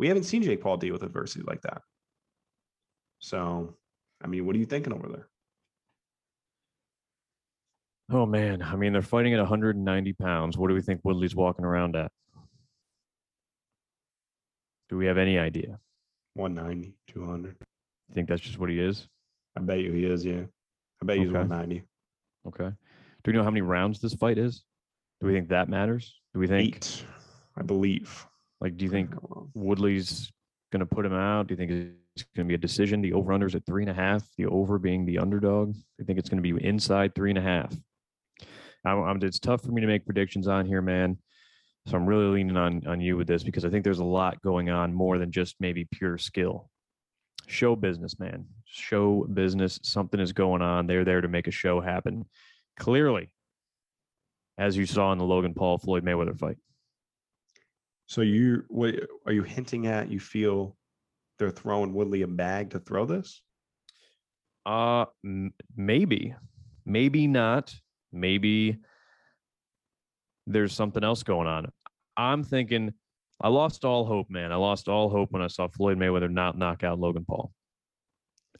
We 0.00 0.08
haven't 0.08 0.22
seen 0.22 0.42
Jake 0.42 0.62
Paul 0.62 0.78
deal 0.78 0.94
with 0.94 1.02
adversity 1.02 1.44
like 1.46 1.60
that. 1.60 1.82
So, 3.18 3.74
I 4.24 4.28
mean, 4.28 4.46
what 4.46 4.56
are 4.56 4.58
you 4.58 4.64
thinking 4.64 4.94
over 4.94 5.06
there? 5.10 5.28
Oh 8.10 8.24
man, 8.24 8.62
I 8.62 8.76
mean 8.76 8.94
they're 8.94 9.02
fighting 9.02 9.34
at 9.34 9.40
190 9.40 10.12
pounds. 10.14 10.56
What 10.56 10.68
do 10.68 10.74
we 10.74 10.80
think 10.80 11.02
Woodley's 11.04 11.36
walking 11.36 11.66
around 11.66 11.96
at? 11.96 12.10
Do 14.88 14.96
we 14.96 15.04
have 15.04 15.18
any 15.18 15.38
idea? 15.38 15.78
190, 16.32 16.94
200. 17.06 17.56
You 17.60 18.14
think 18.14 18.26
that's 18.26 18.40
just 18.40 18.58
what 18.58 18.70
he 18.70 18.80
is? 18.80 19.06
I 19.54 19.60
bet 19.60 19.80
you 19.80 19.92
he 19.92 20.06
is, 20.06 20.24
yeah. 20.24 20.44
I 21.02 21.04
bet 21.04 21.18
he's 21.18 21.28
Okay. 21.28 21.38
190. 21.40 21.84
Okay. 22.48 22.74
Do 23.22 23.30
we 23.30 23.34
know 23.34 23.44
how 23.44 23.50
many 23.50 23.60
rounds 23.60 24.00
this 24.00 24.14
fight 24.14 24.38
is? 24.38 24.64
Do 25.20 25.26
we 25.26 25.34
think 25.34 25.50
that 25.50 25.68
matters? 25.68 26.18
Do 26.32 26.40
we 26.40 26.46
think 26.46 26.76
Eight, 26.76 27.04
I 27.54 27.62
believe. 27.62 28.26
Like 28.60 28.76
do 28.76 28.84
you 28.84 28.90
think 28.90 29.14
Woodley's 29.54 30.30
gonna 30.72 30.86
put 30.86 31.06
him 31.06 31.14
out? 31.14 31.46
Do 31.46 31.52
you 31.52 31.56
think 31.56 31.70
it's 32.16 32.24
gonna 32.36 32.48
be 32.48 32.54
a 32.54 32.58
decision? 32.58 33.00
The 33.00 33.12
over 33.12 33.32
unders 33.32 33.54
at 33.54 33.66
three 33.66 33.82
and 33.82 33.90
a 33.90 33.94
half, 33.94 34.22
the 34.36 34.46
over 34.46 34.78
being 34.78 35.06
the 35.06 35.18
underdog. 35.18 35.74
I 36.00 36.04
think 36.04 36.18
it's 36.18 36.28
gonna 36.28 36.42
be 36.42 36.54
inside 36.64 37.14
three 37.14 37.30
and 37.30 37.38
a 37.38 37.42
half? 37.42 37.74
I'm, 38.84 39.02
I'm 39.02 39.22
it's 39.22 39.38
tough 39.38 39.62
for 39.62 39.72
me 39.72 39.80
to 39.80 39.86
make 39.86 40.04
predictions 40.06 40.48
on 40.48 40.66
here, 40.66 40.82
man. 40.82 41.18
So 41.86 41.96
I'm 41.96 42.06
really 42.06 42.26
leaning 42.26 42.56
on 42.56 42.86
on 42.86 43.00
you 43.00 43.16
with 43.16 43.26
this 43.26 43.42
because 43.42 43.64
I 43.64 43.70
think 43.70 43.84
there's 43.84 43.98
a 43.98 44.04
lot 44.04 44.40
going 44.42 44.70
on 44.70 44.92
more 44.92 45.18
than 45.18 45.32
just 45.32 45.56
maybe 45.60 45.88
pure 45.90 46.18
skill. 46.18 46.70
Show 47.46 47.74
business, 47.74 48.18
man. 48.20 48.46
Show 48.64 49.26
business. 49.32 49.80
Something 49.82 50.20
is 50.20 50.32
going 50.32 50.62
on. 50.62 50.86
They're 50.86 51.04
there 51.04 51.20
to 51.20 51.28
make 51.28 51.48
a 51.48 51.52
show 51.52 51.80
happen. 51.80 52.26
Clearly, 52.78 53.30
as 54.58 54.76
you 54.76 54.86
saw 54.86 55.10
in 55.12 55.18
the 55.18 55.24
Logan 55.24 55.54
Paul 55.54 55.78
Floyd 55.78 56.04
Mayweather 56.04 56.38
fight. 56.38 56.58
So 58.10 58.22
you 58.22 58.64
what 58.66 58.96
are 59.24 59.32
you 59.32 59.44
hinting 59.44 59.86
at? 59.86 60.10
You 60.10 60.18
feel 60.18 60.76
they're 61.38 61.48
throwing 61.48 61.94
Woodley 61.94 62.22
a 62.22 62.26
bag 62.26 62.70
to 62.70 62.80
throw 62.80 63.06
this? 63.06 63.40
Uh, 64.66 65.04
m- 65.24 65.54
maybe, 65.76 66.34
maybe 66.84 67.28
not. 67.28 67.72
Maybe 68.12 68.78
there's 70.44 70.72
something 70.72 71.04
else 71.04 71.22
going 71.22 71.46
on. 71.46 71.70
I'm 72.16 72.42
thinking 72.42 72.92
I 73.40 73.46
lost 73.46 73.84
all 73.84 74.04
hope, 74.04 74.28
man. 74.28 74.50
I 74.50 74.56
lost 74.56 74.88
all 74.88 75.08
hope 75.08 75.30
when 75.30 75.40
I 75.40 75.46
saw 75.46 75.68
Floyd 75.68 75.96
Mayweather 75.96 76.28
not 76.28 76.58
knock 76.58 76.82
out 76.82 76.98
Logan 76.98 77.24
Paul. 77.24 77.52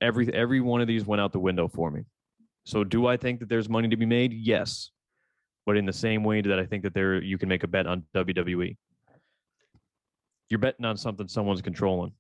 Every 0.00 0.32
every 0.32 0.60
one 0.60 0.80
of 0.80 0.86
these 0.86 1.04
went 1.04 1.20
out 1.20 1.32
the 1.32 1.40
window 1.40 1.66
for 1.66 1.90
me. 1.90 2.02
So 2.66 2.84
do 2.84 3.08
I 3.08 3.16
think 3.16 3.40
that 3.40 3.48
there's 3.48 3.68
money 3.68 3.88
to 3.88 3.96
be 3.96 4.06
made? 4.06 4.32
Yes. 4.32 4.92
But 5.66 5.76
in 5.76 5.86
the 5.86 5.92
same 5.92 6.22
way 6.22 6.40
that 6.40 6.60
I 6.60 6.66
think 6.66 6.84
that 6.84 6.94
there 6.94 7.20
you 7.20 7.36
can 7.36 7.48
make 7.48 7.64
a 7.64 7.66
bet 7.68 7.88
on 7.88 8.04
WWE. 8.14 8.76
You're 10.50 10.58
betting 10.58 10.84
on 10.84 10.96
something 10.96 11.28
someone's 11.28 11.62
controlling. 11.62 12.12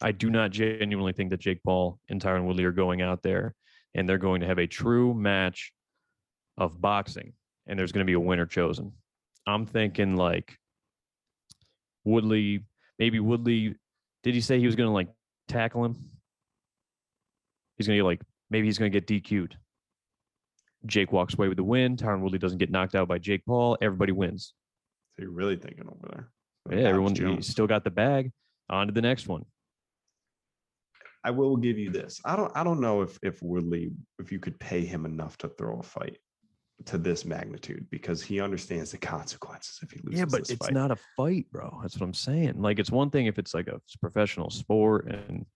I 0.00 0.12
do 0.12 0.30
not 0.30 0.50
genuinely 0.50 1.12
think 1.12 1.30
that 1.30 1.40
Jake 1.40 1.62
Paul 1.64 1.98
and 2.08 2.20
Tyron 2.20 2.44
Woodley 2.44 2.64
are 2.64 2.72
going 2.72 3.00
out 3.00 3.22
there 3.22 3.54
and 3.94 4.08
they're 4.08 4.18
going 4.18 4.42
to 4.42 4.46
have 4.46 4.58
a 4.58 4.66
true 4.66 5.14
match 5.14 5.72
of 6.58 6.80
boxing 6.80 7.32
and 7.66 7.78
there's 7.78 7.92
going 7.92 8.04
to 8.04 8.10
be 8.10 8.14
a 8.14 8.20
winner 8.20 8.46
chosen. 8.46 8.92
I'm 9.46 9.66
thinking 9.66 10.16
like 10.16 10.58
Woodley, 12.04 12.64
maybe 12.98 13.20
Woodley, 13.20 13.76
did 14.22 14.34
he 14.34 14.40
say 14.40 14.58
he 14.58 14.66
was 14.66 14.76
going 14.76 14.88
to 14.88 14.92
like 14.92 15.08
tackle 15.48 15.84
him? 15.84 15.96
He's 17.76 17.86
going 17.86 17.98
to 17.98 18.04
like, 18.04 18.20
maybe 18.50 18.66
he's 18.66 18.78
going 18.78 18.92
to 18.92 19.00
get 19.00 19.06
DQ'd. 19.06 19.56
Jake 20.86 21.12
walks 21.12 21.34
away 21.34 21.48
with 21.48 21.56
the 21.56 21.64
win. 21.64 21.96
Tyron 21.96 22.20
Woodley 22.20 22.38
doesn't 22.38 22.58
get 22.58 22.70
knocked 22.70 22.94
out 22.94 23.08
by 23.08 23.18
Jake 23.18 23.44
Paul. 23.46 23.78
Everybody 23.80 24.12
wins. 24.12 24.52
So 25.16 25.22
you're 25.22 25.30
really 25.30 25.56
thinking 25.56 25.88
over 25.88 26.08
there. 26.12 26.30
Yeah, 26.70 26.88
everyone 26.88 27.42
still 27.42 27.66
got 27.66 27.84
the 27.84 27.90
bag. 27.90 28.32
On 28.70 28.86
to 28.86 28.92
the 28.92 29.02
next 29.02 29.28
one. 29.28 29.44
I 31.22 31.30
will 31.30 31.56
give 31.56 31.78
you 31.78 31.90
this. 31.90 32.20
I 32.24 32.34
don't 32.36 32.50
I 32.54 32.64
don't 32.64 32.80
know 32.80 33.02
if 33.02 33.18
if 33.22 33.42
Woodley 33.42 33.92
if 34.18 34.32
you 34.32 34.38
could 34.38 34.58
pay 34.58 34.84
him 34.84 35.04
enough 35.04 35.36
to 35.38 35.48
throw 35.48 35.78
a 35.80 35.82
fight 35.82 36.18
to 36.86 36.98
this 36.98 37.24
magnitude 37.24 37.86
because 37.90 38.22
he 38.22 38.40
understands 38.40 38.90
the 38.90 38.98
consequences 38.98 39.78
if 39.82 39.90
he 39.90 40.00
loses. 40.02 40.18
Yeah, 40.20 40.26
but 40.26 40.40
it's 40.40 40.54
fight. 40.54 40.72
not 40.72 40.90
a 40.90 40.96
fight, 41.16 41.46
bro. 41.52 41.78
That's 41.82 41.98
what 41.98 42.04
I'm 42.06 42.14
saying. 42.14 42.60
Like 42.60 42.78
it's 42.78 42.90
one 42.90 43.10
thing 43.10 43.26
if 43.26 43.38
it's 43.38 43.54
like 43.54 43.68
a 43.68 43.80
professional 44.00 44.50
sport 44.50 45.06
and 45.06 45.46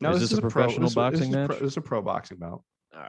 No, 0.00 0.10
is 0.12 0.20
this 0.20 0.30
this 0.30 0.38
a 0.38 0.42
pro- 0.42 0.50
professional 0.50 0.88
this 0.88 0.90
is- 0.90 0.94
this 0.94 0.94
boxing 0.94 1.32
pro- 1.32 1.40
match? 1.48 1.58
This 1.60 1.72
is 1.72 1.76
a 1.76 1.80
pro 1.80 2.02
boxing 2.02 2.38
bout. 2.38 2.62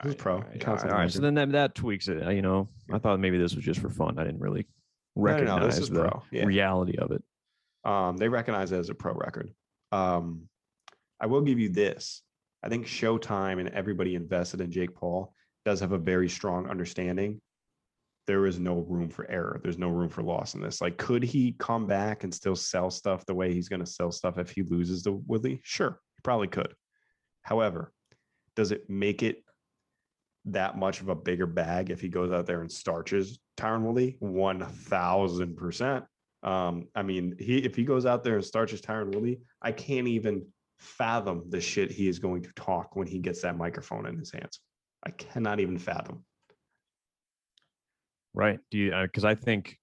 This 0.03 0.11
is 0.11 0.15
pro. 0.15 0.35
All 0.35 0.41
right, 0.43 0.67
all 0.67 0.75
right, 0.91 1.11
So 1.11 1.19
then 1.21 1.33
that, 1.35 1.51
that 1.53 1.75
tweaks 1.75 2.07
it. 2.07 2.23
You 2.33 2.41
know, 2.43 2.69
I 2.91 2.99
thought 2.99 3.19
maybe 3.19 3.37
this 3.39 3.55
was 3.55 3.65
just 3.65 3.79
for 3.79 3.89
fun. 3.89 4.17
I 4.19 4.23
didn't 4.23 4.39
really 4.39 4.67
No, 5.15 5.23
no, 5.23 5.31
recognize 5.31 5.89
no, 5.89 6.03
the 6.03 6.09
pro. 6.09 6.23
Yeah. 6.31 6.45
reality 6.45 6.97
of 6.97 7.11
it. 7.11 7.23
Um, 7.83 8.17
they 8.17 8.29
recognize 8.29 8.71
it 8.71 8.77
as 8.77 8.89
a 8.89 8.95
pro 8.95 9.13
record. 9.13 9.51
Um, 9.91 10.47
I 11.19 11.27
will 11.27 11.41
give 11.41 11.59
you 11.59 11.69
this. 11.69 12.21
I 12.63 12.69
think 12.69 12.85
Showtime 12.85 13.59
and 13.59 13.69
everybody 13.69 14.15
invested 14.15 14.61
in 14.61 14.71
Jake 14.71 14.95
Paul 14.95 15.33
does 15.65 15.79
have 15.79 15.91
a 15.91 15.97
very 15.97 16.29
strong 16.29 16.69
understanding. 16.69 17.41
There 18.27 18.45
is 18.45 18.59
no 18.59 18.79
room 18.87 19.09
for 19.09 19.29
error. 19.29 19.59
There's 19.63 19.79
no 19.79 19.89
room 19.89 20.09
for 20.09 20.21
loss 20.21 20.53
in 20.53 20.61
this. 20.61 20.79
Like, 20.79 20.97
could 20.97 21.23
he 21.23 21.55
come 21.57 21.87
back 21.87 22.23
and 22.23 22.33
still 22.33 22.55
sell 22.55 22.91
stuff 22.91 23.25
the 23.25 23.33
way 23.33 23.51
he's 23.51 23.67
going 23.67 23.79
to 23.79 23.91
sell 23.91 24.11
stuff 24.11 24.37
if 24.37 24.51
he 24.51 24.61
loses 24.61 25.03
to 25.03 25.23
Woodley? 25.27 25.59
Sure, 25.63 25.99
he 26.15 26.21
probably 26.23 26.47
could. 26.47 26.73
However, 27.41 27.91
does 28.55 28.71
it 28.71 28.89
make 28.89 29.23
it 29.23 29.43
that 30.45 30.77
much 30.77 31.01
of 31.01 31.09
a 31.09 31.15
bigger 31.15 31.45
bag 31.45 31.89
if 31.89 32.01
he 32.01 32.07
goes 32.07 32.31
out 32.31 32.45
there 32.45 32.61
and 32.61 32.71
starches 32.71 33.39
Tyron 33.57 33.81
Woodley? 33.81 34.17
One 34.19 34.65
thousand 34.65 35.55
percent. 35.57 36.05
Um, 36.43 36.87
I 36.95 37.03
mean, 37.03 37.35
he 37.39 37.57
if 37.57 37.75
he 37.75 37.83
goes 37.83 38.05
out 38.05 38.23
there 38.23 38.35
and 38.35 38.45
starches 38.45 38.81
Tyron 38.81 39.13
Woodley, 39.13 39.41
I 39.61 39.71
can't 39.71 40.07
even 40.07 40.45
fathom 40.79 41.43
the 41.49 41.61
shit 41.61 41.91
he 41.91 42.07
is 42.07 42.17
going 42.17 42.41
to 42.41 42.51
talk 42.55 42.95
when 42.95 43.05
he 43.05 43.19
gets 43.19 43.41
that 43.41 43.55
microphone 43.55 44.07
in 44.07 44.17
his 44.17 44.31
hands. 44.31 44.59
I 45.05 45.11
cannot 45.11 45.59
even 45.59 45.77
fathom. 45.77 46.25
Right. 48.33 48.59
Do 48.71 48.77
you, 48.77 48.91
because 49.03 49.25
I 49.25 49.35
think 49.35 49.77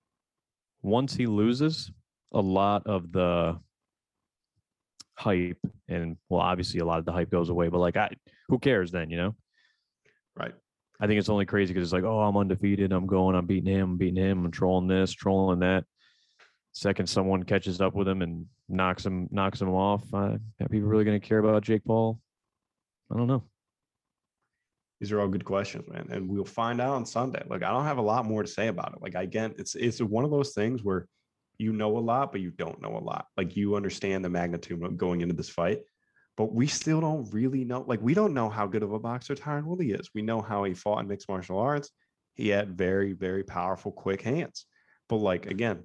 once 0.83 1.15
he 1.15 1.27
loses, 1.27 1.93
a 2.33 2.41
lot 2.41 2.87
of 2.87 3.13
the 3.13 3.59
hype 5.17 5.59
and 5.89 6.17
well, 6.29 6.41
obviously 6.41 6.81
a 6.81 6.85
lot 6.85 6.99
of 6.99 7.05
the 7.05 7.13
hype 7.13 7.31
goes 7.31 7.49
away, 7.49 7.69
but 7.69 7.79
like, 7.79 7.97
I, 7.97 8.11
who 8.49 8.59
cares 8.59 8.91
then, 8.91 9.11
you 9.11 9.17
know? 9.17 9.35
Right. 10.39 10.55
I 11.01 11.07
think 11.07 11.19
it's 11.19 11.29
only 11.29 11.47
crazy 11.47 11.73
because 11.73 11.89
it's 11.89 11.93
like, 11.93 12.05
oh, 12.05 12.21
I'm 12.21 12.37
undefeated. 12.37 12.93
I'm 12.93 13.07
going, 13.07 13.37
I'm 13.37 13.47
beating 13.47 13.73
him, 13.73 13.93
I'm 13.93 13.97
beating 13.97 14.23
him, 14.23 14.45
I'm 14.45 14.51
trolling 14.51 14.89
this, 14.89 15.13
trolling 15.13 15.61
that. 15.61 15.85
Second, 16.73 17.09
someone 17.09 17.43
catches 17.43 17.81
up 17.81 17.95
with 17.95 18.07
him 18.07 18.23
and 18.23 18.47
knocks 18.69 19.05
him, 19.05 19.29
knocks 19.31 19.61
him 19.61 19.71
off. 19.71 20.03
Uh, 20.13 20.37
are 20.61 20.69
people 20.71 20.89
really 20.89 21.05
going 21.05 21.21
to 21.21 21.27
care 21.27 21.39
about 21.39 21.63
Jake 21.63 21.85
Paul? 21.85 22.21
I 23.13 23.17
don't 23.17 23.27
know. 23.27 23.43
These 25.01 25.13
are 25.13 25.21
all 25.21 25.29
good 25.29 25.45
questions, 25.45 25.89
man. 25.89 26.09
And 26.11 26.29
we'll 26.29 26.45
find 26.45 26.81
out 26.81 26.95
on 26.95 27.07
Sunday. 27.07 27.43
Like, 27.49 27.63
I 27.63 27.71
don't 27.71 27.85
have 27.85 27.99
a 27.99 28.03
lot 28.03 28.27
more 28.27 28.43
to 28.43 28.49
say 28.49 28.69
about 28.69 28.95
it. 28.95 29.03
Like, 29.03 29.15
again, 29.15 29.55
it's 29.57 29.77
it's 29.77 30.01
one 30.01 30.25
of 30.25 30.31
those 30.31 30.55
things 30.55 30.83
where 30.83 31.07
you 31.59 31.73
know 31.73 31.97
a 31.97 32.01
lot, 32.01 32.33
but 32.33 32.41
you 32.41 32.51
don't 32.51 32.81
know 32.83 32.97
a 32.97 32.99
lot. 32.99 33.27
Like, 33.37 33.57
you 33.57 33.77
understand 33.77 34.25
the 34.25 34.29
magnitude 34.29 34.83
of 34.83 34.97
going 34.97 35.21
into 35.21 35.35
this 35.35 35.49
fight, 35.49 35.81
but 36.39 36.55
we 36.55 36.69
still 36.69 37.01
don't 37.01 37.29
really 37.35 37.65
know. 37.65 37.85
Like, 37.87 38.01
we 38.01 38.15
don't 38.15 38.33
know 38.33 38.49
how 38.49 38.69
good 38.69 38.85
of 38.85 38.93
a 38.93 38.99
boxer 39.01 39.35
Tyron 39.35 39.65
Woodley 39.65 39.91
is. 39.91 40.09
We 40.15 40.23
know 40.23 40.41
how 40.41 40.63
he 40.63 40.73
fought 40.73 41.01
in 41.01 41.09
mixed 41.09 41.29
martial 41.29 41.59
arts. 41.59 41.91
He 42.35 42.49
had 42.49 42.79
very, 42.79 43.13
very 43.13 43.43
powerful, 43.43 43.91
quick 43.91 44.23
hands. 44.23 44.65
But 45.09 45.17
like 45.17 45.47
again, 45.47 45.83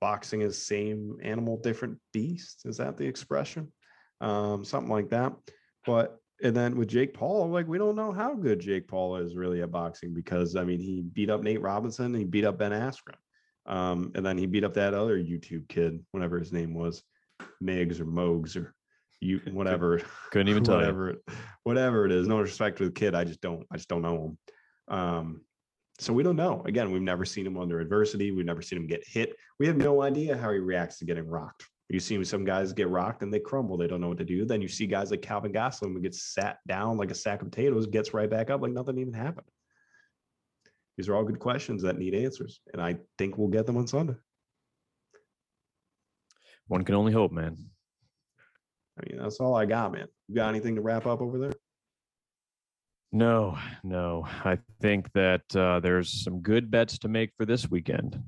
boxing 0.00 0.40
is 0.40 0.60
same 0.60 1.18
animal, 1.22 1.56
different 1.56 1.98
beast. 2.12 2.62
Is 2.64 2.78
that 2.78 2.96
the 2.96 3.06
expression? 3.06 3.72
Um, 4.20 4.64
something 4.64 4.90
like 4.90 5.10
that. 5.10 5.34
But 5.86 6.16
and 6.42 6.56
then 6.56 6.76
with 6.76 6.88
Jake 6.88 7.14
Paul, 7.14 7.50
like 7.50 7.68
we 7.68 7.78
don't 7.78 7.94
know 7.94 8.10
how 8.10 8.34
good 8.34 8.58
Jake 8.58 8.88
Paul 8.88 9.18
is 9.18 9.36
really 9.36 9.62
at 9.62 9.70
boxing 9.70 10.12
because 10.12 10.56
I 10.56 10.64
mean 10.64 10.80
he 10.80 11.02
beat 11.02 11.30
up 11.30 11.42
Nate 11.42 11.60
Robinson, 11.60 12.12
he 12.12 12.24
beat 12.24 12.44
up 12.44 12.58
Ben 12.58 12.72
Askren, 12.72 13.14
um, 13.66 14.10
and 14.16 14.26
then 14.26 14.36
he 14.36 14.46
beat 14.46 14.64
up 14.64 14.74
that 14.74 14.94
other 14.94 15.18
YouTube 15.18 15.68
kid, 15.68 16.04
whatever 16.10 16.40
his 16.40 16.52
name 16.52 16.74
was, 16.74 17.04
Migs 17.62 18.00
or 18.00 18.06
Mogs 18.06 18.56
or 18.56 18.74
you 19.20 19.40
whatever, 19.52 20.00
Couldn't 20.30 20.48
even 20.48 20.64
tell 20.64 20.76
whatever, 20.76 21.10
it, 21.10 21.18
whatever 21.64 22.06
it 22.06 22.12
is. 22.12 22.26
No 22.26 22.40
respect 22.40 22.78
to 22.78 22.84
the 22.86 22.90
kid, 22.90 23.14
I 23.14 23.24
just 23.24 23.40
don't, 23.40 23.66
I 23.70 23.76
just 23.76 23.88
don't 23.88 24.02
know 24.02 24.36
him. 24.88 24.96
Um, 24.96 25.40
so 25.98 26.12
we 26.14 26.22
don't 26.22 26.36
know. 26.36 26.62
Again, 26.64 26.90
we've 26.90 27.02
never 27.02 27.26
seen 27.26 27.46
him 27.46 27.58
under 27.58 27.80
adversity. 27.80 28.30
We've 28.30 28.46
never 28.46 28.62
seen 28.62 28.78
him 28.78 28.86
get 28.86 29.06
hit. 29.06 29.34
We 29.58 29.66
have 29.66 29.76
no 29.76 30.02
idea 30.02 30.36
how 30.36 30.50
he 30.50 30.58
reacts 30.58 30.98
to 30.98 31.04
getting 31.04 31.26
rocked. 31.26 31.64
You 31.90 32.00
see 32.00 32.22
some 32.24 32.44
guys 32.44 32.72
get 32.72 32.88
rocked 32.88 33.22
and 33.22 33.34
they 33.34 33.40
crumble. 33.40 33.76
They 33.76 33.88
don't 33.88 34.00
know 34.00 34.08
what 34.08 34.18
to 34.18 34.24
do. 34.24 34.44
Then 34.44 34.62
you 34.62 34.68
see 34.68 34.86
guys 34.86 35.10
like 35.10 35.22
Kelvin 35.22 35.52
Gastelum 35.52 35.92
who 35.92 36.00
gets 36.00 36.22
sat 36.22 36.58
down 36.66 36.96
like 36.96 37.10
a 37.10 37.14
sack 37.16 37.42
of 37.42 37.50
potatoes, 37.50 37.86
gets 37.86 38.14
right 38.14 38.30
back 38.30 38.48
up 38.48 38.62
like 38.62 38.72
nothing 38.72 38.98
even 38.98 39.12
happened. 39.12 39.46
These 40.96 41.08
are 41.08 41.16
all 41.16 41.24
good 41.24 41.40
questions 41.40 41.82
that 41.82 41.98
need 41.98 42.14
answers. 42.14 42.60
And 42.72 42.80
I 42.80 42.96
think 43.18 43.36
we'll 43.36 43.48
get 43.48 43.66
them 43.66 43.76
on 43.76 43.86
Sunday. 43.86 44.14
One 46.68 46.84
can 46.84 46.94
only 46.94 47.12
hope, 47.12 47.32
man. 47.32 47.69
I 49.00 49.12
mean, 49.12 49.22
that's 49.22 49.40
all 49.40 49.54
I 49.54 49.66
got, 49.66 49.92
man. 49.92 50.06
You 50.28 50.34
got 50.34 50.48
anything 50.48 50.74
to 50.74 50.80
wrap 50.80 51.06
up 51.06 51.20
over 51.20 51.38
there? 51.38 51.52
No, 53.12 53.58
no. 53.82 54.26
I 54.44 54.58
think 54.80 55.12
that 55.14 55.42
uh, 55.56 55.80
there's 55.80 56.22
some 56.24 56.40
good 56.40 56.70
bets 56.70 56.98
to 56.98 57.08
make 57.08 57.30
for 57.36 57.44
this 57.44 57.70
weekend. 57.70 58.22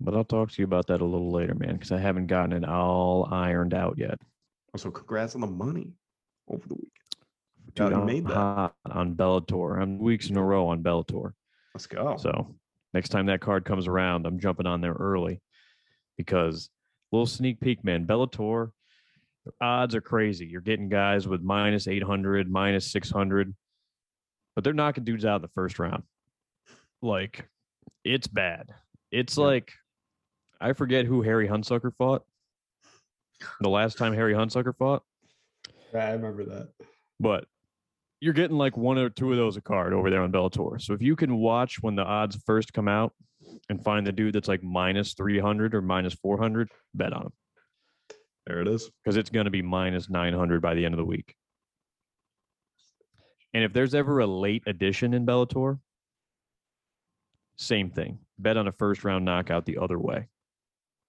But 0.00 0.14
I'll 0.14 0.24
talk 0.24 0.52
to 0.52 0.62
you 0.62 0.64
about 0.64 0.86
that 0.88 1.00
a 1.00 1.04
little 1.04 1.32
later, 1.32 1.54
man, 1.54 1.74
because 1.74 1.90
I 1.90 1.98
haven't 1.98 2.28
gotten 2.28 2.52
it 2.52 2.68
all 2.68 3.28
ironed 3.32 3.74
out 3.74 3.98
yet. 3.98 4.18
Also, 4.72 4.90
congrats 4.90 5.34
on 5.34 5.40
the 5.40 5.48
money 5.48 5.92
over 6.48 6.68
the 6.68 6.74
weekend. 6.74 6.92
Dude, 7.74 7.92
I'm 7.92 8.06
made 8.06 8.26
that. 8.26 8.34
hot 8.34 8.74
on 8.88 9.14
Bellator. 9.14 9.80
I'm 9.80 9.98
weeks 9.98 10.30
in 10.30 10.36
a 10.36 10.42
row 10.42 10.68
on 10.68 10.82
Bellator. 10.82 11.32
Let's 11.74 11.86
go. 11.86 12.16
So 12.16 12.54
next 12.94 13.08
time 13.08 13.26
that 13.26 13.40
card 13.40 13.64
comes 13.64 13.88
around, 13.88 14.26
I'm 14.26 14.38
jumping 14.38 14.66
on 14.66 14.80
there 14.80 14.94
early 14.94 15.40
because 16.16 16.70
little 17.10 17.26
sneak 17.26 17.60
peek, 17.60 17.84
man. 17.84 18.06
Bellator 18.06 18.70
the 19.48 19.64
odds 19.66 19.94
are 19.94 20.00
crazy. 20.00 20.46
You're 20.46 20.60
getting 20.60 20.88
guys 20.88 21.26
with 21.26 21.40
minus 21.42 21.88
800, 21.88 22.50
minus 22.50 22.90
600, 22.92 23.54
but 24.54 24.62
they're 24.64 24.72
knocking 24.72 25.04
dudes 25.04 25.24
out 25.24 25.36
in 25.36 25.42
the 25.42 25.48
first 25.48 25.78
round. 25.78 26.02
Like 27.02 27.48
it's 28.04 28.26
bad. 28.26 28.74
It's 29.10 29.36
Yeah. 29.38 29.44
like 29.44 29.72
I 30.60 30.72
forget 30.72 31.06
who 31.06 31.22
Harry 31.22 31.48
Hunsucker 31.48 31.92
fought. 31.96 32.24
The 33.60 33.68
last 33.68 33.96
time 33.98 34.12
Harry 34.14 34.34
Hunsucker 34.34 34.76
fought, 34.76 35.04
I 35.94 36.10
remember 36.12 36.44
that. 36.46 36.68
but 37.20 37.46
you're 38.20 38.32
getting 38.34 38.58
like 38.58 38.76
one 38.76 38.98
or 38.98 39.08
two 39.10 39.30
of 39.30 39.36
those 39.38 39.56
a 39.56 39.60
card 39.60 39.92
over 39.92 40.10
there 40.10 40.22
on 40.22 40.32
Bellator. 40.32 40.80
So 40.82 40.92
if 40.92 41.00
you 41.00 41.14
can 41.14 41.36
watch 41.36 41.80
when 41.80 41.94
the 41.94 42.02
odds 42.02 42.34
first 42.44 42.72
come 42.72 42.88
out 42.88 43.14
and 43.70 43.82
find 43.82 44.04
the 44.04 44.10
dude 44.10 44.34
that's 44.34 44.48
like 44.48 44.62
minus 44.64 45.14
300 45.14 45.72
or 45.76 45.80
minus 45.82 46.14
400, 46.14 46.68
bet 46.94 47.12
on 47.12 47.26
him 47.26 47.32
There 48.48 48.62
it 48.62 48.68
is. 48.68 48.90
because 49.04 49.16
it's 49.16 49.28
going 49.28 49.44
to 49.44 49.50
be 49.50 49.60
minus 49.60 50.08
900 50.08 50.62
by 50.62 50.74
the 50.74 50.84
end 50.84 50.94
of 50.94 50.98
the 50.98 51.04
week. 51.04 51.34
And 53.52 53.62
if 53.62 53.72
there's 53.74 53.94
ever 53.94 54.20
a 54.20 54.26
late 54.26 54.62
addition 54.66 55.12
in 55.12 55.26
Bellator, 55.26 55.78
same 57.56 57.90
thing. 57.90 58.20
Bet 58.38 58.56
on 58.56 58.66
a 58.66 58.72
first 58.72 59.04
round 59.04 59.24
knockout 59.24 59.66
the 59.66 59.78
other 59.78 59.98
way 59.98 60.28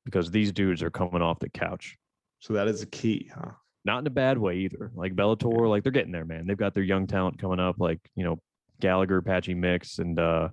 because 0.03 0.29
these 0.31 0.51
dudes 0.51 0.83
are 0.83 0.89
coming 0.89 1.21
off 1.21 1.39
the 1.39 1.49
couch. 1.49 1.97
So 2.39 2.53
that 2.53 2.67
is 2.67 2.81
the 2.81 2.87
key, 2.87 3.31
huh? 3.33 3.51
not 3.85 3.99
in 3.99 4.07
a 4.07 4.11
bad 4.11 4.37
way 4.37 4.57
either. 4.57 4.91
Like 4.93 5.15
Bellator, 5.15 5.69
like 5.69 5.83
they're 5.83 5.91
getting 5.91 6.11
there, 6.11 6.25
man. 6.25 6.45
They've 6.45 6.57
got 6.57 6.73
their 6.73 6.83
young 6.83 7.07
talent 7.07 7.39
coming 7.39 7.59
up, 7.59 7.77
like 7.79 7.99
you 8.15 8.23
know 8.23 8.39
Gallagher, 8.81 9.21
Patchy 9.21 9.53
Mix, 9.53 9.99
and 9.99 10.19
uh 10.19 10.49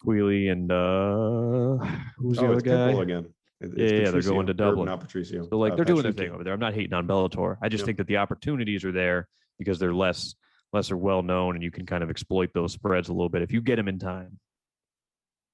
Queally, 0.00 0.48
and 0.48 0.70
uh 0.70 1.76
who's 2.18 2.36
the 2.36 2.42
oh, 2.42 2.46
other 2.46 2.54
it's 2.54 2.62
guy? 2.62 2.92
Pitbull 2.92 3.02
again. 3.02 3.26
Yeah, 3.60 3.68
it's 3.76 3.92
yeah, 3.92 4.10
they're 4.10 4.22
going 4.22 4.46
to 4.46 4.54
Dublin. 4.54 4.86
Not 4.86 5.00
Patricio. 5.00 5.48
So 5.48 5.58
like 5.58 5.72
uh, 5.72 5.76
they're 5.76 5.84
doing 5.84 6.02
their 6.02 6.12
thing 6.12 6.30
over 6.30 6.44
there. 6.44 6.52
I'm 6.52 6.60
not 6.60 6.74
hating 6.74 6.92
on 6.92 7.06
Bellator. 7.06 7.56
I 7.62 7.68
just 7.68 7.82
Yep. 7.82 7.86
think 7.86 7.98
that 7.98 8.06
the 8.06 8.18
opportunities 8.18 8.84
are 8.84 8.92
there 8.92 9.28
because 9.58 9.78
they're 9.78 9.94
less 9.94 10.34
lesser 10.72 10.96
well 10.96 11.22
known, 11.22 11.54
and 11.54 11.62
you 11.64 11.70
can 11.70 11.86
kind 11.86 12.02
of 12.04 12.10
exploit 12.10 12.50
those 12.52 12.72
spreads 12.72 13.08
a 13.08 13.12
little 13.12 13.28
bit 13.30 13.40
if 13.42 13.52
you 13.52 13.62
get 13.62 13.76
them 13.76 13.88
in 13.88 13.98
time. 13.98 14.38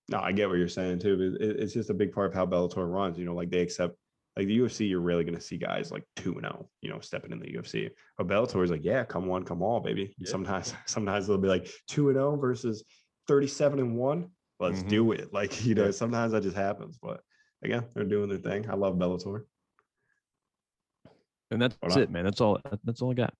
No, 0.09 0.19
I 0.19 0.33
get 0.33 0.49
what 0.49 0.59
you're 0.59 0.69
saying 0.69 0.99
too. 0.99 1.37
It, 1.41 1.61
it's 1.61 1.73
just 1.73 1.91
a 1.91 1.95
big 1.95 2.13
part 2.13 2.27
of 2.29 2.35
how 2.35 2.45
Bellator 2.45 2.91
runs. 2.93 3.19
You 3.19 3.25
know, 3.25 3.35
like 3.35 3.51
they 3.51 3.61
accept 3.61 3.97
like 4.37 4.47
the 4.47 4.59
UFC, 4.59 4.89
you're 4.89 5.01
really 5.01 5.23
going 5.25 5.37
to 5.37 5.41
see 5.41 5.59
guys 5.59 5.93
like 5.93 6.03
two 6.17 6.33
and 6.33 6.43
zero. 6.43 6.69
You 6.81 6.91
know, 6.91 6.99
stepping 7.01 7.31
in 7.31 7.39
the 7.39 7.47
UFC. 7.57 7.89
But 8.19 8.27
Bellator 8.27 8.65
is 8.65 8.71
like, 8.71 8.83
yeah, 8.85 9.05
come 9.05 9.27
one, 9.27 9.45
come 9.45 9.63
all, 9.63 9.79
baby. 9.81 10.13
Yeah. 10.19 10.29
Sometimes, 10.31 10.75
sometimes 10.87 11.27
they'll 11.29 11.39
be 11.39 11.47
like 11.49 11.69
two 11.87 12.09
and 12.09 12.17
zero 12.17 12.37
versus 12.37 12.83
thirty-seven 13.29 13.79
and 13.79 13.97
one. 13.97 14.31
Let's 14.59 14.83
Mhm. 14.83 14.89
do 14.89 15.13
it. 15.13 15.33
Like 15.33 15.65
you 15.65 15.77
know, 15.77 15.93
sometimes 15.93 16.33
that 16.33 16.43
just 16.43 16.57
happens. 16.57 16.99
But 17.01 17.21
again, 17.63 17.85
they're 17.95 18.05
doing 18.05 18.29
their 18.29 18.39
thing. 18.39 18.69
I 18.71 18.75
love 18.75 18.97
Bellator. 18.97 19.45
And 21.51 21.61
that's 21.61 21.77
it, 21.97 22.11
man. 22.11 22.25
That's 22.25 22.41
all. 22.41 22.61
That's 22.85 23.03
all 23.03 23.11
I 23.11 23.15
got. 23.15 23.35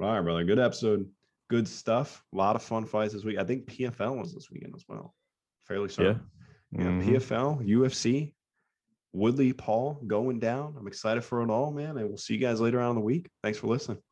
All 0.00 0.10
right, 0.12 0.20
brother. 0.22 0.44
Good 0.44 0.58
episode. 0.58 1.08
Good 1.50 1.68
stuff. 1.68 2.24
A 2.32 2.36
lot 2.36 2.56
of 2.56 2.62
fun 2.62 2.86
fights 2.86 3.12
this 3.14 3.24
week. 3.24 3.38
I 3.38 3.44
think 3.44 3.66
PFL 3.66 4.16
was 4.18 4.32
this 4.32 4.50
weekend 4.50 4.74
as 4.74 4.84
well. 4.88 5.14
Fairly 5.66 5.88
certain. 5.88 6.20
Yeah, 6.72 6.80
Mhm. 6.80 7.04
PFL, 7.04 7.62
UFC, 7.66 8.34
Woodley 9.12 9.52
Paul 9.52 10.02
going 10.06 10.38
down. 10.38 10.76
I'm 10.78 10.86
excited 10.86 11.22
for 11.24 11.42
it 11.42 11.50
all, 11.50 11.72
man. 11.72 11.96
And 11.98 12.08
we'll 12.08 12.18
see 12.18 12.34
you 12.34 12.40
guys 12.40 12.60
later 12.60 12.80
on 12.80 12.90
in 12.90 12.96
the 12.96 13.02
week. 13.02 13.30
Thanks 13.42 13.58
for 13.58 13.66
listening. 13.66 14.02